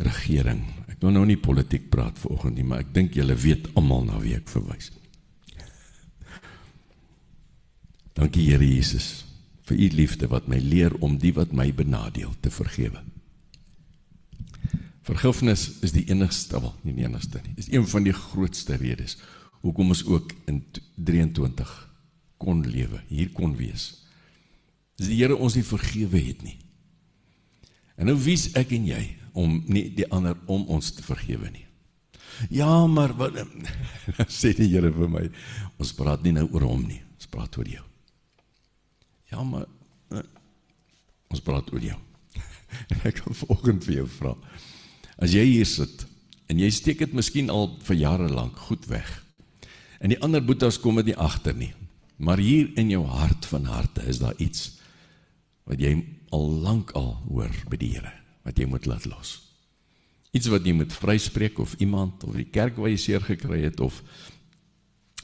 regering. 0.00 0.62
Ek 0.88 1.02
wil 1.04 1.12
nou 1.12 1.26
nie 1.28 1.36
politiek 1.40 1.90
praat 1.92 2.16
vanoggend 2.22 2.56
nie, 2.56 2.64
maar 2.64 2.80
ek 2.86 2.94
dink 2.96 3.18
julle 3.18 3.36
weet 3.36 3.68
almal 3.76 4.06
na 4.08 4.20
wie 4.22 4.34
ek 4.38 4.48
verwys. 4.48 4.88
Dankie 8.16 8.48
Here 8.48 8.64
Jesus 8.64 9.26
vir 9.68 9.78
u 9.78 9.88
liefde 10.00 10.26
wat 10.32 10.48
my 10.50 10.58
leer 10.58 10.96
om 11.04 11.14
die 11.20 11.32
wat 11.36 11.52
my 11.54 11.68
benadeel 11.76 12.32
te 12.42 12.50
vergewe. 12.50 13.04
Vergifnis 15.06 15.68
is 15.84 15.92
die 15.94 16.06
enigste, 16.10 16.58
wel, 16.60 16.74
nie 16.82 16.96
die 16.96 17.06
enigste 17.06 17.40
nie. 17.44 17.54
Is 17.60 17.70
een 17.70 17.86
van 17.88 18.04
die 18.08 18.16
grootste 18.16 18.80
redes 18.80 19.18
hoekom 19.60 19.92
ons 19.92 20.06
ook 20.08 20.32
in 20.48 20.62
23 20.96 21.70
kon 22.40 22.64
lewe, 22.64 23.02
hier 23.12 23.28
kon 23.36 23.52
wees 23.58 24.00
Dis 25.00 25.08
die 25.08 25.22
Here 25.22 25.36
ons 25.40 25.56
nie 25.56 25.64
vergewe 25.64 26.20
het 26.20 26.44
nie. 26.44 26.58
En 27.96 28.10
nou 28.10 28.18
wie's 28.20 28.50
ek 28.58 28.74
en 28.76 28.84
jy 28.90 29.00
om 29.38 29.60
nie 29.70 29.86
die 29.96 30.08
ander 30.12 30.36
om 30.50 30.66
ons 30.72 30.90
te 30.92 31.04
vergewe 31.04 31.48
nie. 31.52 31.64
Ja, 32.52 32.86
maar 32.88 33.14
wat 33.16 33.38
sê 34.40 34.52
die 34.56 34.68
Here 34.68 34.92
vir 34.92 35.08
my? 35.08 35.22
Ons 35.80 35.94
praat 35.96 36.20
nie 36.24 36.34
nou 36.36 36.46
oor 36.52 36.68
hom 36.68 36.84
nie. 36.84 37.00
Ons 37.16 37.30
praat 37.32 37.56
oor 37.56 37.68
jou. 37.68 37.84
Ja, 39.32 39.44
maar 39.46 39.64
eh, 40.12 40.26
ons 41.32 41.42
praat 41.44 41.72
oor 41.72 41.90
jou. 41.90 41.96
En 42.92 43.00
ek 43.08 43.24
wil 43.24 43.34
vanoggend 43.34 43.86
vir 43.88 43.96
jou 44.02 44.06
vra. 44.18 44.34
As 45.20 45.32
jy 45.34 45.42
hier 45.46 45.68
sit 45.68 46.04
en 46.50 46.60
jy 46.60 46.68
steek 46.74 47.00
dit 47.02 47.12
miskien 47.16 47.50
al 47.52 47.70
vir 47.86 47.98
jare 47.98 48.28
lank 48.30 48.58
goed 48.68 48.84
weg. 48.90 49.08
En 50.00 50.12
die 50.12 50.20
ander 50.22 50.42
boetas 50.44 50.78
kom 50.82 51.00
dit 51.00 51.10
nie 51.10 51.18
agter 51.18 51.56
nie. 51.56 51.72
Maar 52.20 52.42
hier 52.42 52.68
in 52.78 52.92
jou 52.92 53.02
hart 53.08 53.48
van 53.48 53.66
harte 53.70 54.04
is 54.10 54.20
daar 54.20 54.36
iets 54.38 54.79
wat 55.70 55.78
jy 55.78 55.94
al 56.34 56.50
lank 56.64 56.90
al 56.98 57.14
hoor 57.28 57.54
by 57.70 57.78
die 57.78 57.94
Here 57.94 58.12
wat 58.46 58.58
jy 58.58 58.66
moet 58.70 58.86
laat 58.88 59.06
los. 59.06 59.36
Iets 60.34 60.48
wat 60.50 60.66
jy 60.66 60.72
moet 60.78 60.92
vryspreek 60.94 61.58
of 61.62 61.76
iemand 61.82 62.24
of 62.24 62.36
die 62.38 62.48
kerk 62.48 62.78
waar 62.80 62.90
jy 62.90 62.98
seer 62.98 63.22
gekry 63.22 63.62
het 63.66 63.80
of 63.84 64.00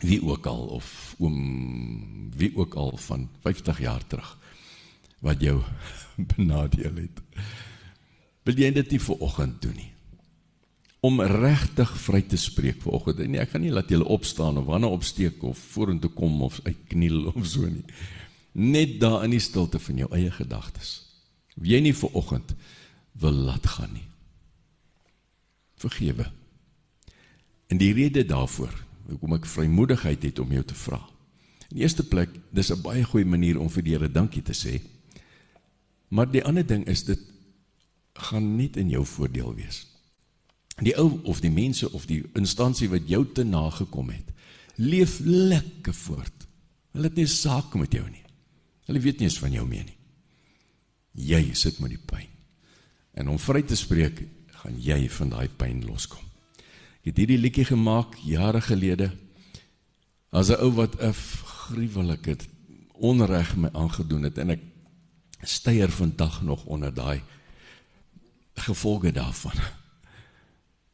wie 0.02 0.20
ook 0.20 0.46
al 0.46 0.66
of 0.76 0.88
oom 1.18 2.30
wie 2.36 2.50
ook 2.56 2.76
al 2.76 2.92
van 3.06 3.28
50 3.46 3.80
jaar 3.80 4.04
terug 4.06 4.34
wat 5.24 5.40
jou 5.40 5.62
benadeel 6.34 7.06
het. 7.06 7.22
Wil 8.46 8.60
jy 8.60 8.70
dit 8.76 8.92
nie 8.94 9.02
vir 9.02 9.22
oggend 9.24 9.62
doen 9.64 9.78
nie? 9.78 9.92
Om 11.06 11.22
regtig 11.22 11.90
vry 12.02 12.20
te 12.26 12.38
spreek 12.40 12.82
vir 12.82 12.94
oggend. 12.98 13.22
Nee, 13.24 13.40
ek 13.40 13.54
gaan 13.54 13.64
nie 13.64 13.72
laat 13.74 13.90
julle 13.90 14.06
opstaan 14.10 14.58
of 14.60 14.68
wanneer 14.68 14.94
opsteek 14.94 15.42
of 15.46 15.58
vorentoe 15.72 16.10
kom 16.14 16.42
of 16.46 16.60
uitkniel 16.66 17.26
of 17.32 17.40
so 17.46 17.66
nie. 17.66 17.86
Net 18.56 18.96
daar 19.00 19.24
in 19.26 19.34
die 19.34 19.42
stilte 19.42 19.78
van 19.82 19.98
jou 20.00 20.08
eie 20.16 20.30
gedagtes. 20.32 21.02
Wie 21.60 21.74
jy 21.74 21.82
nie 21.84 21.96
vir 21.96 22.14
oggend 22.16 22.54
wil 23.20 23.36
laat 23.48 23.66
gaan 23.68 23.92
nie. 23.92 24.06
Vergewe. 25.76 26.30
En 27.68 27.80
die 27.80 27.92
rede 27.92 28.24
daarvoor, 28.24 28.72
hoekom 29.10 29.36
ek 29.36 29.48
vrymoedigheid 29.50 30.24
het 30.24 30.40
om 30.40 30.52
jou 30.52 30.64
te 30.64 30.76
vra. 30.86 31.00
In 31.68 31.82
eerste 31.82 32.04
plek, 32.06 32.30
dis 32.50 32.72
'n 32.72 32.82
baie 32.82 33.04
goeie 33.04 33.26
manier 33.26 33.60
om 33.60 33.68
vir 33.70 33.82
die 33.82 33.92
Here 33.92 34.08
dankie 34.08 34.42
te 34.42 34.54
sê. 34.54 34.80
Maar 36.08 36.30
die 36.30 36.44
ander 36.44 36.66
ding 36.66 36.86
is 36.86 37.04
dit 37.04 37.20
gaan 38.12 38.56
net 38.56 38.76
in 38.76 38.88
jou 38.88 39.04
voordeel 39.04 39.54
wees. 39.54 39.86
Die 40.82 40.96
ou 40.96 41.20
of 41.24 41.40
die 41.40 41.50
mense 41.50 41.92
of 41.92 42.06
die 42.06 42.24
instansie 42.34 42.88
wat 42.88 43.08
jou 43.08 43.24
te 43.32 43.44
nagekom 43.44 44.10
het, 44.10 44.32
leef 44.76 45.20
lekker 45.24 45.94
voort. 45.94 46.46
Hulle 46.92 47.08
het 47.08 47.16
nie 47.16 47.26
saak 47.26 47.74
met 47.74 47.92
jou 47.92 48.04
nie. 48.10 48.25
Hulle 48.86 49.02
weet 49.02 49.18
nie 49.18 49.28
eens 49.28 49.38
van 49.42 49.52
jou 49.52 49.66
meer 49.66 49.84
nie. 49.84 49.98
Jy 51.26 51.54
sit 51.54 51.80
met 51.82 51.94
die 51.94 52.02
pyn. 52.02 52.28
En 53.16 53.30
om 53.32 53.38
vry 53.40 53.62
te 53.66 53.76
spreek, 53.76 54.20
gaan 54.62 54.76
jy 54.80 55.06
van 55.18 55.32
daai 55.32 55.48
pyn 55.48 55.84
loskom. 55.86 56.22
Ek 57.00 57.12
het 57.12 57.22
hierdie 57.22 57.40
liedjie 57.40 57.64
gemaak 57.68 58.16
jare 58.26 58.60
gelede 58.60 59.12
as 60.30 60.50
'n 60.50 60.60
ou 60.60 60.72
wat 60.74 61.00
'n 61.00 61.12
gruwelike 61.12 62.36
onreg 62.92 63.56
my 63.56 63.70
aangedoen 63.72 64.22
het 64.22 64.38
en 64.38 64.50
ek 64.50 64.62
steier 65.42 65.90
vandag 65.90 66.42
nog 66.42 66.64
onder 66.64 66.94
daai 66.94 67.22
gevolge 68.54 69.12
daarvan. 69.12 69.58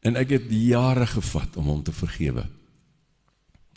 En 0.02 0.16
ek 0.16 0.30
het 0.30 0.46
jare 0.50 1.06
gevat 1.06 1.56
om 1.56 1.66
hom 1.66 1.82
te 1.82 1.92
vergewe. 1.92 2.48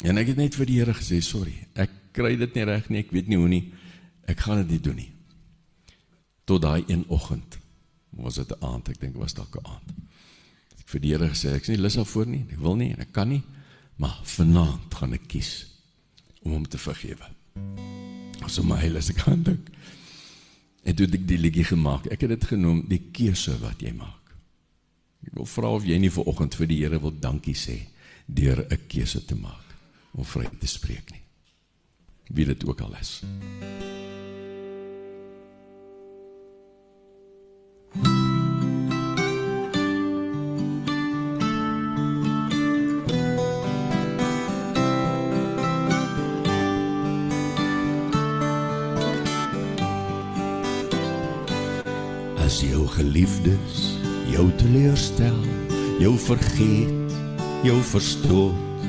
En 0.03 0.17
ek 0.17 0.27
het 0.27 0.37
net 0.37 0.55
vir 0.55 0.65
die 0.65 0.79
Here 0.79 0.93
gesê, 0.93 1.21
"Sorry, 1.21 1.67
ek 1.73 1.89
kry 2.11 2.35
dit 2.35 2.53
nie 2.53 2.63
reg 2.63 2.89
nie, 2.89 2.99
ek 2.99 3.11
weet 3.11 3.27
nie 3.27 3.37
hoe 3.37 3.47
nie. 3.47 3.73
Ek 4.25 4.39
gaan 4.39 4.57
dit 4.63 4.69
nie 4.69 4.79
doen 4.79 4.95
nie." 4.95 5.11
Tot 6.45 6.61
daai 6.61 6.83
een 6.87 7.05
oggend 7.07 7.57
was 8.09 8.35
dit 8.35 8.49
'n 8.49 8.63
aand, 8.63 8.89
ek 8.89 8.99
dink 8.99 9.15
was 9.15 9.33
dalk 9.33 9.55
'n 9.55 9.65
aand. 9.65 9.93
Ek 10.79 10.87
vir 10.87 11.01
die 11.01 11.11
Here 11.11 11.29
gesê, 11.29 11.53
"Ek 11.53 11.61
is 11.61 11.67
nie 11.67 11.77
lus 11.77 11.95
daarvoor 11.95 12.27
nie, 12.27 12.45
ek 12.49 12.59
wil 12.59 12.75
nie 12.75 12.91
en 12.91 12.99
ek 12.99 13.11
kan 13.11 13.29
nie, 13.29 13.43
maar 13.95 14.19
vanaand 14.23 14.93
gaan 14.93 15.13
ek 15.13 15.27
kies 15.27 15.65
om 16.41 16.51
hom 16.51 16.67
te 16.67 16.77
vergewe." 16.77 17.29
Aso 18.41 18.63
my 18.63 18.75
heilige 18.75 19.13
kan 19.13 19.43
dink. 19.43 19.69
En 20.83 20.95
toe 20.95 21.07
ek 21.07 21.27
die 21.27 21.37
liedjie 21.37 21.63
gemaak, 21.63 22.05
ek 22.05 22.21
het 22.21 22.29
dit 22.29 22.43
genoem 22.43 22.83
die 22.87 23.01
keuse 23.11 23.59
wat 23.59 23.81
jy 23.81 23.91
maak. 23.91 24.35
Ek 25.25 25.33
wil 25.33 25.45
vra 25.45 25.73
of 25.73 25.83
jy 25.83 25.97
nie 25.97 26.11
vir 26.13 26.27
oggend 26.29 26.55
vir 26.55 26.67
die 26.67 26.77
Here 26.83 27.01
wil 27.01 27.19
dankie 27.19 27.55
sê 27.57 27.87
deur 28.27 28.65
'n 28.69 28.87
keuse 28.87 29.25
te 29.25 29.35
maak 29.35 29.75
om 30.13 30.23
vry 30.23 30.49
te 30.59 30.67
spreek 30.67 31.11
nie. 31.11 31.21
Wie 32.29 32.45
dit 32.45 32.65
ook 32.65 32.81
al 32.81 32.95
is. 32.95 33.21
Geliefdes 52.95 53.95
jou 54.31 54.45
teleurstel, 54.59 55.37
jou 55.99 56.13
vergeet, 56.19 57.15
jou 57.65 57.77
verstoot, 57.91 58.85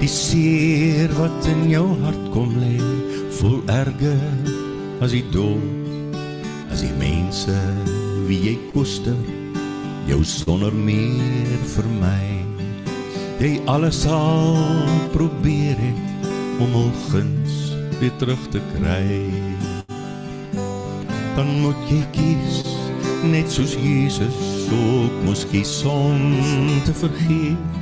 die 0.00 0.10
seer 0.10 1.12
wat 1.18 1.48
in 1.50 1.66
jou 1.70 1.86
hart 2.04 2.26
kom 2.34 2.52
lê, 2.60 2.76
voel 3.40 3.60
erger 3.72 4.50
as 5.04 5.14
die 5.16 5.24
dood. 5.34 5.78
As 6.70 6.84
die 6.84 6.92
mense 7.00 7.56
wie 8.28 8.38
jy 8.44 8.56
koester, 8.70 9.18
jou 10.06 10.20
sonder 10.26 10.74
meer 10.74 11.64
vermy. 11.74 12.44
Jy 13.40 13.56
alles 13.72 14.04
al 14.06 14.54
probeer 15.14 15.78
het 15.80 16.30
om 16.60 16.76
hul 16.76 16.92
guns 17.08 17.74
weer 18.00 18.14
terug 18.20 18.42
te 18.52 18.60
kry 18.76 19.08
dan 21.40 21.60
moet 21.62 21.88
jy 21.88 22.00
kies 22.12 22.59
net 23.24 23.50
soos 23.52 23.74
Jesus 23.76 24.68
ook 24.72 25.22
moes 25.24 25.46
kies 25.50 25.72
om 25.84 26.20
te 26.84 26.94
vergeet 26.94 27.80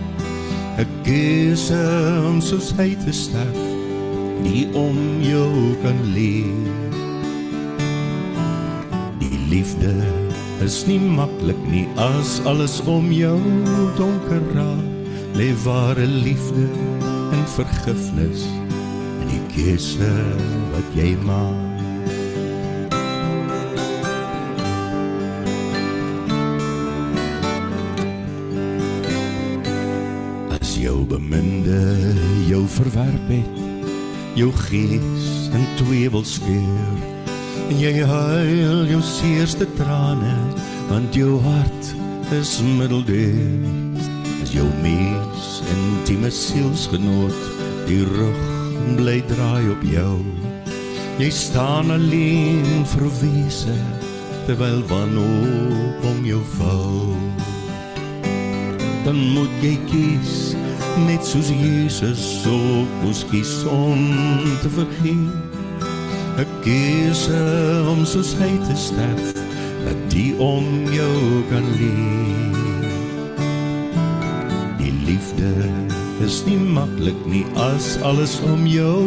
'n 0.78 0.86
keuse 1.02 1.82
om 2.28 2.40
soos 2.40 2.70
hy 2.78 2.94
te 3.04 3.12
sterf 3.12 3.64
nie 4.42 4.66
om 4.78 4.96
jou 5.22 5.74
kan 5.82 5.98
leef. 6.14 6.92
Die 9.18 9.38
liefde 9.50 9.94
is 10.64 10.84
nie 10.86 11.00
maklik 11.00 11.60
nie 11.70 11.86
as 11.96 12.38
alles 12.46 12.80
om 12.86 13.12
jou 13.12 13.38
donker 13.98 14.42
raak. 14.54 14.86
Lê 15.38 15.52
ware 15.64 16.06
liefde 16.06 16.66
en 17.34 17.44
vergifnis 17.54 18.46
in 19.22 19.28
die 19.34 19.44
keuse 19.54 20.12
wat 20.72 20.94
jy 20.98 21.12
maak 21.26 21.77
verwerp 32.78 33.28
het. 33.32 33.62
Jou 34.38 34.52
gees 34.68 35.48
in 35.52 35.64
twee 35.76 36.10
wil 36.10 36.24
skeur 36.24 37.06
en 37.68 37.76
jy 37.76 38.04
huil 38.06 38.86
jou 38.88 39.00
seerste 39.04 39.66
trane 39.76 40.34
want 40.88 41.16
jou 41.16 41.36
hart 41.44 41.90
is 42.38 42.54
middeldeur 42.78 43.66
as 44.42 44.54
jou 44.54 44.66
mees 44.84 45.48
intieme 45.74 46.30
sielsgenoot 46.32 47.42
die 47.88 48.04
rug 48.08 48.44
bly 48.96 49.18
draai 49.28 49.68
op 49.72 49.82
jou. 49.84 50.16
Jy 51.18 51.28
staan 51.34 51.90
alleen 51.92 52.86
verwese 52.94 53.74
terwyl 54.46 54.80
wanhoop 54.88 56.04
om 56.12 56.24
jou 56.24 56.40
val. 56.56 57.12
Dan 59.04 59.18
moet 59.34 59.60
jy 59.64 59.74
kies 59.90 60.47
net 61.06 61.24
soos 61.26 61.48
Jesus 61.52 62.46
ook 62.46 62.90
moes 63.02 63.24
kies 63.30 63.52
om 63.70 64.00
te 64.62 64.70
vergeet. 64.72 65.58
Ek 66.38 66.50
kies 66.62 67.24
om 67.90 68.04
soos 68.06 68.32
hy 68.38 68.50
te 68.66 68.76
sterf, 68.78 69.32
dat 69.84 70.04
die 70.12 70.32
om 70.42 70.66
jou 70.94 71.42
kan 71.50 71.66
leef. 71.78 72.58
Die 74.78 74.94
liefde 75.06 75.52
is 76.24 76.42
nie 76.46 76.58
maklik 76.58 77.18
nie 77.30 77.44
as 77.68 77.96
alles 78.06 78.38
om 78.46 78.66
jou 78.66 79.02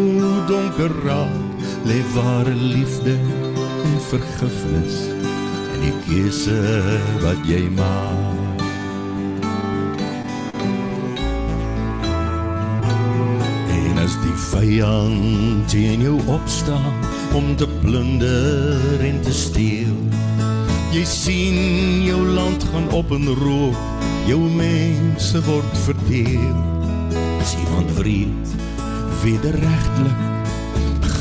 donker 0.52 0.94
raak. 1.06 1.64
Leef 1.88 2.16
ware 2.16 2.56
liefde 2.56 3.16
en 3.16 4.02
vergifnis 4.12 5.06
en 5.72 5.88
die 5.88 5.96
keuse 6.08 6.60
wat 7.26 7.48
jy 7.50 7.64
maak. 7.80 8.21
Vyand 14.62 15.66
teen 15.72 16.03
jou 16.05 16.20
opstaan 16.30 16.93
om 17.34 17.55
te 17.57 17.66
plunder 17.82 19.01
en 19.01 19.18
te 19.26 19.34
steel. 19.34 19.97
Jy 20.93 21.01
sien 21.07 21.57
jou 22.05 22.22
land 22.36 22.64
gaan 22.70 22.89
op 22.93 23.09
in 23.16 23.26
rook, 23.41 23.80
jou 24.30 24.38
mense 24.53 25.41
word 25.47 25.74
verdeel. 25.88 26.59
As 27.41 27.55
iemand 27.57 27.89
wreed, 27.97 28.53
wederregtelik 29.24 30.22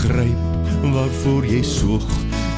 gryp 0.03 0.45
waarvoor 0.93 1.45
jy 1.49 1.63
soek 1.65 2.09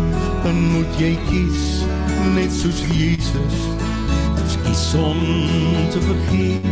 dan 0.44 0.58
moet 0.74 0.92
jy 1.00 1.14
kies 1.28 1.85
net 2.34 2.52
soos 2.52 2.82
Jesus 2.92 3.76
kies 4.76 4.94
om 4.94 5.20
te 5.92 6.00
vergeet. 6.04 6.66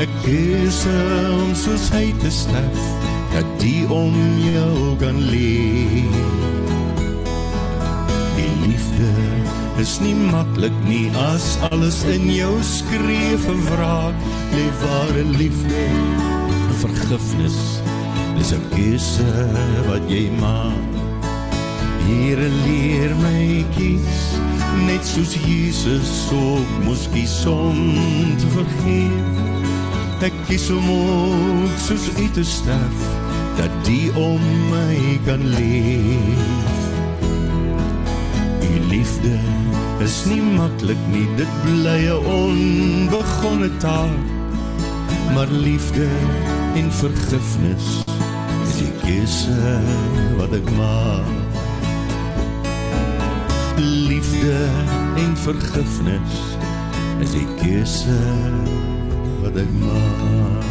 Ek 0.00 0.12
kies 0.24 0.80
om 0.88 1.54
soos 1.56 1.88
hy 1.94 2.10
te 2.20 2.30
sterf 2.32 2.84
dat 3.32 3.48
die 3.62 3.84
om 3.88 4.16
jou 4.44 4.96
kan 5.00 5.16
leef. 5.30 6.18
Die 8.36 8.52
liefde 8.66 9.10
is 9.80 9.96
nie 10.04 10.16
maklik 10.32 10.76
nie 10.88 11.08
as 11.32 11.56
alles 11.70 12.02
in 12.12 12.28
jou 12.32 12.52
skree 12.64 13.36
vir 13.46 13.60
wraak. 13.70 14.28
Lê 14.52 14.66
ware 14.84 15.24
liefde 15.36 15.88
vergifnis 16.80 17.58
dis 18.36 18.52
'n 18.56 18.64
keuse 18.72 19.28
wat 19.88 20.04
jy 20.08 20.30
maak 20.40 20.89
Here 22.10 22.48
leer 22.66 23.14
my 23.22 23.62
kies 23.76 24.18
net 24.86 25.06
soos 25.06 25.36
Jesus 25.46 26.10
ook 26.34 26.74
moes 26.84 27.06
kies 27.14 27.36
om 27.46 27.78
te 28.40 28.50
vergeef 28.56 30.26
ek 30.26 30.36
kies 30.48 30.66
om 30.74 30.90
ook 30.94 31.78
soos 31.86 32.10
u 32.18 32.26
te 32.34 32.44
sterf 32.44 33.06
dat 33.60 33.78
die 33.86 34.10
om 34.18 34.42
my 34.74 34.98
kan 35.26 35.46
leef 35.54 36.58
die 38.60 38.82
liefde 38.90 39.38
is 40.00 40.24
nie 40.24 40.40
maklik 40.40 41.00
nie, 41.12 41.26
dit 41.36 41.52
bly 41.64 42.00
'n 42.08 42.24
onbegonne 42.24 43.70
taak. 43.76 44.24
Maar 45.34 45.50
liefde 45.50 46.08
en 46.74 46.92
vergifnis 46.92 47.86
is 48.64 48.74
die 48.80 48.92
keuse 49.04 49.80
wat 50.38 50.52
ek 50.52 50.68
maak. 50.76 51.49
Liefde 53.80 54.56
en 55.16 55.36
vergifnis 55.36 56.34
is 57.24 57.30
die 57.32 57.46
keuse 57.62 58.16
wat 59.40 59.56
ek 59.56 59.70
maak. 59.80 60.66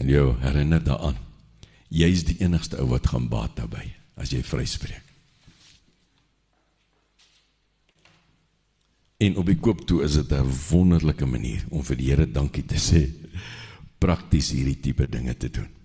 En 0.00 0.08
jou 0.08 0.24
herinner 0.40 0.80
daaraan 0.80 1.18
jy's 1.92 2.24
die 2.24 2.38
enigste 2.40 2.80
ou 2.80 2.88
wat 2.94 3.10
gaan 3.12 3.28
baat 3.28 3.58
daarbey 3.60 3.92
as 4.16 4.32
jy 4.32 4.40
vryspreek. 4.40 5.04
En 9.20 9.36
op 9.36 9.52
die 9.52 9.58
koop 9.60 9.84
toe 9.84 10.00
is 10.08 10.16
dit 10.16 10.32
'n 10.32 10.48
wonderlike 10.70 11.26
manier 11.26 11.60
om 11.68 11.84
vir 11.84 11.96
die 11.96 12.08
Here 12.10 12.26
dankie 12.26 12.64
te 12.64 12.80
sê 12.80 13.04
prakties 13.98 14.50
hierdie 14.50 14.80
tipe 14.80 15.06
dinge 15.06 15.36
te 15.36 15.50
doen. 15.50 15.81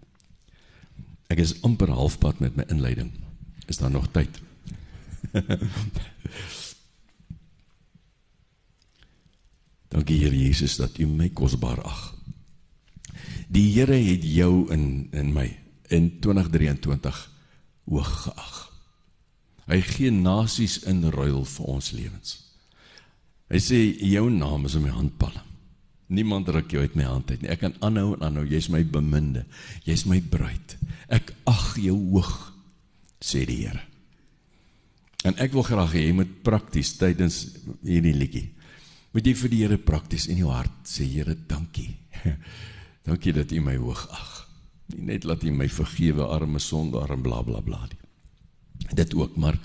Ek 1.28 1.40
is 1.44 1.62
amper 1.68 1.92
halfpad 1.92 2.40
met 2.40 2.56
my 2.56 2.64
inleiding. 2.72 3.12
Is 3.68 3.78
daar 3.78 3.92
nog 3.92 4.08
tyd? 4.12 4.42
Dankie 9.92 10.20
Here 10.20 10.38
Jesus 10.38 10.76
dat 10.80 10.98
U 11.00 11.08
my 11.08 11.30
kosbaar 11.30 11.82
ag. 11.84 12.16
Die 13.48 13.72
Here 13.74 13.96
het 13.96 14.24
jou 14.24 14.72
in 14.72 15.08
in 15.12 15.34
my 15.34 15.60
in 15.88 16.20
2023 16.20 17.32
hoog 17.88 18.24
geag. 18.24 18.72
Hy 19.68 19.82
gee 19.84 20.12
nasies 20.12 20.80
in 20.88 21.10
ruil 21.12 21.46
vir 21.48 21.66
ons 21.66 21.92
lewens. 21.96 22.38
Hy 23.48 23.60
sê 23.64 23.80
jou 24.04 24.30
naam 24.32 24.66
is 24.68 24.76
in 24.76 24.84
my 24.84 24.92
handpalm. 24.92 25.47
Niemand 26.08 26.48
ruk 26.48 26.72
jou 26.72 26.82
uit 26.82 26.96
my 26.96 27.04
hand 27.04 27.32
uit 27.32 27.42
nie. 27.44 27.52
Ek 27.52 27.66
kan 27.66 27.76
aanhou 27.84 28.14
en 28.16 28.24
aanhou. 28.24 28.46
Jy's 28.48 28.70
my 28.72 28.84
beminde. 28.88 29.44
Jy's 29.84 30.06
my 30.08 30.22
bruid. 30.24 30.78
Ek 31.12 31.34
ag 31.50 31.74
jou 31.84 31.98
hoog, 32.14 32.34
sê 33.20 33.44
die 33.48 33.66
Here. 33.66 33.84
En 35.28 35.36
ek 35.44 35.52
wil 35.56 35.66
graag 35.68 35.96
hê 35.98 36.06
jy 36.06 36.14
moet 36.16 36.32
prakties 36.46 36.94
tydens 37.00 37.42
hierdie 37.84 38.16
liedjie. 38.16 38.46
Moet 39.16 39.28
jy 39.28 39.34
vir 39.42 39.52
die 39.52 39.62
Here 39.66 39.80
prakties 39.82 40.30
in 40.32 40.40
jou 40.40 40.52
hart 40.54 40.88
sê 40.88 41.08
Here, 41.10 41.36
dankie. 41.50 41.90
dankie 43.08 43.36
dat 43.36 43.52
U 43.52 43.64
my 43.66 43.76
hoog 43.82 44.06
ag. 44.14 44.30
Nie 44.94 45.10
net 45.12 45.28
laat 45.28 45.44
hy 45.44 45.52
my 45.52 45.68
vergewe 45.72 46.30
arme 46.32 46.62
sondaar 46.64 47.12
en 47.18 47.26
bla 47.26 47.42
bla 47.44 47.60
bla 47.66 47.84
nie. 47.90 48.00
Dit 48.96 49.12
ook, 49.18 49.36
maar 49.36 49.58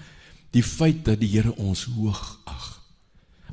die 0.51 0.65
feit 0.67 1.05
dat 1.07 1.23
die 1.23 1.31
Here 1.37 1.55
ons 1.63 1.87
hoog 1.95 2.25
ag. 2.51 2.67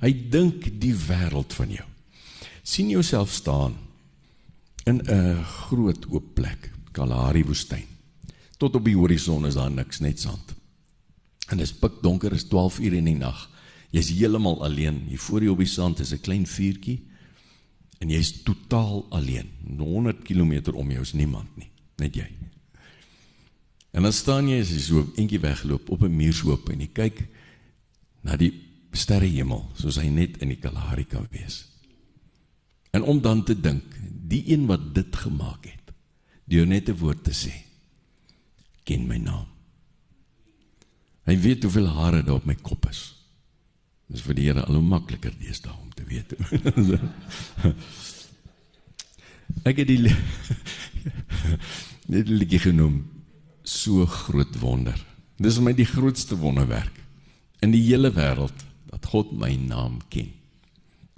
Hy 0.02 0.14
dink 0.32 0.72
die 0.82 0.96
wêreld 0.96 1.54
van 1.54 1.78
jou. 1.78 1.89
Sien 2.70 2.89
jouself 2.89 3.34
staan 3.34 3.78
in 4.84 5.01
'n 5.01 5.43
groot 5.43 6.05
oop 6.09 6.34
plek, 6.34 6.72
Kalahari 6.91 7.43
woestyn. 7.43 7.86
Tot 8.57 8.76
op 8.76 8.86
die 8.86 8.95
horison 8.95 9.45
is 9.45 9.53
daar 9.53 9.72
niks, 9.72 9.99
net 9.99 10.20
sand. 10.20 10.55
En 11.47 11.57
dit 11.57 11.65
is 11.65 11.74
pikdonker, 11.74 12.34
is 12.34 12.43
12 12.43 12.80
ure 12.80 12.95
in 12.95 13.05
die 13.05 13.15
nag. 13.15 13.49
Jy's 13.89 14.09
heeltemal 14.09 14.63
alleen. 14.63 15.03
Hier 15.07 15.20
voor 15.20 15.41
jou 15.41 15.51
op 15.51 15.57
die 15.57 15.67
sand 15.67 15.99
is 15.99 16.11
'n 16.11 16.22
klein 16.22 16.47
vuurtjie 16.47 17.07
en 17.99 18.09
jy's 18.09 18.43
totaal 18.43 19.05
alleen. 19.09 19.49
100 19.78 20.24
km 20.24 20.72
om 20.74 20.91
jou 20.91 21.01
is 21.01 21.13
niemand 21.13 21.57
nie, 21.57 21.72
net 21.97 22.15
jy. 22.15 22.28
En 23.91 24.03
dan 24.03 24.13
staan 24.13 24.47
jy 24.47 24.59
as 24.59 24.70
jy 24.70 24.80
so 24.80 25.11
eentjie 25.15 25.39
wegloop 25.39 25.89
op 25.89 26.01
'n 26.01 26.15
muurshoop 26.15 26.70
en 26.70 26.80
jy 26.80 26.89
kyk 26.93 27.28
na 28.22 28.36
die 28.36 28.53
sterrehemel 28.91 29.70
soos 29.74 29.95
hy 29.95 30.07
net 30.07 30.38
in 30.38 30.47
die 30.47 30.59
Kalahari 30.59 31.05
kan 31.05 31.28
wees. 31.32 31.68
En 32.92 33.04
om 33.04 33.22
dan 33.22 33.44
te 33.44 33.60
dink, 33.60 33.84
die 34.30 34.52
een 34.52 34.66
wat 34.66 34.96
dit 34.96 35.16
gemaak 35.16 35.66
het, 35.66 35.94
deur 36.50 36.68
net 36.68 36.90
'n 36.90 36.98
woord 36.98 37.24
te 37.24 37.32
sê, 37.32 37.54
ken 38.84 39.08
my 39.08 39.18
naam. 39.18 39.46
Hy 41.26 41.38
weet 41.38 41.64
hoeveel 41.64 41.88
hare 41.88 42.24
daar 42.24 42.36
op 42.36 42.46
my 42.46 42.56
kop 42.56 42.90
is. 42.90 43.16
Dis 44.10 44.22
vir 44.26 44.36
die 44.36 44.48
Here 44.48 44.64
al 44.66 44.74
hoe 44.74 44.82
makliker 44.82 45.34
deesdae 45.38 45.74
om 45.74 45.94
te 45.94 46.04
weet. 46.10 46.34
Ek 49.70 49.78
het 49.78 49.88
die 49.88 50.02
net 52.14 52.30
liedjie 52.30 52.60
genoem 52.60 53.06
so 53.64 54.06
groot 54.06 54.60
wonder. 54.64 54.98
Dis 55.38 55.56
vir 55.60 55.68
my 55.70 55.74
die 55.78 55.86
grootste 55.86 56.38
wonderwerk 56.42 56.98
in 57.62 57.72
die 57.76 57.84
hele 57.86 58.10
wêreld 58.16 58.66
dat 58.90 59.06
God 59.12 59.32
my 59.38 59.54
naam 59.62 60.02
ken. 60.10 60.39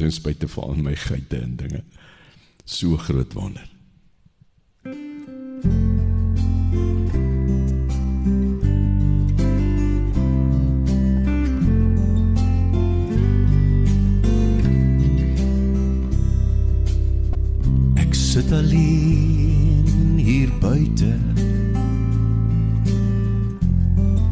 Ten 0.01 0.11
spyte 0.11 0.47
van 0.47 0.63
al 0.63 0.75
my 0.81 0.95
geite 0.95 1.37
en 1.37 1.55
dinge. 1.55 1.83
So 2.65 2.97
groot 2.97 3.33
wonder. 3.33 3.69
sit 18.09 18.51
alleen 18.51 20.17
hier 20.17 20.49
buite 20.59 21.17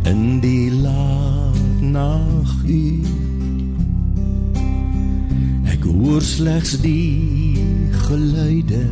in 0.04 0.40
die 0.40 0.72
laat 0.72 1.82
naguur 1.82 3.06
ek 3.06 3.19
hoor 6.00 6.22
slegs 6.22 6.78
die 6.82 7.60
geluide 8.08 8.86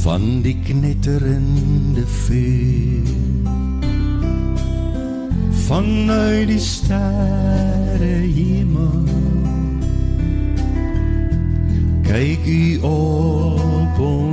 van 0.00 0.40
die 0.42 0.56
knetterende 0.64 2.06
vuur. 2.06 3.10
Vanuit 5.66 6.48
die 6.48 6.58
sterre 6.58 8.14
hemel 8.34 9.04
kyk 12.08 12.46
u 12.46 12.64
op 12.82 13.98
ons 14.02 14.29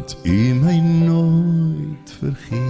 dat 0.00 0.16
u 0.22 0.54
my 0.54 0.78
nooit 0.78 2.12
vergeet 2.18 2.60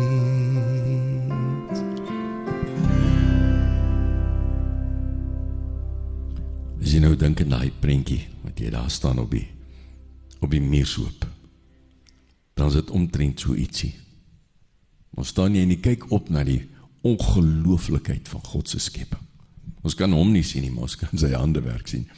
As 6.81 6.91
jy 6.91 6.99
nou 7.05 7.15
dink 7.15 7.45
aan 7.45 7.53
daai 7.55 7.71
prentjie 7.71 8.25
wat 8.43 8.59
jy 8.59 8.73
daar 8.75 8.91
staan 8.91 9.21
op 9.23 9.31
die 9.31 9.47
op 10.41 10.51
die 10.51 10.63
muurshoop. 10.65 11.27
Dan 12.57 12.73
is 12.73 12.79
dit 12.81 12.91
omtrent 12.91 13.43
so 13.45 13.55
ietsie. 13.55 13.93
Ons 15.15 15.31
staan 15.31 15.55
jy 15.55 15.63
en 15.63 15.75
jy 15.75 15.79
kyk 15.85 16.09
op 16.11 16.33
na 16.33 16.43
die 16.49 16.65
ongelooflikheid 17.07 18.27
van 18.33 18.43
God 18.49 18.73
se 18.73 18.81
skepping. 18.81 19.23
Ons 19.85 19.95
kan 19.95 20.11
hom 20.17 20.33
nie 20.33 20.43
sien 20.43 20.65
nie, 20.65 20.73
maar 20.73 20.89
ons 20.89 20.97
kan 20.99 21.13
sy 21.15 21.31
hande 21.37 21.63
werk 21.63 21.93
sien. 21.93 22.09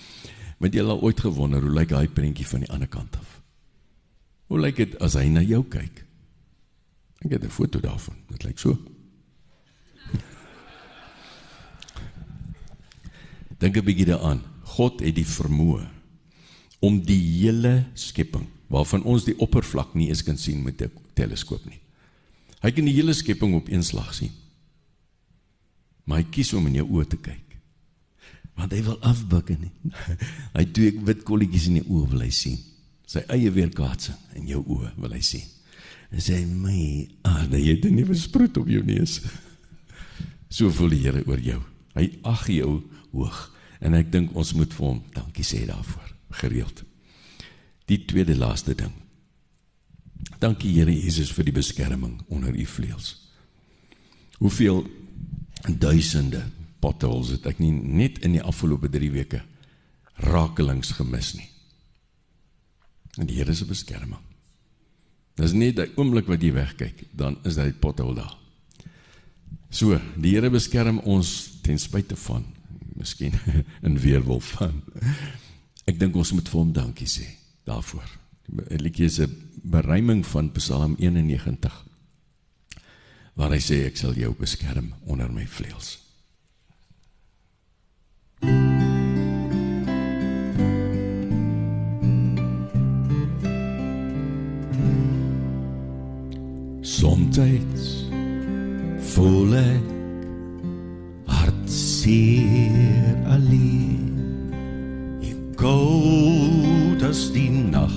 Want 0.62 0.72
jy 0.72 0.86
het 0.86 0.94
al 0.94 1.04
ooit 1.04 1.20
gewonder 1.20 1.60
hoe 1.60 1.74
lyk 1.82 1.92
daai 1.92 2.08
prentjie 2.08 2.48
van 2.48 2.64
die 2.64 2.72
ander 2.72 2.88
kant 2.88 3.18
af? 3.18 3.31
Hoe 4.52 4.60
lyk 4.60 4.76
dit 4.76 4.92
as 5.00 5.14
hy 5.16 5.30
na 5.32 5.40
jou 5.40 5.62
kyk? 5.64 6.04
Ek 7.24 7.30
het 7.32 7.40
'n 7.44 7.48
foto 7.48 7.80
daarvan. 7.80 8.16
Dit 8.28 8.44
lyk 8.44 8.58
so. 8.60 8.76
Dink 13.60 13.76
'n 13.76 13.84
bietjie 13.84 14.04
daaraan. 14.12 14.44
God 14.76 15.00
het 15.00 15.14
die 15.14 15.24
vermoë 15.24 15.88
om 16.80 17.00
die 17.00 17.40
hele 17.40 17.86
skepping 17.94 18.46
waarvan 18.68 19.02
ons 19.04 19.24
die 19.24 19.38
oppervlak 19.38 19.94
nie 19.94 20.08
eens 20.08 20.22
kan 20.22 20.36
sien 20.36 20.62
met 20.62 20.82
'n 20.82 20.90
teleskoop 21.14 21.64
nie. 21.64 21.80
Hy 22.60 22.70
kan 22.72 22.84
die 22.84 22.94
hele 22.94 23.12
skepping 23.12 23.54
op 23.54 23.68
een 23.68 23.82
slag 23.82 24.14
sien. 24.14 24.32
Maar 26.04 26.18
hy 26.18 26.24
kies 26.30 26.52
om 26.52 26.66
in 26.66 26.74
jou 26.74 26.88
oë 26.88 27.06
te 27.08 27.16
kyk. 27.16 27.56
Want 28.54 28.72
hy 28.72 28.82
wil 28.82 29.00
afbuk 29.00 29.50
en 29.50 29.72
hy 30.58 30.64
twee 30.64 31.00
wit 31.00 31.22
kolletjies 31.22 31.66
in 31.66 31.74
die 31.74 31.88
oë 31.88 32.08
wil 32.08 32.20
hy 32.20 32.30
sien. 32.30 32.71
Sy 33.12 33.26
eie 33.28 33.50
weerkaatsing 33.52 34.16
in 34.40 34.46
jou 34.48 34.62
oë 34.72 34.94
wil 35.02 35.12
hy 35.12 35.20
sien. 35.24 35.44
En 36.12 36.20
sê 36.20 36.38
my, 36.48 37.08
ah, 37.28 37.44
jy 37.50 37.74
het 37.74 37.84
'n 37.84 37.96
nuwe 37.96 38.14
sproet 38.16 38.56
op 38.56 38.68
jou 38.68 38.82
neus. 38.84 39.20
So 40.52 40.68
voel 40.70 40.90
die 40.92 41.00
Here 41.00 41.22
oor 41.26 41.40
jou. 41.40 41.62
Hy 41.94 42.18
ag 42.28 42.46
jou 42.52 42.82
hoog 43.12 43.38
en 43.80 43.94
ek 43.94 44.10
dink 44.12 44.34
ons 44.36 44.52
moet 44.52 44.72
vir 44.72 44.86
hom 44.86 45.02
dankie 45.14 45.44
sê 45.44 45.64
daarvoor 45.64 46.10
gereeld. 46.42 46.84
Die 47.88 48.04
tweede 48.04 48.36
laaste 48.36 48.74
ding. 48.74 48.92
Dankie 50.38 50.74
Here 50.76 50.92
Jesus 50.92 51.32
vir 51.32 51.44
die 51.44 51.56
beskerming 51.56 52.20
onder 52.28 52.52
u 52.52 52.66
vleuels. 52.66 53.32
Hoeveel 54.38 54.84
duisende 55.68 56.44
potholes 56.80 57.30
het 57.30 57.46
ek 57.46 57.58
nie 57.58 57.72
net 57.72 58.18
in 58.26 58.36
die 58.36 58.42
afgelope 58.42 58.90
3 58.92 59.10
weke 59.10 59.42
rakelings 60.20 60.92
gemis 60.98 61.34
nie. 61.34 61.51
En 63.20 63.26
die 63.26 63.36
Here 63.36 63.54
se 63.54 63.64
beskerming. 63.68 64.20
Dis 65.34 65.52
net 65.52 65.78
'n 65.78 65.92
oomblik 65.96 66.26
wat 66.26 66.42
jy 66.42 66.52
wegkyk, 66.52 67.04
dan 67.12 67.38
is 67.44 67.54
daai 67.54 67.72
pothole 67.72 68.14
daar. 68.14 68.36
So, 69.70 70.00
die 70.16 70.34
Here 70.34 70.50
beskerm 70.50 70.98
ons 70.98 71.60
ten 71.62 71.78
spyte 71.78 72.16
van 72.16 72.44
miskien 72.96 73.32
in 73.86 73.98
weerwolf 73.98 74.44
van. 74.44 74.82
Ek 75.84 75.98
dink 75.98 76.16
ons 76.16 76.32
moet 76.32 76.48
vir 76.48 76.60
hom 76.60 76.72
dankie 76.72 77.08
sê 77.08 77.26
daarvoor. 77.64 78.18
Die 78.46 78.78
liedjie 78.78 79.06
is 79.06 79.20
'n 79.20 79.32
beruiming 79.62 80.26
van 80.26 80.52
Psalm 80.52 80.96
91 80.98 81.84
waar 83.34 83.50
hy 83.50 83.60
sê 83.60 83.86
ek 83.86 83.96
sal 83.96 84.12
jou 84.14 84.34
beskerm 84.36 84.92
onder 85.06 85.32
my 85.32 85.46
vleuels. 85.46 86.01
Somtyds 97.32 97.84
voel 99.14 99.54
ek 99.56 99.84
hartseer 101.32 103.14
alleen. 103.32 104.18
Ek 105.24 105.38
koud 105.56 107.00
as 107.08 107.22
die 107.32 107.48
nag 107.48 107.94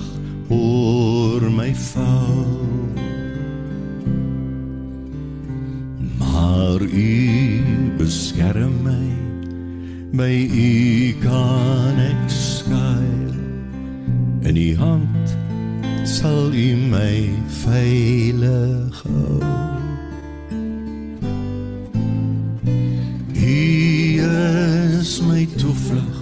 oor 0.48 1.44
my 1.52 1.68
val. 1.90 2.48
Maar 6.22 6.80
u 6.80 7.12
beskerm 8.00 8.80
my, 8.88 9.04
by 10.16 10.32
u 10.48 10.72
kan 11.20 12.00
ek 12.08 12.24
skuil. 12.32 13.36
In 14.48 14.56
u 14.56 14.70
hand 14.80 15.15
sal 16.16 16.54
u 16.54 16.76
my 16.88 17.28
veilig 17.64 18.94
hou. 19.04 19.40
U 23.34 23.66
is 24.16 25.20
my 25.20 25.44
toevlug, 25.60 26.16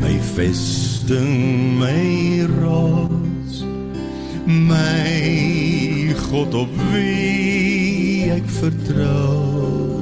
my 0.00 0.16
vesting, 0.34 1.76
my 1.82 2.46
rots, 2.60 3.60
my 4.46 6.14
God 6.30 6.54
op 6.54 6.72
wie 6.92 8.30
ek 8.38 8.48
vertrou. 8.60 10.00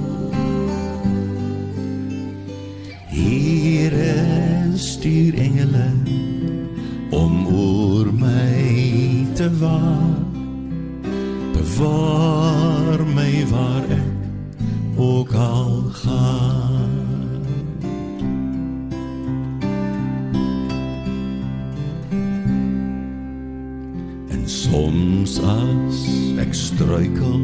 Hier 3.11 3.99
stuur 4.79 5.35
engele 5.35 5.91
om 7.11 7.47
oor 7.47 8.06
waak. 9.61 10.35
Bewaar 11.53 13.01
my 13.15 13.47
waar 13.51 13.85
ek 13.89 14.15
ook 14.97 15.33
al 15.33 15.83
gaan. 15.93 17.45
En 24.29 24.43
soms 24.49 25.41
as 25.41 26.01
ek 26.39 26.55
struikel 26.55 27.41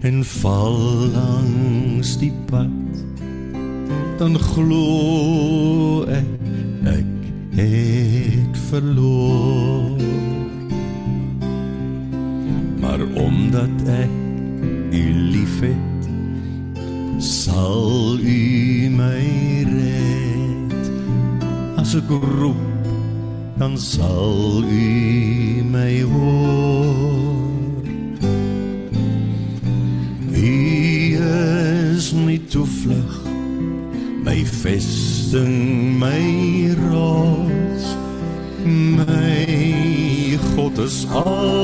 en 0.00 0.24
val 0.24 0.78
langs 1.12 2.16
die 2.18 2.32
pad 2.48 3.04
dan 4.20 4.38
glo 4.38 5.59
is 40.90 41.06
altyd 41.06 41.59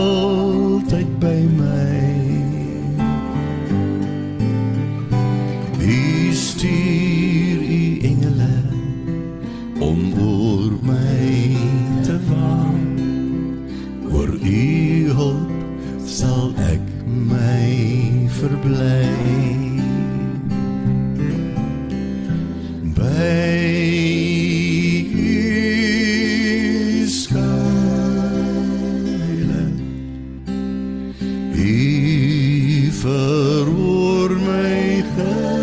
my 34.97 35.03
gebed 35.03 35.56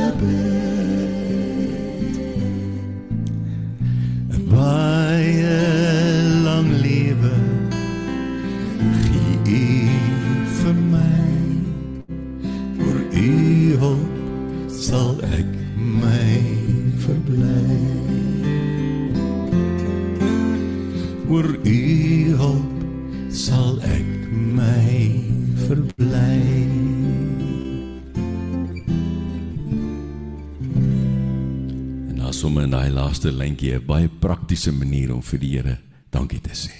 laaste 33.24 33.40
lyntjie 33.40 33.80
'n 33.80 33.86
baie 33.86 34.10
praktiese 34.10 34.72
manier 34.72 35.14
om 35.14 35.22
vir 35.22 35.40
die 35.40 35.52
Here 35.56 35.80
dankie 36.12 36.42
te 36.42 36.52
sê. 36.52 36.72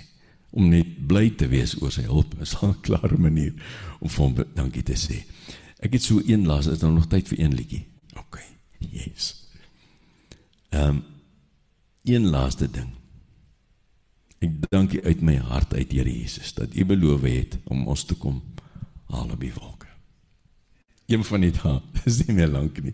Om 0.52 0.70
net 0.70 1.08
bly 1.08 1.30
te 1.30 1.48
wees 1.48 1.82
oor 1.82 1.92
sy 1.92 2.04
hulp 2.04 2.36
is 2.42 2.56
'n 2.62 2.82
klare 2.82 3.18
manier 3.18 3.54
om 4.02 4.10
vir 4.10 4.24
hom 4.24 4.36
dankie 4.56 4.84
te 4.84 4.94
sê. 4.94 5.24
Ek 5.80 5.94
het 5.94 6.04
so 6.04 6.22
een 6.26 6.46
laaste, 6.46 6.72
is 6.72 6.80
daar 6.80 6.92
nog 6.92 7.08
tyd 7.08 7.28
vir 7.28 7.40
een 7.40 7.56
liedjie? 7.56 7.86
OK. 8.16 8.40
Yes. 8.80 9.48
Ehm 10.72 10.90
um, 10.90 11.04
een 12.04 12.28
laaste 12.30 12.68
ding. 12.68 12.92
Ek 14.40 14.70
dank 14.70 14.94
U 14.94 15.02
uit 15.04 15.22
my 15.22 15.38
hart 15.38 15.74
uit 15.74 15.92
Here 15.92 16.20
Jesus 16.20 16.54
dat 16.54 16.76
U 16.76 16.86
beloof 16.86 17.22
het 17.22 17.58
om 17.64 17.88
ons 17.88 18.04
te 18.04 18.16
kom 18.16 18.42
haal 19.08 19.32
op 19.32 19.40
die 19.40 19.54
wolke. 19.54 19.88
Een 21.08 21.24
van 21.24 21.42
die 21.42 21.52
dae, 21.52 21.82
dis 22.04 22.26
nie 22.26 22.36
meer 22.36 22.48
lank 22.48 22.84
nie. 22.84 22.94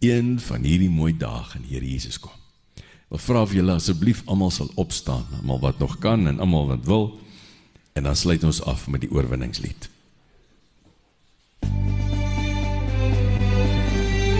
Een 0.00 0.40
van 0.40 0.62
hierdie 0.62 0.90
mooi 0.90 1.16
dae 1.16 1.44
gaan 1.44 1.64
Here 1.68 1.84
Jesus 1.84 2.18
kom. 2.18 2.47
Ek 3.08 3.22
vra 3.24 3.40
of 3.46 3.54
julle 3.56 3.72
asseblief 3.72 4.20
almal 4.28 4.50
sal 4.52 4.68
opstaan, 4.76 5.24
almal 5.40 5.62
wat 5.62 5.78
nog 5.80 5.96
kan 5.98 6.28
en 6.28 6.40
almal 6.44 6.66
wat 6.74 6.84
wil. 6.84 7.06
En 7.96 8.04
dan 8.04 8.16
sluit 8.16 8.44
ons 8.44 8.62
af 8.62 8.88
met 8.88 9.00
die 9.00 9.10
oorwinningslied. 9.10 9.88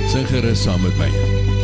Sing 0.09 0.29
gerus 0.29 0.63
saam 0.63 0.83
met 0.83 1.01
my. 1.01 1.58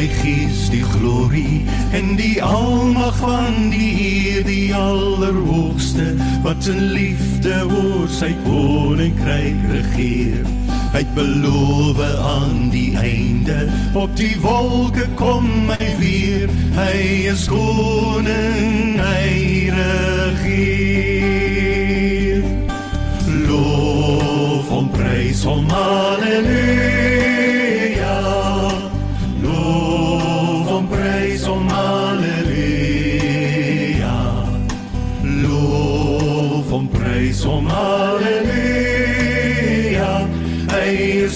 My 0.00 0.08
gees 0.22 0.70
die 0.72 0.84
glorie 0.94 1.60
en 1.92 2.14
die 2.16 2.40
almag 2.40 3.16
van 3.20 3.68
die 3.68 3.90
Heer 3.98 4.44
die 4.46 4.72
Allerhoogste 4.72 6.16
wat 6.40 6.64
in 6.72 6.94
liefde 6.94 7.52
oor 7.68 8.08
sy 8.08 8.32
koninkryk 8.46 9.60
regeer. 9.68 10.48
Hy 10.94 11.04
beloof 11.18 12.00
aan 12.00 12.72
die 12.72 12.96
einde 12.96 13.68
op 13.92 14.16
die 14.16 14.40
wolke 14.40 15.04
kom 15.20 15.68
hy 15.74 15.92
weer. 16.00 16.48
Hy 16.78 17.28
is 17.34 17.44
koning, 17.50 18.96
hy 19.04 19.68
regeer. 19.76 20.80
Loof 23.44 24.64
hom, 24.72 24.88
prys 24.96 25.44
hom, 25.44 25.68
halleluja. 25.76 27.19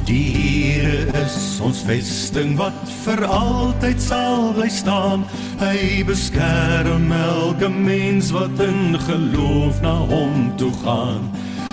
Die 0.07 0.31
Here 0.35 1.23
is 1.23 1.61
ons 1.65 1.83
vesting 1.87 2.57
wat 2.59 2.75
vir 3.05 3.25
altyd 3.27 4.01
sal 4.03 4.53
bly 4.55 4.69
staan. 4.71 5.25
Hy 5.61 6.05
beskerm 6.07 7.13
elke 7.13 7.69
mens 7.69 8.33
wat 8.35 8.61
in 8.61 8.99
geloof 9.07 9.81
na 9.83 9.95
hom 10.11 10.53
toe 10.61 10.73
gaan. 10.85 11.31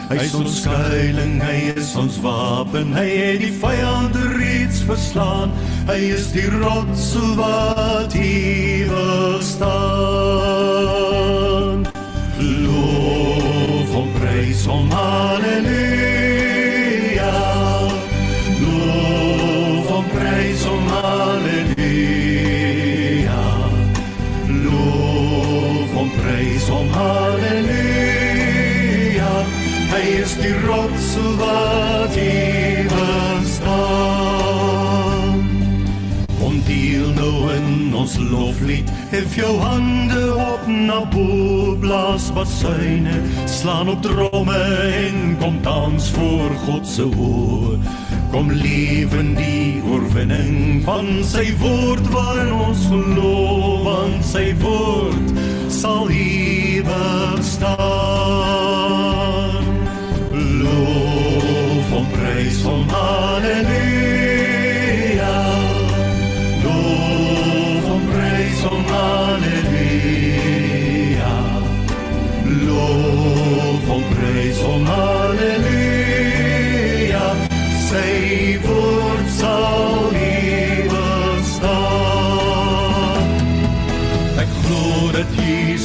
Hy 0.07 0.15
is 0.23 0.35
ons 0.39 0.61
skuiling, 0.61 1.41
hy 1.43 1.73
is 1.75 1.91
ons 1.99 2.15
wapen, 2.23 2.93
hy 2.95 3.07
het 3.11 3.41
die 3.43 3.51
vyand 3.59 4.15
reeds 4.37 4.79
verslaan. 4.87 5.51
Hy 5.89 5.99
is 6.15 6.31
die 6.31 6.47
rots 6.61 7.11
wat 7.35 8.15
ewig 8.15 9.43
staan. 9.43 9.96
Hom, 14.67 14.89
halleluja. 14.91 15.65
Loof 18.61 19.87
hom, 19.89 20.05
prys 20.13 20.63
hom, 20.65 20.85
halleluja. 20.95 21.83
Loof 24.65 25.91
hom, 25.97 26.09
prys 26.19 26.67
hom, 26.71 26.87
halleluja. 26.99 27.63
Hy 29.93 30.03
is 30.21 30.33
die 30.41 30.57
rots 30.67 31.09
wat 31.39 32.13
ewig 32.21 33.43
staan. 33.55 35.39
Om 36.43 36.55
deel 36.67 37.09
nou 37.15 37.35
in 37.55 37.95
ons 37.95 38.15
loflied 38.17 38.87
Hef 39.09 39.35
jou 39.35 39.57
hande 39.59 40.35
op 40.35 40.67
na 40.67 40.99
bo 41.11 41.75
Blaas 41.79 42.27
basuine 42.35 43.21
Slaan 43.67 43.89
op 43.89 44.01
dromme 44.01 44.57
en 44.93 45.37
kom 45.39 45.61
dans 45.61 46.09
voor 46.09 46.49
God 46.65 46.87
se 46.87 47.05
oor. 47.17 47.77
Kom 48.31 48.51
leef 48.51 49.13
in 49.13 49.35
die 49.35 49.81
oorwinning 49.83 50.83
van 50.83 51.23
sy 51.27 51.51
woord 51.59 52.07
waarin 52.13 52.53
ons 52.53 52.85
geloof 52.87 53.83
want 53.83 54.23
sy 54.25 54.55
woord 54.63 55.35
sal 55.67 56.07
ewig 56.07 57.43
staan. 57.43 57.75
Loof 60.31 61.91
hom, 61.91 62.07
prys 62.15 62.63
hom, 62.63 62.87
halleluja 62.87 64.26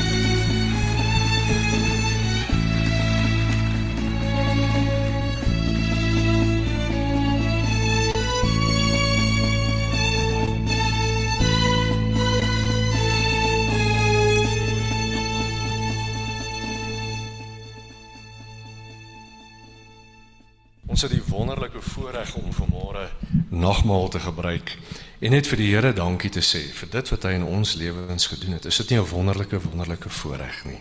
Ons 20.87 21.03
het 21.03 21.11
die 21.11 21.23
wonderlike 21.29 21.83
voorreg 21.83 22.35
om 22.35 22.53
vanmôre 22.53 23.09
nagmaal 23.49 24.09
te 24.09 24.19
gebruik 24.19 24.79
en 25.19 25.31
net 25.31 25.47
vir 25.47 25.61
die 25.63 25.71
Here 25.73 25.93
dankie 25.97 26.31
te 26.31 26.43
sê 26.45 26.63
vir 26.81 26.91
dit 26.93 27.11
wat 27.13 27.23
hy 27.29 27.33
in 27.39 27.47
ons 27.47 27.75
lewens 27.81 28.27
gedoen 28.33 28.59
het. 28.59 28.67
Is 28.67 28.77
dit 28.83 28.91
nie 28.91 28.99
'n 29.01 29.09
wonderlike 29.11 29.61
wonderlike 29.61 30.09
voorreg 30.09 30.65
nie? 30.65 30.81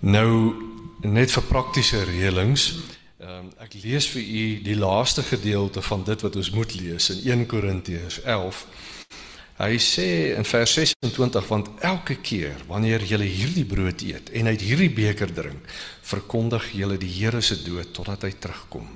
Nou 0.00 0.54
net 1.00 1.30
vir 1.30 1.42
praktiese 1.42 2.04
reëlings. 2.04 2.74
Ehm 3.20 3.48
ek 3.58 3.74
lees 3.82 4.08
vir 4.08 4.22
u 4.22 4.62
die 4.62 4.76
laaste 4.76 5.22
gedeelte 5.22 5.82
van 5.82 6.04
dit 6.04 6.20
wat 6.20 6.36
ons 6.36 6.50
moet 6.50 6.74
lees 6.74 7.10
in 7.10 7.30
1 7.30 7.46
Korintiërs 7.46 8.20
11. 8.22 8.66
Hy 9.54 9.76
sê 9.78 10.34
in 10.34 10.44
vers 10.44 10.72
26 10.74 11.44
want 11.46 11.68
elke 11.86 12.16
keer 12.18 12.64
wanneer 12.66 13.04
julle 13.06 13.24
hierdie 13.24 13.64
brood 13.64 14.02
eet 14.02 14.32
en 14.34 14.50
uit 14.50 14.60
hierdie 14.60 14.90
beker 14.90 15.30
drink, 15.30 15.68
verkondig 16.02 16.72
julle 16.74 16.96
die 16.98 17.12
Here 17.20 17.40
se 17.40 17.60
dood 17.62 17.92
totdat 17.94 18.26
hy 18.26 18.32
terugkom. 18.34 18.88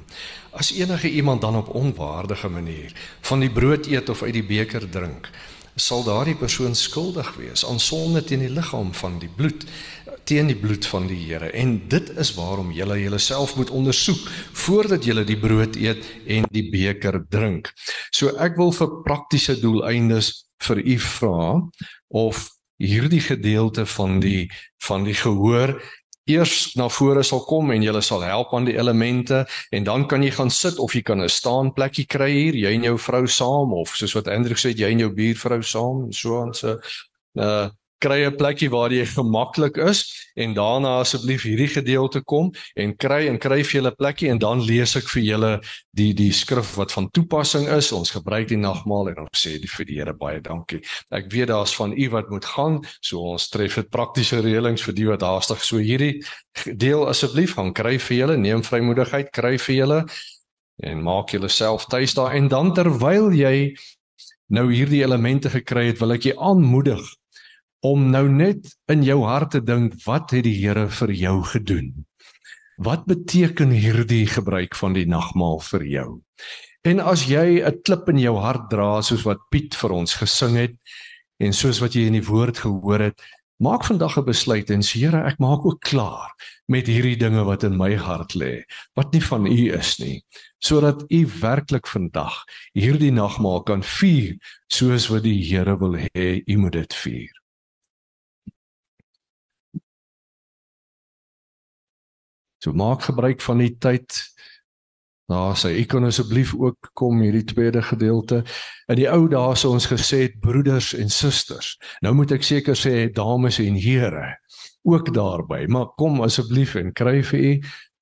As 0.59 0.72
enige 0.74 1.11
iemand 1.11 1.40
dan 1.40 1.56
op 1.56 1.68
onwaardige 1.74 2.48
manier 2.48 2.92
van 3.20 3.40
die 3.40 3.50
brood 3.50 3.86
eet 3.86 4.09
of 4.09 4.22
uit 4.22 4.34
die 4.34 4.42
beker 4.42 4.88
drink, 4.90 5.30
sal 5.78 6.02
daardie 6.02 6.34
persoon 6.34 6.74
skuldig 6.74 7.28
wees 7.38 7.62
aan 7.66 7.78
sonde 7.78 8.24
teen 8.26 8.42
die 8.42 8.50
liggaam 8.50 8.90
van 8.94 9.20
die 9.22 9.30
bloed 9.36 9.66
teen 10.26 10.50
die 10.50 10.59
bloed 10.59 10.86
van 10.90 11.06
die 11.06 11.20
Here 11.28 11.52
en 11.54 11.76
dit 11.88 12.11
is 12.18 12.34
waarom 12.34 12.72
julle 12.74 12.98
julleself 13.00 13.54
moet 13.56 13.70
ondersoek 13.70 14.26
voordat 14.64 15.06
julle 15.06 15.24
die 15.24 15.38
brood 15.38 15.78
eet 15.78 16.02
en 16.26 16.50
die 16.50 16.66
beker 16.72 17.22
drink. 17.30 17.70
So 18.11 18.34
ek 18.36 18.59
wil 18.59 18.74
vir 18.74 18.98
praktiese 19.06 19.61
doeleindes 19.62 20.32
vir 20.66 20.82
u 20.82 20.98
vra 21.06 21.44
of 22.09 22.48
hierdie 22.82 23.22
gedeelte 23.22 23.86
van 23.86 24.18
die 24.20 24.50
van 24.86 25.06
die 25.06 25.14
gehoor 25.14 25.78
eers 26.29 26.74
na 26.76 26.89
vore 26.93 27.22
sal 27.24 27.41
kom 27.49 27.72
en 27.72 27.83
jy 27.83 28.01
sal 28.05 28.22
help 28.22 28.55
aan 28.55 28.68
die 28.68 28.76
elemente 28.76 29.47
en 29.72 29.85
dan 29.85 30.07
kan 30.07 30.22
jy 30.22 30.31
gaan 30.37 30.51
sit 30.51 30.79
of 30.79 30.95
jy 30.95 31.03
kan 31.03 31.22
'n 31.22 31.29
staanplekkie 31.29 32.07
kry 32.07 32.31
hier 32.31 32.55
jy 32.55 32.74
en 32.74 32.85
jou 32.85 32.99
vrou 32.99 33.26
saam 33.26 33.72
of 33.72 33.97
soos 33.97 34.14
wat 34.14 34.29
Andrew 34.29 34.57
sê 34.57 34.74
jy 34.76 34.91
en 34.91 34.99
jou 34.99 35.11
buurvrou 35.11 35.62
saam 35.62 36.05
en 36.05 36.12
so 36.12 36.41
aan. 36.43 36.55
So 36.55 36.79
uh 37.35 37.70
kry 37.99 38.24
'n 38.26 38.36
plekkie 38.36 38.70
waar 38.70 38.92
jy 38.92 39.05
gemaklik 39.07 39.76
is 39.76 40.07
en 40.36 40.55
daarna 40.55 41.01
asseblief 41.01 41.42
hierdie 41.42 41.68
gedeelte 41.68 42.22
kom 42.22 42.53
en 42.76 42.94
kry 42.96 43.26
en 43.26 43.38
kry 43.38 43.62
vir 43.64 43.80
julle 43.80 43.94
plekkie 43.94 44.30
en 44.30 44.38
dan 44.38 44.62
lees 44.62 44.96
ek 44.96 45.09
vir 45.09 45.22
julle 45.22 45.53
die 45.92 46.12
die 46.14 46.32
skrif 46.32 46.76
wat 46.76 46.92
van 46.92 47.11
toepassing 47.11 47.66
is. 47.68 47.92
Ons 47.92 48.11
gebruik 48.14 48.49
die 48.49 48.61
nagmaal 48.61 49.11
en 49.11 49.18
ons 49.26 49.42
sê 49.44 49.59
die 49.59 49.68
vir 49.68 49.84
die 49.84 49.99
Here 49.99 50.14
baie 50.14 50.40
dankie. 50.40 50.80
Ek 51.11 51.26
weet 51.32 51.49
daar's 51.49 51.74
van 51.74 51.92
u 51.92 52.09
wat 52.11 52.30
moet 52.30 52.44
gaan, 52.44 52.80
so 53.01 53.18
ons 53.34 53.49
tref 53.51 53.74
dit 53.74 53.90
praktiese 53.90 54.40
reëlings 54.40 54.82
vir 54.82 54.94
die 54.94 55.07
wat 55.07 55.22
haastig 55.26 55.64
so 55.64 55.78
hierdie 55.78 56.22
deel 56.66 57.07
asseblief 57.09 57.57
gaan 57.59 57.72
kry 57.74 57.99
vir 57.99 58.16
julle, 58.16 58.36
neem 58.36 58.62
vrymoedigheid 58.62 59.32
kry 59.32 59.59
vir 59.59 59.74
julle 59.74 60.05
en 60.86 61.03
maak 61.03 61.32
julleself 61.34 61.88
tuis 61.90 62.14
daar 62.14 62.36
en 62.38 62.46
dan 62.49 62.70
terwyl 62.74 63.32
jy 63.34 63.74
nou 64.55 64.68
hierdie 64.70 65.03
elemente 65.03 65.51
gekry 65.51 65.88
het, 65.90 65.99
wil 65.99 66.14
ek 66.14 66.30
jou 66.30 66.36
aanmoedig 66.38 67.03
om 67.81 68.11
nou 68.11 68.26
net 68.29 68.72
in 68.91 69.03
jou 69.07 69.20
hart 69.26 69.55
te 69.55 69.61
dink 69.62 69.95
wat 70.05 70.33
het 70.35 70.45
die 70.45 70.57
Here 70.59 70.89
vir 70.89 71.12
jou 71.14 71.43
gedoen? 71.53 71.93
Wat 72.79 73.07
beteken 73.07 73.70
hierdie 73.74 74.26
gebruik 74.26 74.74
van 74.79 74.95
die 74.95 75.07
nagmaal 75.07 75.61
vir 75.70 75.85
jou? 75.87 76.09
En 76.87 77.01
as 77.01 77.26
jy 77.26 77.62
'n 77.62 77.83
klip 77.83 78.09
in 78.09 78.18
jou 78.18 78.37
hart 78.39 78.70
dra 78.70 79.03
soos 79.03 79.24
wat 79.24 79.39
Piet 79.51 79.74
vir 79.74 79.93
ons 79.93 80.14
gesing 80.14 80.57
het 80.57 80.76
en 81.41 81.53
soos 81.53 81.81
wat 81.81 81.95
jy 81.95 82.07
in 82.07 82.18
die 82.18 82.26
woord 82.26 82.59
gehoor 82.59 83.01
het, 83.01 83.20
maak 83.59 83.85
vandag 83.85 84.18
'n 84.18 84.24
besluit 84.24 84.70
en 84.70 84.83
sê 84.83 85.01
Here, 85.01 85.26
ek 85.26 85.39
maak 85.39 85.66
ook 85.66 85.81
klaar 85.81 86.31
met 86.68 86.87
hierdie 86.87 87.16
dinge 87.16 87.45
wat 87.45 87.64
in 87.64 87.76
my 87.76 87.95
hart 87.97 88.35
lê, 88.35 88.64
wat 88.95 89.12
nie 89.12 89.22
van 89.22 89.47
U 89.47 89.72
is 89.79 89.99
nie, 89.99 90.22
sodat 90.61 91.03
U 91.11 91.26
werklik 91.41 91.87
vandag 91.87 92.45
hierdie 92.74 93.12
nagmaal 93.12 93.62
kan 93.62 93.83
vier 93.83 94.39
soos 94.68 95.09
wat 95.11 95.22
die 95.22 95.43
Here 95.43 95.76
wil 95.79 95.97
hê 95.97 96.43
U 96.47 96.57
moet 96.57 96.72
dit 96.72 96.95
vier. 96.95 97.33
So 102.62 102.72
maak 102.72 103.02
gebruik 103.06 103.40
van 103.44 103.62
die 103.62 103.74
tyd. 103.78 104.22
Daar 105.28 105.56
sê 105.61 105.74
ek 105.76 105.90
kan 105.92 106.09
asseblief 106.09 106.54
ook 106.56 106.90
kom 106.96 107.20
hierdie 107.20 107.44
tweede 107.44 107.82
gedeelte. 107.84 108.42
In 108.88 108.96
die 108.96 109.11
ou 109.12 109.26
dae 109.28 109.56
sou 109.61 109.74
ons 109.76 109.88
gesê 109.90 110.24
het 110.24 110.38
broeders 110.40 110.94
en 110.96 111.12
susters. 111.12 111.76
Nou 112.02 112.14
moet 112.16 112.32
ek 112.38 112.46
seker 112.46 112.78
sê 112.78 113.12
dames 113.12 113.61
en 113.61 113.76
here 113.76 114.38
ook 114.88 115.12
daarby. 115.14 115.66
Maar 115.68 115.92
kom 116.00 116.22
asseblief 116.24 116.78
en 116.80 116.94
kry 116.96 117.20
vir 117.22 117.44
u 117.44 117.52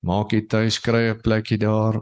maak 0.07 0.31
jy 0.31 0.45
tuis 0.47 0.79
kry 0.79 1.09
'n 1.11 1.21
plekkie 1.21 1.57
daar. 1.57 1.99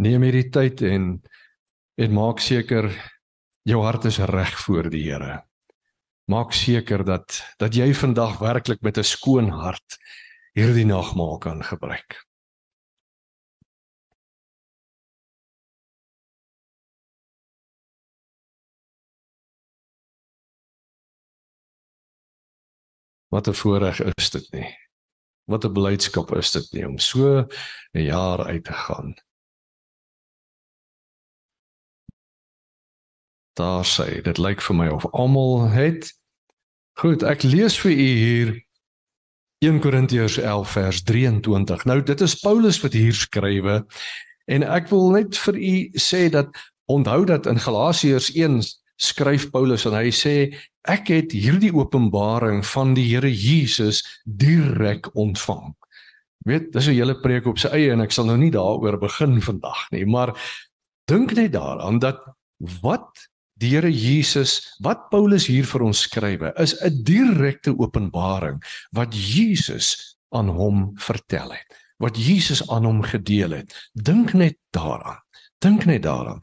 Neem 0.00 0.22
hierdie 0.24 0.48
tyd 0.48 0.80
en 0.88 1.10
en 2.00 2.12
maak 2.16 2.38
seker 2.40 2.86
jou 3.68 3.82
hart 3.84 4.06
is 4.08 4.16
reg 4.30 4.54
voor 4.64 4.88
die 4.88 5.02
Here. 5.04 5.42
Maak 6.32 6.54
seker 6.56 7.04
dat 7.04 7.36
dat 7.60 7.76
jy 7.76 7.90
vandag 7.92 8.38
werklik 8.40 8.80
met 8.80 8.96
'n 8.96 9.04
skoon 9.04 9.50
hart 9.52 9.98
hierdie 10.56 10.86
nagmaal 10.88 11.36
kan 11.38 11.60
gebruik. 11.62 12.16
Wat 23.28 23.48
'n 23.48 23.54
voorreg 23.54 24.00
is 24.00 24.30
dit 24.30 24.52
nie. 24.52 24.70
Wat 25.44 25.64
'n 25.64 25.72
blydskap 25.72 26.32
is 26.36 26.52
dit 26.52 26.72
nie 26.72 26.86
om 26.88 26.98
so 26.98 27.44
'n 27.92 28.04
jaar 28.04 28.46
uit 28.46 28.64
te 28.64 28.72
gaan. 28.72 29.14
Daar 33.60 33.84
sê 33.84 34.22
dit 34.24 34.38
lyk 34.40 34.62
vir 34.64 34.76
my 34.76 34.88
of 34.88 35.04
almal 35.12 35.68
het 35.68 36.08
Goed, 37.00 37.22
ek 37.24 37.46
lees 37.48 37.78
vir 37.80 37.92
u 37.92 38.06
hier 38.20 38.48
1 39.64 39.78
Korintiërs 39.80 40.38
11 40.40 40.72
vers 40.74 40.98
23. 41.08 41.84
Nou 41.88 41.96
dit 42.04 42.24
is 42.24 42.34
Paulus 42.40 42.80
wat 42.80 42.96
hier 42.96 43.16
skrywe 43.16 43.76
en 44.52 44.64
ek 44.64 44.88
wil 44.92 45.10
net 45.14 45.38
vir 45.44 45.56
u 45.56 45.74
sê 46.00 46.26
dat 46.32 46.56
onthou 46.92 47.22
dat 47.28 47.48
in 47.48 47.60
Galasiërs 47.60 48.30
1 48.36 48.60
skryf 49.00 49.48
Paulus 49.52 49.86
en 49.88 49.96
hy 49.96 50.12
sê 50.12 50.34
ek 50.88 51.12
het 51.12 51.36
hierdie 51.36 51.72
openbaring 51.76 52.60
van 52.72 52.92
die 52.96 53.06
Here 53.10 53.32
Jesus 53.32 54.02
direk 54.24 55.08
ontvang. 55.16 55.72
Weet, 56.48 56.72
dis 56.72 56.88
'n 56.88 56.96
hele 56.96 57.16
preek 57.20 57.46
op 57.46 57.58
sy 57.60 57.68
eie 57.76 57.92
en 57.92 58.00
ek 58.00 58.12
sal 58.12 58.24
nou 58.24 58.36
nie 58.36 58.52
daaroor 58.52 59.00
begin 59.00 59.40
vandag 59.40 59.88
nie, 59.92 60.04
maar 60.04 60.32
dink 61.08 61.32
net 61.36 61.52
daaraan 61.52 62.00
dat 62.00 62.24
wat 62.80 63.28
die 63.60 63.74
Here 63.74 63.90
Jesus, 63.92 64.76
wat 64.80 65.08
Paulus 65.12 65.46
hier 65.50 65.66
vir 65.68 65.84
ons 65.84 66.04
skrywe, 66.06 66.52
is 66.56 66.74
'n 66.80 67.02
direkte 67.04 67.74
openbaring 67.76 68.62
wat 68.92 69.12
Jesus 69.14 70.16
aan 70.32 70.48
hom 70.48 70.92
vertel 70.96 71.52
het, 71.52 71.68
wat 71.98 72.16
Jesus 72.16 72.62
aan 72.70 72.84
hom 72.84 73.02
gedeel 73.02 73.50
het. 73.50 73.90
Dink 73.92 74.32
net 74.32 74.56
daaraan. 74.72 75.20
Dink 75.58 75.84
net 75.84 76.02
daaraan. 76.02 76.40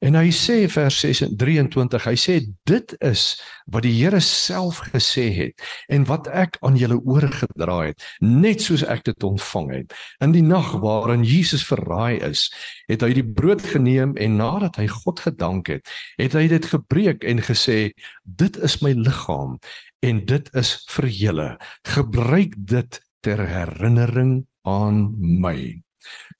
En 0.00 0.16
hy 0.16 0.30
sê 0.32 0.64
vers 0.72 0.96
23, 0.96 2.04
hy 2.08 2.16
sê 2.16 2.38
dit 2.68 2.92
is 3.04 3.24
wat 3.68 3.84
die 3.84 3.92
Here 3.98 4.20
self 4.24 4.78
gesê 4.94 5.26
het 5.36 5.60
en 5.92 6.06
wat 6.08 6.30
ek 6.32 6.56
aan 6.64 6.78
julle 6.80 6.96
oorgedra 7.04 7.76
het, 7.90 8.00
net 8.24 8.64
soos 8.64 8.80
ek 8.80 9.04
dit 9.10 9.26
ontvang 9.28 9.68
het. 9.74 9.92
In 10.24 10.32
die 10.32 10.44
nag 10.44 10.72
waarin 10.80 11.26
Jesus 11.26 11.66
verraai 11.68 12.16
is, 12.30 12.46
het 12.88 13.04
hy 13.04 13.12
die 13.20 13.26
brood 13.26 13.60
geneem 13.60 14.16
en 14.16 14.40
nadat 14.40 14.80
hy 14.80 14.88
God 14.88 15.20
gedank 15.20 15.68
het, 15.68 15.84
het 16.16 16.38
hy 16.38 16.46
dit 16.48 16.70
gebreek 16.72 17.26
en 17.28 17.44
gesê: 17.44 17.92
"Dit 18.24 18.56
is 18.56 18.80
my 18.80 18.96
liggaam 18.96 19.58
en 20.00 20.24
dit 20.24 20.48
is 20.56 20.78
vir 20.96 21.12
julle. 21.12 21.50
Gebruik 21.84 22.56
dit 22.56 23.00
ter 23.20 23.44
herinnering 23.44 24.46
aan 24.64 25.12
my." 25.20 25.76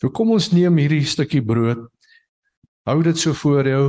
So 0.01 0.09
kom 0.09 0.33
ons 0.33 0.49
neem 0.57 0.81
hierdie 0.81 1.05
stukkie 1.05 1.45
brood 1.45 1.91
Hou 2.91 3.03
dit 3.03 3.19
so 3.19 3.31
voor 3.39 3.69
jou 3.69 3.83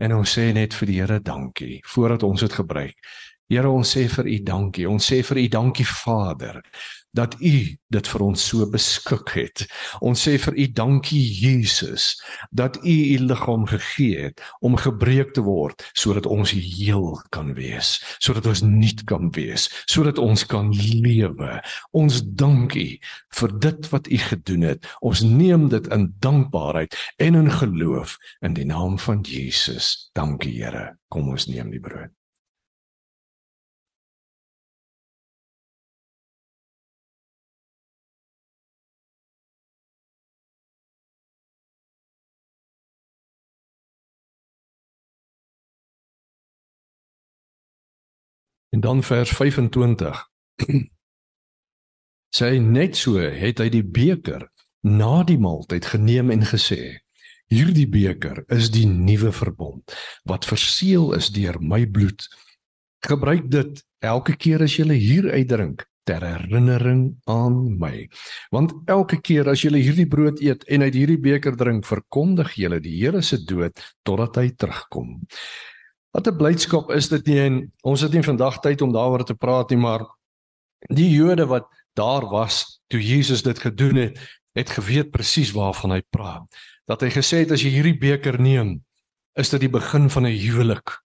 en 0.00 0.12
ons 0.16 0.30
sê 0.32 0.46
net 0.56 0.72
vir 0.72 0.88
die 0.88 0.94
Here 0.96 1.16
dankie 1.20 1.74
voordat 1.92 2.22
ons 2.24 2.40
dit 2.40 2.54
gebruik. 2.56 2.94
Here, 3.52 3.68
ons 3.68 3.90
sê 3.92 4.06
vir 4.08 4.30
U 4.32 4.36
dankie. 4.48 4.86
Ons 4.88 5.08
sê 5.10 5.18
vir 5.28 5.42
U 5.42 5.44
dankie 5.52 5.84
Vader 5.84 6.62
dat 7.16 7.36
U 7.40 7.56
dit 7.94 8.08
vir 8.12 8.24
ons 8.26 8.42
so 8.50 8.66
beskik 8.70 9.32
het. 9.36 9.64
Ons 10.04 10.26
sê 10.26 10.36
vir 10.42 10.56
U 10.56 10.66
dankie 10.76 11.22
Jesus 11.22 12.16
dat 12.50 12.78
U 12.82 12.96
U 13.14 13.18
liggaam 13.30 13.66
gegee 13.70 14.28
het 14.28 14.42
om 14.60 14.76
gebreek 14.80 15.32
te 15.36 15.44
word 15.46 15.84
sodat 15.96 16.26
ons 16.26 16.52
heel 16.52 17.14
kan 17.34 17.54
wees, 17.56 17.96
sodat 18.22 18.48
ons 18.50 18.64
nuut 18.66 19.04
kan 19.08 19.30
wees, 19.36 19.68
sodat 19.88 20.20
ons 20.22 20.44
kan 20.48 20.72
lewe. 20.74 21.60
Ons 21.96 22.22
dankie 22.26 22.98
vir 23.38 23.56
dit 23.62 23.90
wat 23.92 24.10
U 24.10 24.20
gedoen 24.28 24.68
het. 24.72 24.90
Ons 25.00 25.24
neem 25.26 25.68
dit 25.72 25.88
in 25.94 26.10
dankbaarheid 26.24 26.96
en 27.22 27.40
in 27.42 27.50
geloof 27.52 28.16
in 28.44 28.56
die 28.58 28.68
naam 28.68 28.98
van 28.98 29.24
Jesus. 29.26 30.10
Dankie 30.16 30.56
Here. 30.56 30.96
Kom 31.12 31.28
ons 31.32 31.48
neem 31.50 31.70
die 31.70 31.82
brood. 31.82 32.15
En 48.76 48.82
dan 48.82 49.02
vers 49.02 49.30
25. 49.30 50.30
Sy 52.38 52.48
net 52.60 52.96
so 53.00 53.16
het 53.16 53.60
hy 53.62 53.70
die 53.72 53.80
beker 53.80 54.42
na 54.84 55.22
die 55.24 55.38
maaltyd 55.40 55.86
geneem 55.94 56.28
en 56.34 56.42
gesê: 56.44 56.98
Hierdie 57.48 57.86
beker 57.88 58.42
is 58.52 58.68
die 58.74 58.84
nuwe 58.84 59.30
verbond 59.32 59.94
wat 60.28 60.44
verseël 60.44 61.14
is 61.16 61.30
deur 61.32 61.56
my 61.56 61.86
bloed. 61.88 62.26
Gebruik 63.08 63.46
dit 63.48 63.80
elke 64.04 64.34
keer 64.36 64.66
as 64.66 64.76
jy 64.76 64.84
hier 64.92 65.30
uitdrink 65.32 65.86
ter 66.04 66.26
herinnering 66.28 67.06
aan 67.32 67.78
my. 67.80 68.10
Want 68.52 68.74
elke 68.92 69.22
keer 69.24 69.48
as 69.54 69.64
jy 69.64 69.72
hierdie 69.72 70.04
brood 70.04 70.42
eet 70.44 70.68
en 70.68 70.84
uit 70.84 71.00
hierdie 71.00 71.22
beker 71.30 71.56
drink, 71.56 71.88
verkondig 71.88 72.58
jy 72.60 72.76
die 72.76 72.98
Here 72.98 73.24
se 73.24 73.40
dood 73.40 73.80
totdat 74.04 74.36
hy 74.36 74.50
terugkom. 74.52 75.16
Wat 76.16 76.28
'n 76.32 76.36
blydskap 76.36 76.90
is 76.96 77.08
dit 77.12 77.26
nie 77.26 77.40
en 77.40 77.72
ons 77.84 78.00
het 78.00 78.12
nie 78.12 78.22
vandag 78.24 78.60
tyd 78.64 78.80
om 78.80 78.92
daaroor 78.92 79.24
te 79.24 79.34
praat 79.34 79.68
nie, 79.70 79.78
maar 79.78 80.00
die 80.88 81.10
Jode 81.12 81.44
wat 81.46 81.68
daar 81.92 82.24
was 82.24 82.80
toe 82.88 83.00
Jesus 83.00 83.42
dit 83.42 83.58
gedoen 83.58 83.96
het, 83.96 84.16
het 84.56 84.70
geweet 84.70 85.10
presies 85.10 85.52
waarvan 85.52 85.90
hy 85.90 86.00
praat. 86.10 86.48
Dat 86.88 87.00
hy 87.04 87.10
gesê 87.12 87.44
het 87.44 87.52
as 87.52 87.60
jy 87.60 87.68
hierdie 87.68 87.98
beker 88.00 88.40
neem, 88.40 88.80
is 89.36 89.52
dit 89.52 89.60
die 89.60 89.68
begin 89.68 90.08
van 90.10 90.24
'n 90.24 90.40
huwelik. 90.40 90.96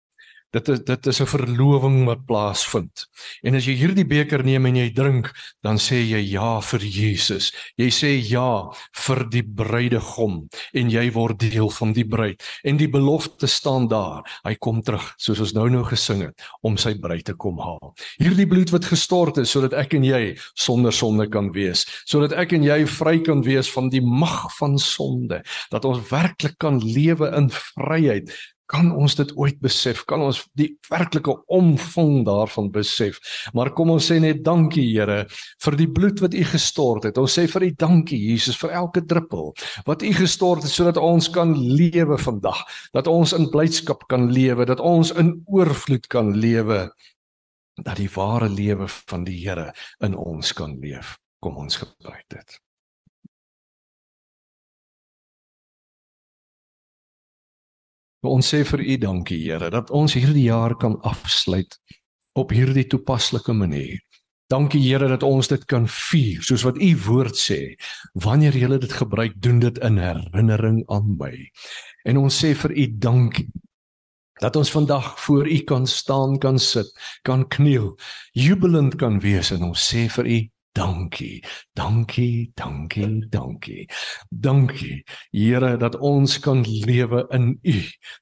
Dit 0.52 0.68
is 0.68 0.82
dit 0.84 1.06
is 1.08 1.22
'n 1.22 1.26
verloving 1.32 2.06
wat 2.06 2.26
plaasvind. 2.26 3.08
En 3.42 3.56
as 3.56 3.66
jy 3.66 3.76
hierdie 3.76 4.06
beker 4.06 4.44
neem 4.44 4.66
en 4.66 4.76
jy 4.76 4.90
drink, 4.92 5.32
dan 5.64 5.78
sê 5.78 6.04
jy 6.04 6.20
ja 6.32 6.60
vir 6.60 6.80
Jesus. 6.80 7.54
Jy 7.78 7.90
sê 7.90 8.12
ja 8.30 8.68
vir 8.94 9.30
die 9.30 9.44
bruidegom 9.44 10.50
en 10.74 10.90
jy 10.90 11.12
word 11.12 11.40
deel 11.40 11.70
van 11.70 11.94
die 11.94 12.04
bruid. 12.04 12.44
En 12.64 12.78
die 12.78 12.90
belofte 12.90 13.48
staan 13.48 13.88
daar. 13.88 14.24
Hy 14.44 14.56
kom 14.56 14.82
terug, 14.82 15.14
soos 15.18 15.40
ons 15.40 15.54
nou 15.54 15.70
nou 15.70 15.84
gesing 15.84 16.22
het, 16.22 16.42
om 16.62 16.78
sy 16.78 17.00
bruid 17.00 17.24
te 17.24 17.34
kom 17.34 17.58
haal. 17.58 17.94
Hierdie 18.20 18.48
bloed 18.48 18.72
wat 18.72 18.86
gestort 18.86 19.38
is 19.38 19.52
sodat 19.52 19.74
ek 19.74 19.94
en 19.94 20.04
jy 20.04 20.38
sonder 20.54 20.92
sonde 20.92 21.30
kan 21.30 21.52
wees, 21.52 21.86
sodat 22.06 22.34
ek 22.34 22.54
en 22.54 22.64
jy 22.64 22.86
vry 22.86 23.20
kan 23.24 23.42
wees 23.42 23.72
van 23.72 23.90
die 23.90 24.02
mag 24.02 24.52
van 24.60 24.78
sonde, 24.78 25.44
dat 25.72 25.86
ons 25.86 26.10
werklik 26.12 26.58
kan 26.60 26.80
lewe 26.80 27.32
in 27.38 27.50
vryheid 27.50 28.32
kan 28.72 28.92
ons 28.96 29.16
dit 29.20 29.32
ooit 29.36 29.60
besef? 29.64 30.06
Kan 30.08 30.24
ons 30.24 30.40
die 30.58 30.70
werklike 30.90 31.34
omvang 31.52 32.24
daarvan 32.28 32.70
besef? 32.74 33.20
Maar 33.56 33.74
kom 33.76 33.92
ons 33.94 34.08
sê 34.12 34.20
net 34.24 34.44
dankie 34.46 34.88
Here 34.92 35.26
vir 35.64 35.78
die 35.80 35.90
bloed 35.92 36.24
wat 36.24 36.36
U 36.38 36.44
gestort 36.54 37.08
het. 37.10 37.20
Ons 37.22 37.36
sê 37.38 37.48
vir 37.52 37.68
U 37.68 37.72
dankie 37.84 38.20
Jesus 38.20 38.60
vir 38.62 38.76
elke 38.82 39.04
druppel 39.04 39.52
wat 39.88 40.06
U 40.08 40.12
gestort 40.16 40.66
het 40.66 40.74
sodat 40.74 41.00
ons 41.02 41.30
kan 41.34 41.54
lewe 41.56 42.18
vandag. 42.22 42.64
Dat 42.96 43.12
ons 43.12 43.36
in 43.38 43.50
blydskap 43.52 44.08
kan 44.12 44.30
lewe, 44.32 44.66
dat 44.68 44.80
ons 44.80 45.14
in 45.20 45.36
oorvloed 45.52 46.08
kan 46.12 46.34
lewe. 46.38 46.88
Dat 47.82 47.98
die 48.00 48.12
ware 48.16 48.50
lewe 48.52 48.88
van 48.88 49.28
die 49.28 49.40
Here 49.44 49.72
in 50.06 50.16
ons 50.16 50.56
kan 50.56 50.78
leef. 50.80 51.18
Kom 51.42 51.58
ons 51.58 51.80
gebruik 51.82 52.28
dit. 52.30 52.62
Ons 58.22 58.52
sê 58.54 58.62
vir 58.62 58.84
U 58.86 58.98
dankie 59.02 59.40
Here 59.42 59.72
dat 59.74 59.90
ons 59.90 60.14
hierdie 60.14 60.46
jaar 60.46 60.76
kan 60.78 61.00
afsluit 61.02 61.74
op 62.38 62.52
hierdie 62.54 62.86
toepaslike 62.86 63.54
manier. 63.58 63.98
Dankie 64.52 64.82
Here 64.84 65.08
dat 65.10 65.24
ons 65.26 65.50
dit 65.50 65.64
kan 65.66 65.88
vier 65.90 66.44
soos 66.46 66.62
wat 66.68 66.78
U 66.78 66.92
woord 67.08 67.40
sê. 67.40 67.74
Wanneer 68.14 68.54
jy 68.54 68.78
dit 68.78 68.94
gebruik, 68.94 69.34
doen 69.42 69.60
dit 69.60 69.78
in 69.82 69.98
herinnering 69.98 70.84
aan 70.94 71.16
my. 71.18 71.34
En 72.06 72.22
ons 72.22 72.38
sê 72.44 72.54
vir 72.54 72.78
U 72.78 72.88
dankie 73.02 73.50
dat 74.42 74.56
ons 74.56 74.72
vandag 74.74 75.20
voor 75.22 75.50
U 75.50 75.60
kan 75.66 75.88
staan, 75.88 76.38
kan 76.38 76.60
sit, 76.60 76.90
kan 77.26 77.48
kniel, 77.50 77.98
jubelend 78.34 78.98
kan 79.02 79.20
wees 79.22 79.52
en 79.54 79.66
ons 79.70 79.82
sê 79.82 80.06
vir 80.10 80.30
U 80.30 80.40
Dankie. 80.74 81.44
Dankie, 81.74 82.52
dankie, 82.56 83.28
dankie. 83.30 83.90
Dankie, 84.30 85.04
Here, 85.32 85.78
dat 85.78 85.98
ons 86.00 86.40
kan 86.40 86.64
lewe 86.64 87.26
in 87.36 87.60
U. 87.62 87.74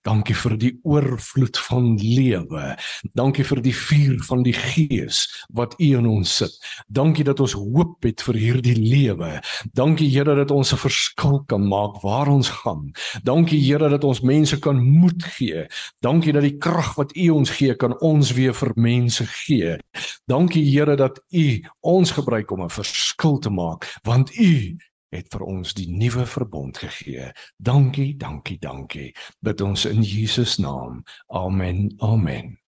Dankie 0.01 0.33
vir 0.35 0.55
die 0.57 0.71
oorvloed 0.81 1.59
van 1.67 1.91
lewe. 2.01 2.73
Dankie 3.13 3.45
vir 3.45 3.61
die 3.61 3.73
vuur 3.75 4.17
van 4.25 4.41
die 4.43 4.55
Gees 4.57 5.27
wat 5.53 5.75
U 5.77 5.91
in 5.99 6.07
ons 6.09 6.33
sit. 6.41 6.55
Dankie 6.87 7.23
dat 7.27 7.39
ons 7.39 7.53
hoop 7.53 8.01
het 8.07 8.23
vir 8.25 8.41
hierdie 8.41 8.77
lewe. 8.81 9.37
Dankie, 9.77 10.09
Here, 10.09 10.33
dat 10.35 10.51
ons 10.51 10.73
'n 10.73 10.77
verskil 10.77 11.43
kan 11.45 11.67
maak 11.67 12.01
waar 12.01 12.27
ons 12.27 12.49
gaan. 12.49 12.91
Dankie, 13.23 13.61
Here, 13.61 13.89
dat 13.89 14.03
ons 14.03 14.21
mense 14.21 14.59
kan 14.59 14.81
moed 14.81 15.23
gee. 15.37 15.67
Dankie 16.01 16.33
dat 16.33 16.41
die 16.41 16.57
krag 16.57 16.95
wat 16.95 17.15
U 17.15 17.29
ons 17.29 17.49
gee 17.49 17.75
kan 17.75 17.93
ons 18.01 18.33
weer 18.33 18.53
vir 18.53 18.71
mense 18.75 19.25
gee. 19.25 19.77
Dankie, 20.25 20.65
Here, 20.65 20.95
dat 20.95 21.21
U 21.29 21.61
ons 21.81 22.11
gebruik 22.11 22.38
gebruik 22.39 22.51
om 22.51 22.63
'n 22.63 22.69
verskil 22.69 23.39
te 23.39 23.49
maak 23.49 23.99
want 24.03 24.35
u 24.35 24.77
het 25.09 25.27
vir 25.31 25.41
ons 25.41 25.73
die 25.73 25.89
nuwe 25.89 26.25
verbond 26.25 26.77
gegee. 26.77 27.31
Dankie, 27.57 28.15
dankie, 28.17 28.59
dankie. 28.59 29.15
Bid 29.41 29.61
ons 29.61 29.85
in 29.85 30.03
Jesus 30.03 30.57
naam. 30.57 31.03
Amen. 31.27 31.93
Amen. 31.97 32.59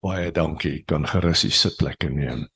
Baie 0.00 0.30
dankie. 0.30 0.82
Kan 0.84 1.06
gerus 1.06 1.40
die 1.40 1.50
sitplekke 1.50 2.10
neem. 2.10 2.48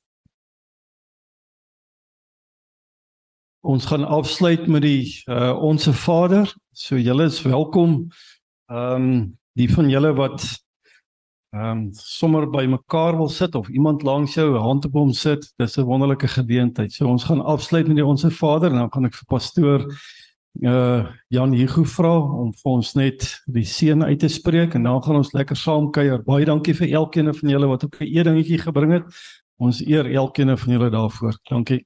Ons 3.61 3.85
gaan 3.85 4.05
afsluit 4.05 4.67
met 4.67 4.81
die 4.81 5.23
uh 5.25 5.57
onsse 5.57 5.93
Vader. 5.93 6.53
So 6.71 6.95
julle 6.95 7.25
is 7.25 7.41
welkom. 7.41 8.11
Ehm 8.69 9.01
um, 9.01 9.37
die 9.53 9.73
van 9.73 9.89
julle 9.89 10.13
wat 10.13 10.66
ehm 11.57 11.77
um, 11.77 11.93
sommer 11.93 12.45
by 12.49 12.65
mekaar 12.69 13.17
wil 13.17 13.29
sit 13.29 13.55
of 13.55 13.69
iemand 13.69 14.03
langs 14.03 14.33
jou 14.33 14.57
hand 14.57 14.85
op 14.85 14.93
hom 14.93 15.11
sit, 15.13 15.53
dis 15.57 15.77
'n 15.77 15.85
wonderlike 15.85 16.27
geleentheid. 16.27 16.93
So 16.93 17.07
ons 17.07 17.23
gaan 17.23 17.41
afsluit 17.41 17.87
met 17.87 17.95
die 17.95 18.05
Onse 18.05 18.31
Vader 18.31 18.71
en 18.71 18.77
dan 18.77 18.91
gaan 18.91 19.05
ek 19.05 19.15
vir 19.15 19.25
pastoor 19.27 19.87
uh 20.61 21.05
Jan 21.29 21.53
Hugo 21.53 21.83
vra 21.83 22.17
om 22.17 22.53
vir 22.53 22.71
ons 22.71 22.93
net 22.95 23.25
die 23.45 23.65
seën 23.65 24.03
uit 24.03 24.19
te 24.19 24.27
spreek 24.27 24.75
en 24.75 24.83
dan 24.83 25.03
gaan 25.03 25.15
ons 25.15 25.33
lekker 25.33 25.55
saam 25.55 25.91
kuier. 25.91 26.23
Baie 26.23 26.45
dankie 26.45 26.73
vir 26.73 26.93
elkeen 26.93 27.33
van 27.33 27.49
julle 27.49 27.67
wat 27.67 27.83
ook 27.83 28.01
'n 28.01 28.05
eerdingetjie 28.05 28.59
gebring 28.59 28.91
het. 28.91 29.05
Ons 29.59 29.81
eer 29.81 30.05
elkeen 30.05 30.57
van 30.57 30.73
julle 30.73 30.89
daarvoor. 30.89 31.37
Dankie. 31.49 31.85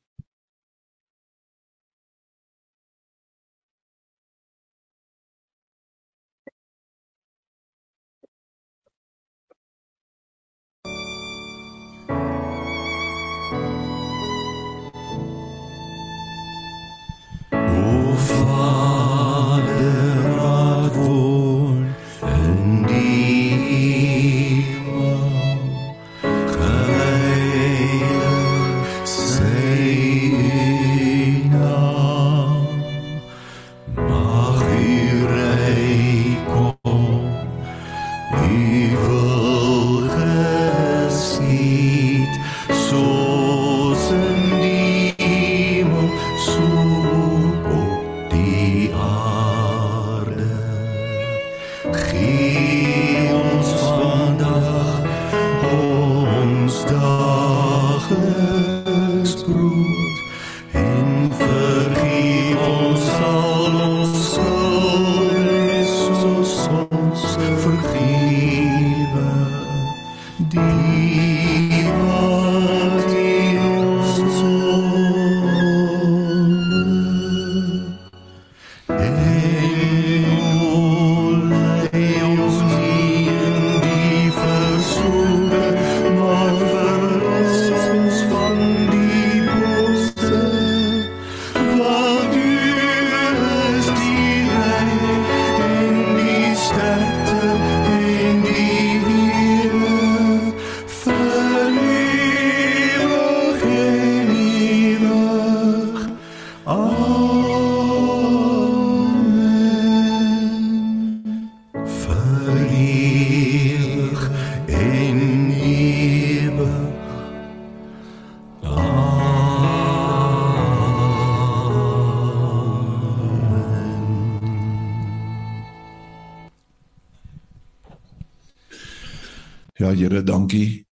Here, 129.89 130.21
dankie 130.23 130.85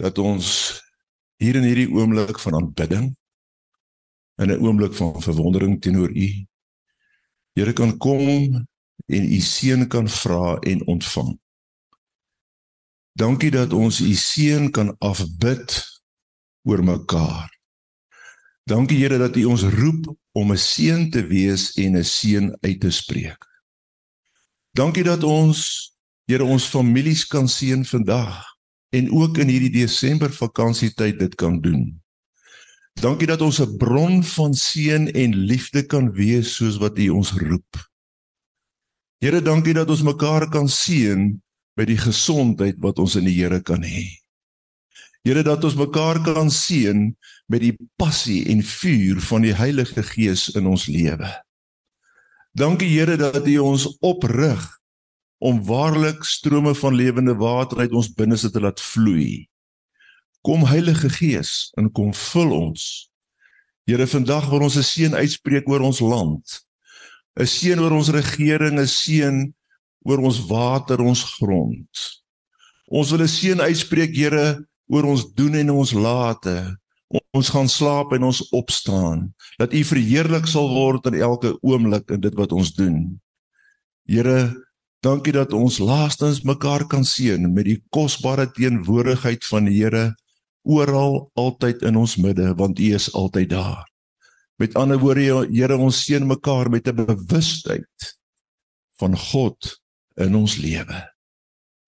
dat 0.00 0.18
ons 0.18 0.80
hier 1.36 1.58
in 1.60 1.66
hierdie 1.68 1.90
oomblik 1.92 2.38
van 2.40 2.56
aanbidding 2.56 3.10
in 4.40 4.50
'n 4.50 4.60
oomblik 4.64 4.94
van 4.94 5.22
verwondering 5.22 5.80
teenoor 5.80 6.10
U 6.10 6.46
Here 7.54 7.72
kan 7.72 7.96
kom 7.98 8.66
en 9.06 9.32
U 9.32 9.40
seën 9.40 9.88
kan 9.88 10.08
vra 10.08 10.58
en 10.58 10.86
ontvang. 10.86 11.38
Dankie 13.12 13.50
dat 13.50 13.72
ons 13.72 14.00
U 14.00 14.14
seën 14.14 14.70
kan 14.70 14.96
afbid 14.98 15.84
oor 16.62 16.84
mekaar. 16.84 17.50
Dankie 18.64 18.98
Here 18.98 19.18
dat 19.18 19.36
U 19.36 19.44
ons 19.44 19.62
roep 19.62 20.16
om 20.32 20.52
'n 20.52 20.58
seën 20.58 21.10
te 21.10 21.26
wees 21.26 21.72
en 21.76 21.96
'n 21.96 22.04
seën 22.04 22.56
uit 22.60 22.80
te 22.80 22.90
spreek. 22.90 23.44
Dankie 24.70 25.04
dat 25.04 25.22
ons 25.22 25.93
Here 26.24 26.44
ons 26.44 26.64
families 26.64 27.26
kan 27.28 27.48
seën 27.48 27.84
vandag 27.84 28.40
en 28.96 29.10
ook 29.12 29.38
in 29.42 29.50
hierdie 29.52 29.74
Desember 29.74 30.32
vakansietyd 30.32 31.18
dit 31.20 31.34
kan 31.36 31.58
doen. 31.60 31.90
Dankie 32.94 33.26
dat 33.26 33.42
ons 33.42 33.60
'n 33.60 33.76
bron 33.76 34.22
van 34.22 34.54
seën 34.54 35.10
en 35.12 35.34
liefde 35.34 35.82
kan 35.86 36.12
wees 36.12 36.54
soos 36.56 36.76
wat 36.78 36.98
U 36.98 37.08
ons 37.08 37.32
roep. 37.32 37.76
Here, 39.18 39.42
dankie 39.42 39.74
dat 39.74 39.90
ons 39.90 40.02
mekaar 40.02 40.48
kan 40.48 40.68
seën 40.68 41.42
by 41.76 41.84
die 41.84 41.98
gesondheid 41.98 42.76
wat 42.78 42.98
ons 42.98 43.16
in 43.16 43.24
die 43.24 43.34
Here 43.34 43.60
kan 43.62 43.82
hê. 43.82 44.06
Here 45.24 45.42
dat 45.42 45.64
ons 45.64 45.74
mekaar 45.74 46.22
kan 46.22 46.50
seën 46.50 47.16
met 47.48 47.60
die 47.60 47.76
passie 47.96 48.44
en 48.52 48.62
vuur 48.62 49.20
van 49.20 49.42
die 49.42 49.54
Heilige 49.54 50.02
Gees 50.02 50.48
in 50.54 50.66
ons 50.66 50.86
lewe. 50.86 51.30
Dankie 52.52 52.88
Here 52.88 53.16
dat 53.16 53.46
U 53.46 53.58
ons 53.58 53.88
oprig 54.00 54.80
om 55.44 55.60
waarlik 55.64 56.24
strome 56.24 56.72
van 56.74 56.94
lewende 56.96 57.34
water 57.36 57.78
uit 57.84 57.92
ons 57.92 58.08
binneste 58.16 58.48
te 58.50 58.60
laat 58.64 58.80
vloei. 58.80 59.44
Kom 60.40 60.64
Heilige 60.64 61.10
Gees 61.12 61.68
en 61.76 61.90
kom 61.92 62.14
vul 62.16 62.52
ons. 62.56 62.84
Here, 63.84 64.06
vandag 64.08 64.48
wil 64.48 64.64
ons 64.64 64.78
'n 64.80 64.82
seën 64.82 65.14
uitspreek 65.14 65.68
oor 65.68 65.84
ons 65.84 66.00
land. 66.00 66.64
'n 67.36 67.46
Seën 67.46 67.80
oor 67.80 67.92
ons 67.92 68.08
regering, 68.08 68.80
'n 68.80 68.86
seën 68.86 69.54
oor 70.08 70.18
ons 70.18 70.40
water, 70.48 71.00
ons 71.00 71.22
grond. 71.36 71.92
Ons 72.88 73.10
wil 73.10 73.20
'n 73.20 73.28
seën 73.28 73.60
uitspreek, 73.60 74.16
Here, 74.16 74.64
oor 74.86 75.04
ons 75.04 75.34
doen 75.34 75.54
en 75.54 75.70
ons 75.70 75.92
late. 75.92 76.78
Ons 77.32 77.48
gaan 77.48 77.68
slaap 77.68 78.12
en 78.12 78.22
ons 78.22 78.48
opstaan. 78.48 79.34
Dat 79.58 79.72
U 79.72 79.84
verheerlik 79.84 80.46
sal 80.46 80.68
word 80.68 81.06
in 81.06 81.14
elke 81.14 81.58
oomblik 81.60 82.10
in 82.10 82.20
dit 82.20 82.34
wat 82.34 82.52
ons 82.52 82.72
doen. 82.72 83.20
Here, 84.06 84.63
Dankie 85.04 85.34
dat 85.36 85.52
ons 85.52 85.78
laastens 85.84 86.40
mekaar 86.48 86.86
kan 86.88 87.02
seën 87.04 87.42
met 87.52 87.66
die 87.68 87.80
kosbare 87.92 88.46
teenwoordigheid 88.56 89.44
van 89.44 89.66
die 89.68 89.76
Here 89.82 90.14
oral 90.64 91.26
altyd 91.36 91.82
in 91.84 91.98
ons 92.00 92.14
midde 92.16 92.54
want 92.56 92.80
U 92.80 92.86
is 92.96 93.10
altyd 93.12 93.50
daar. 93.52 93.82
Met 94.56 94.78
ander 94.80 94.96
woorde 95.02 95.44
Here 95.50 95.76
ons 95.76 95.98
seën 96.06 96.24
mekaar 96.24 96.70
met 96.72 96.88
'n 96.88 96.96
bewustheid 97.04 98.16
van 98.96 99.18
God 99.18 99.76
in 100.16 100.34
ons 100.34 100.56
lewe. 100.56 101.04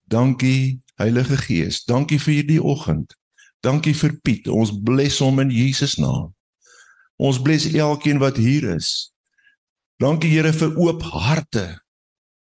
Dankie 0.05 0.81
Heilige 0.95 1.37
Gees, 1.37 1.85
dankie 1.85 2.19
vir 2.19 2.33
hierdie 2.33 2.61
oggend. 2.63 3.17
Dankie 3.61 3.95
vir 3.95 4.13
Piet. 4.21 4.47
Ons 4.47 4.71
bless 4.83 5.19
hom 5.19 5.39
in 5.39 5.49
Jesus 5.49 5.97
naam. 5.97 6.33
Ons 7.17 7.41
bless 7.41 7.65
elkeen 7.65 8.17
wat 8.17 8.37
hier 8.37 8.75
is. 8.75 9.13
Dankie 9.97 10.29
Here 10.29 10.53
vir 10.53 10.77
oop 10.77 11.01
harte 11.01 11.81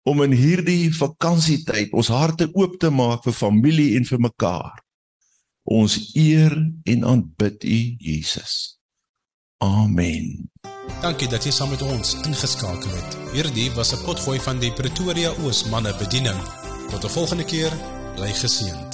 om 0.07 0.23
in 0.23 0.35
hierdie 0.37 0.91
vakansietyd 0.95 1.95
ons 1.97 2.13
harte 2.15 2.49
oop 2.55 2.79
te 2.81 2.91
maak 2.95 3.27
vir 3.27 3.35
familie 3.35 3.97
en 3.99 4.07
vir 4.07 4.23
mekaar. 4.29 4.83
Ons 5.67 5.99
eer 6.15 6.55
en 6.87 7.05
aanbid 7.11 7.67
U 7.67 7.81
Jesus. 7.99 8.79
Amen. 9.65 10.47
Dankie 11.03 11.29
dat 11.29 11.45
jy 11.45 11.51
saam 11.51 11.73
met 11.75 11.83
ons 11.83 12.15
ingeskakel 12.23 12.93
het. 12.95 13.19
Hierdie 13.35 13.71
was 13.75 13.93
'n 13.93 14.05
potgooi 14.05 14.39
van 14.39 14.61
die 14.61 14.73
Pretoria 14.73 15.35
Oos 15.43 15.65
manne 15.65 15.95
bediening. 15.99 16.41
Tot 16.91 17.05
'n 17.05 17.15
volgende 17.19 17.45
keer, 17.45 17.73
bly 18.15 18.33
geseën. 18.33 18.86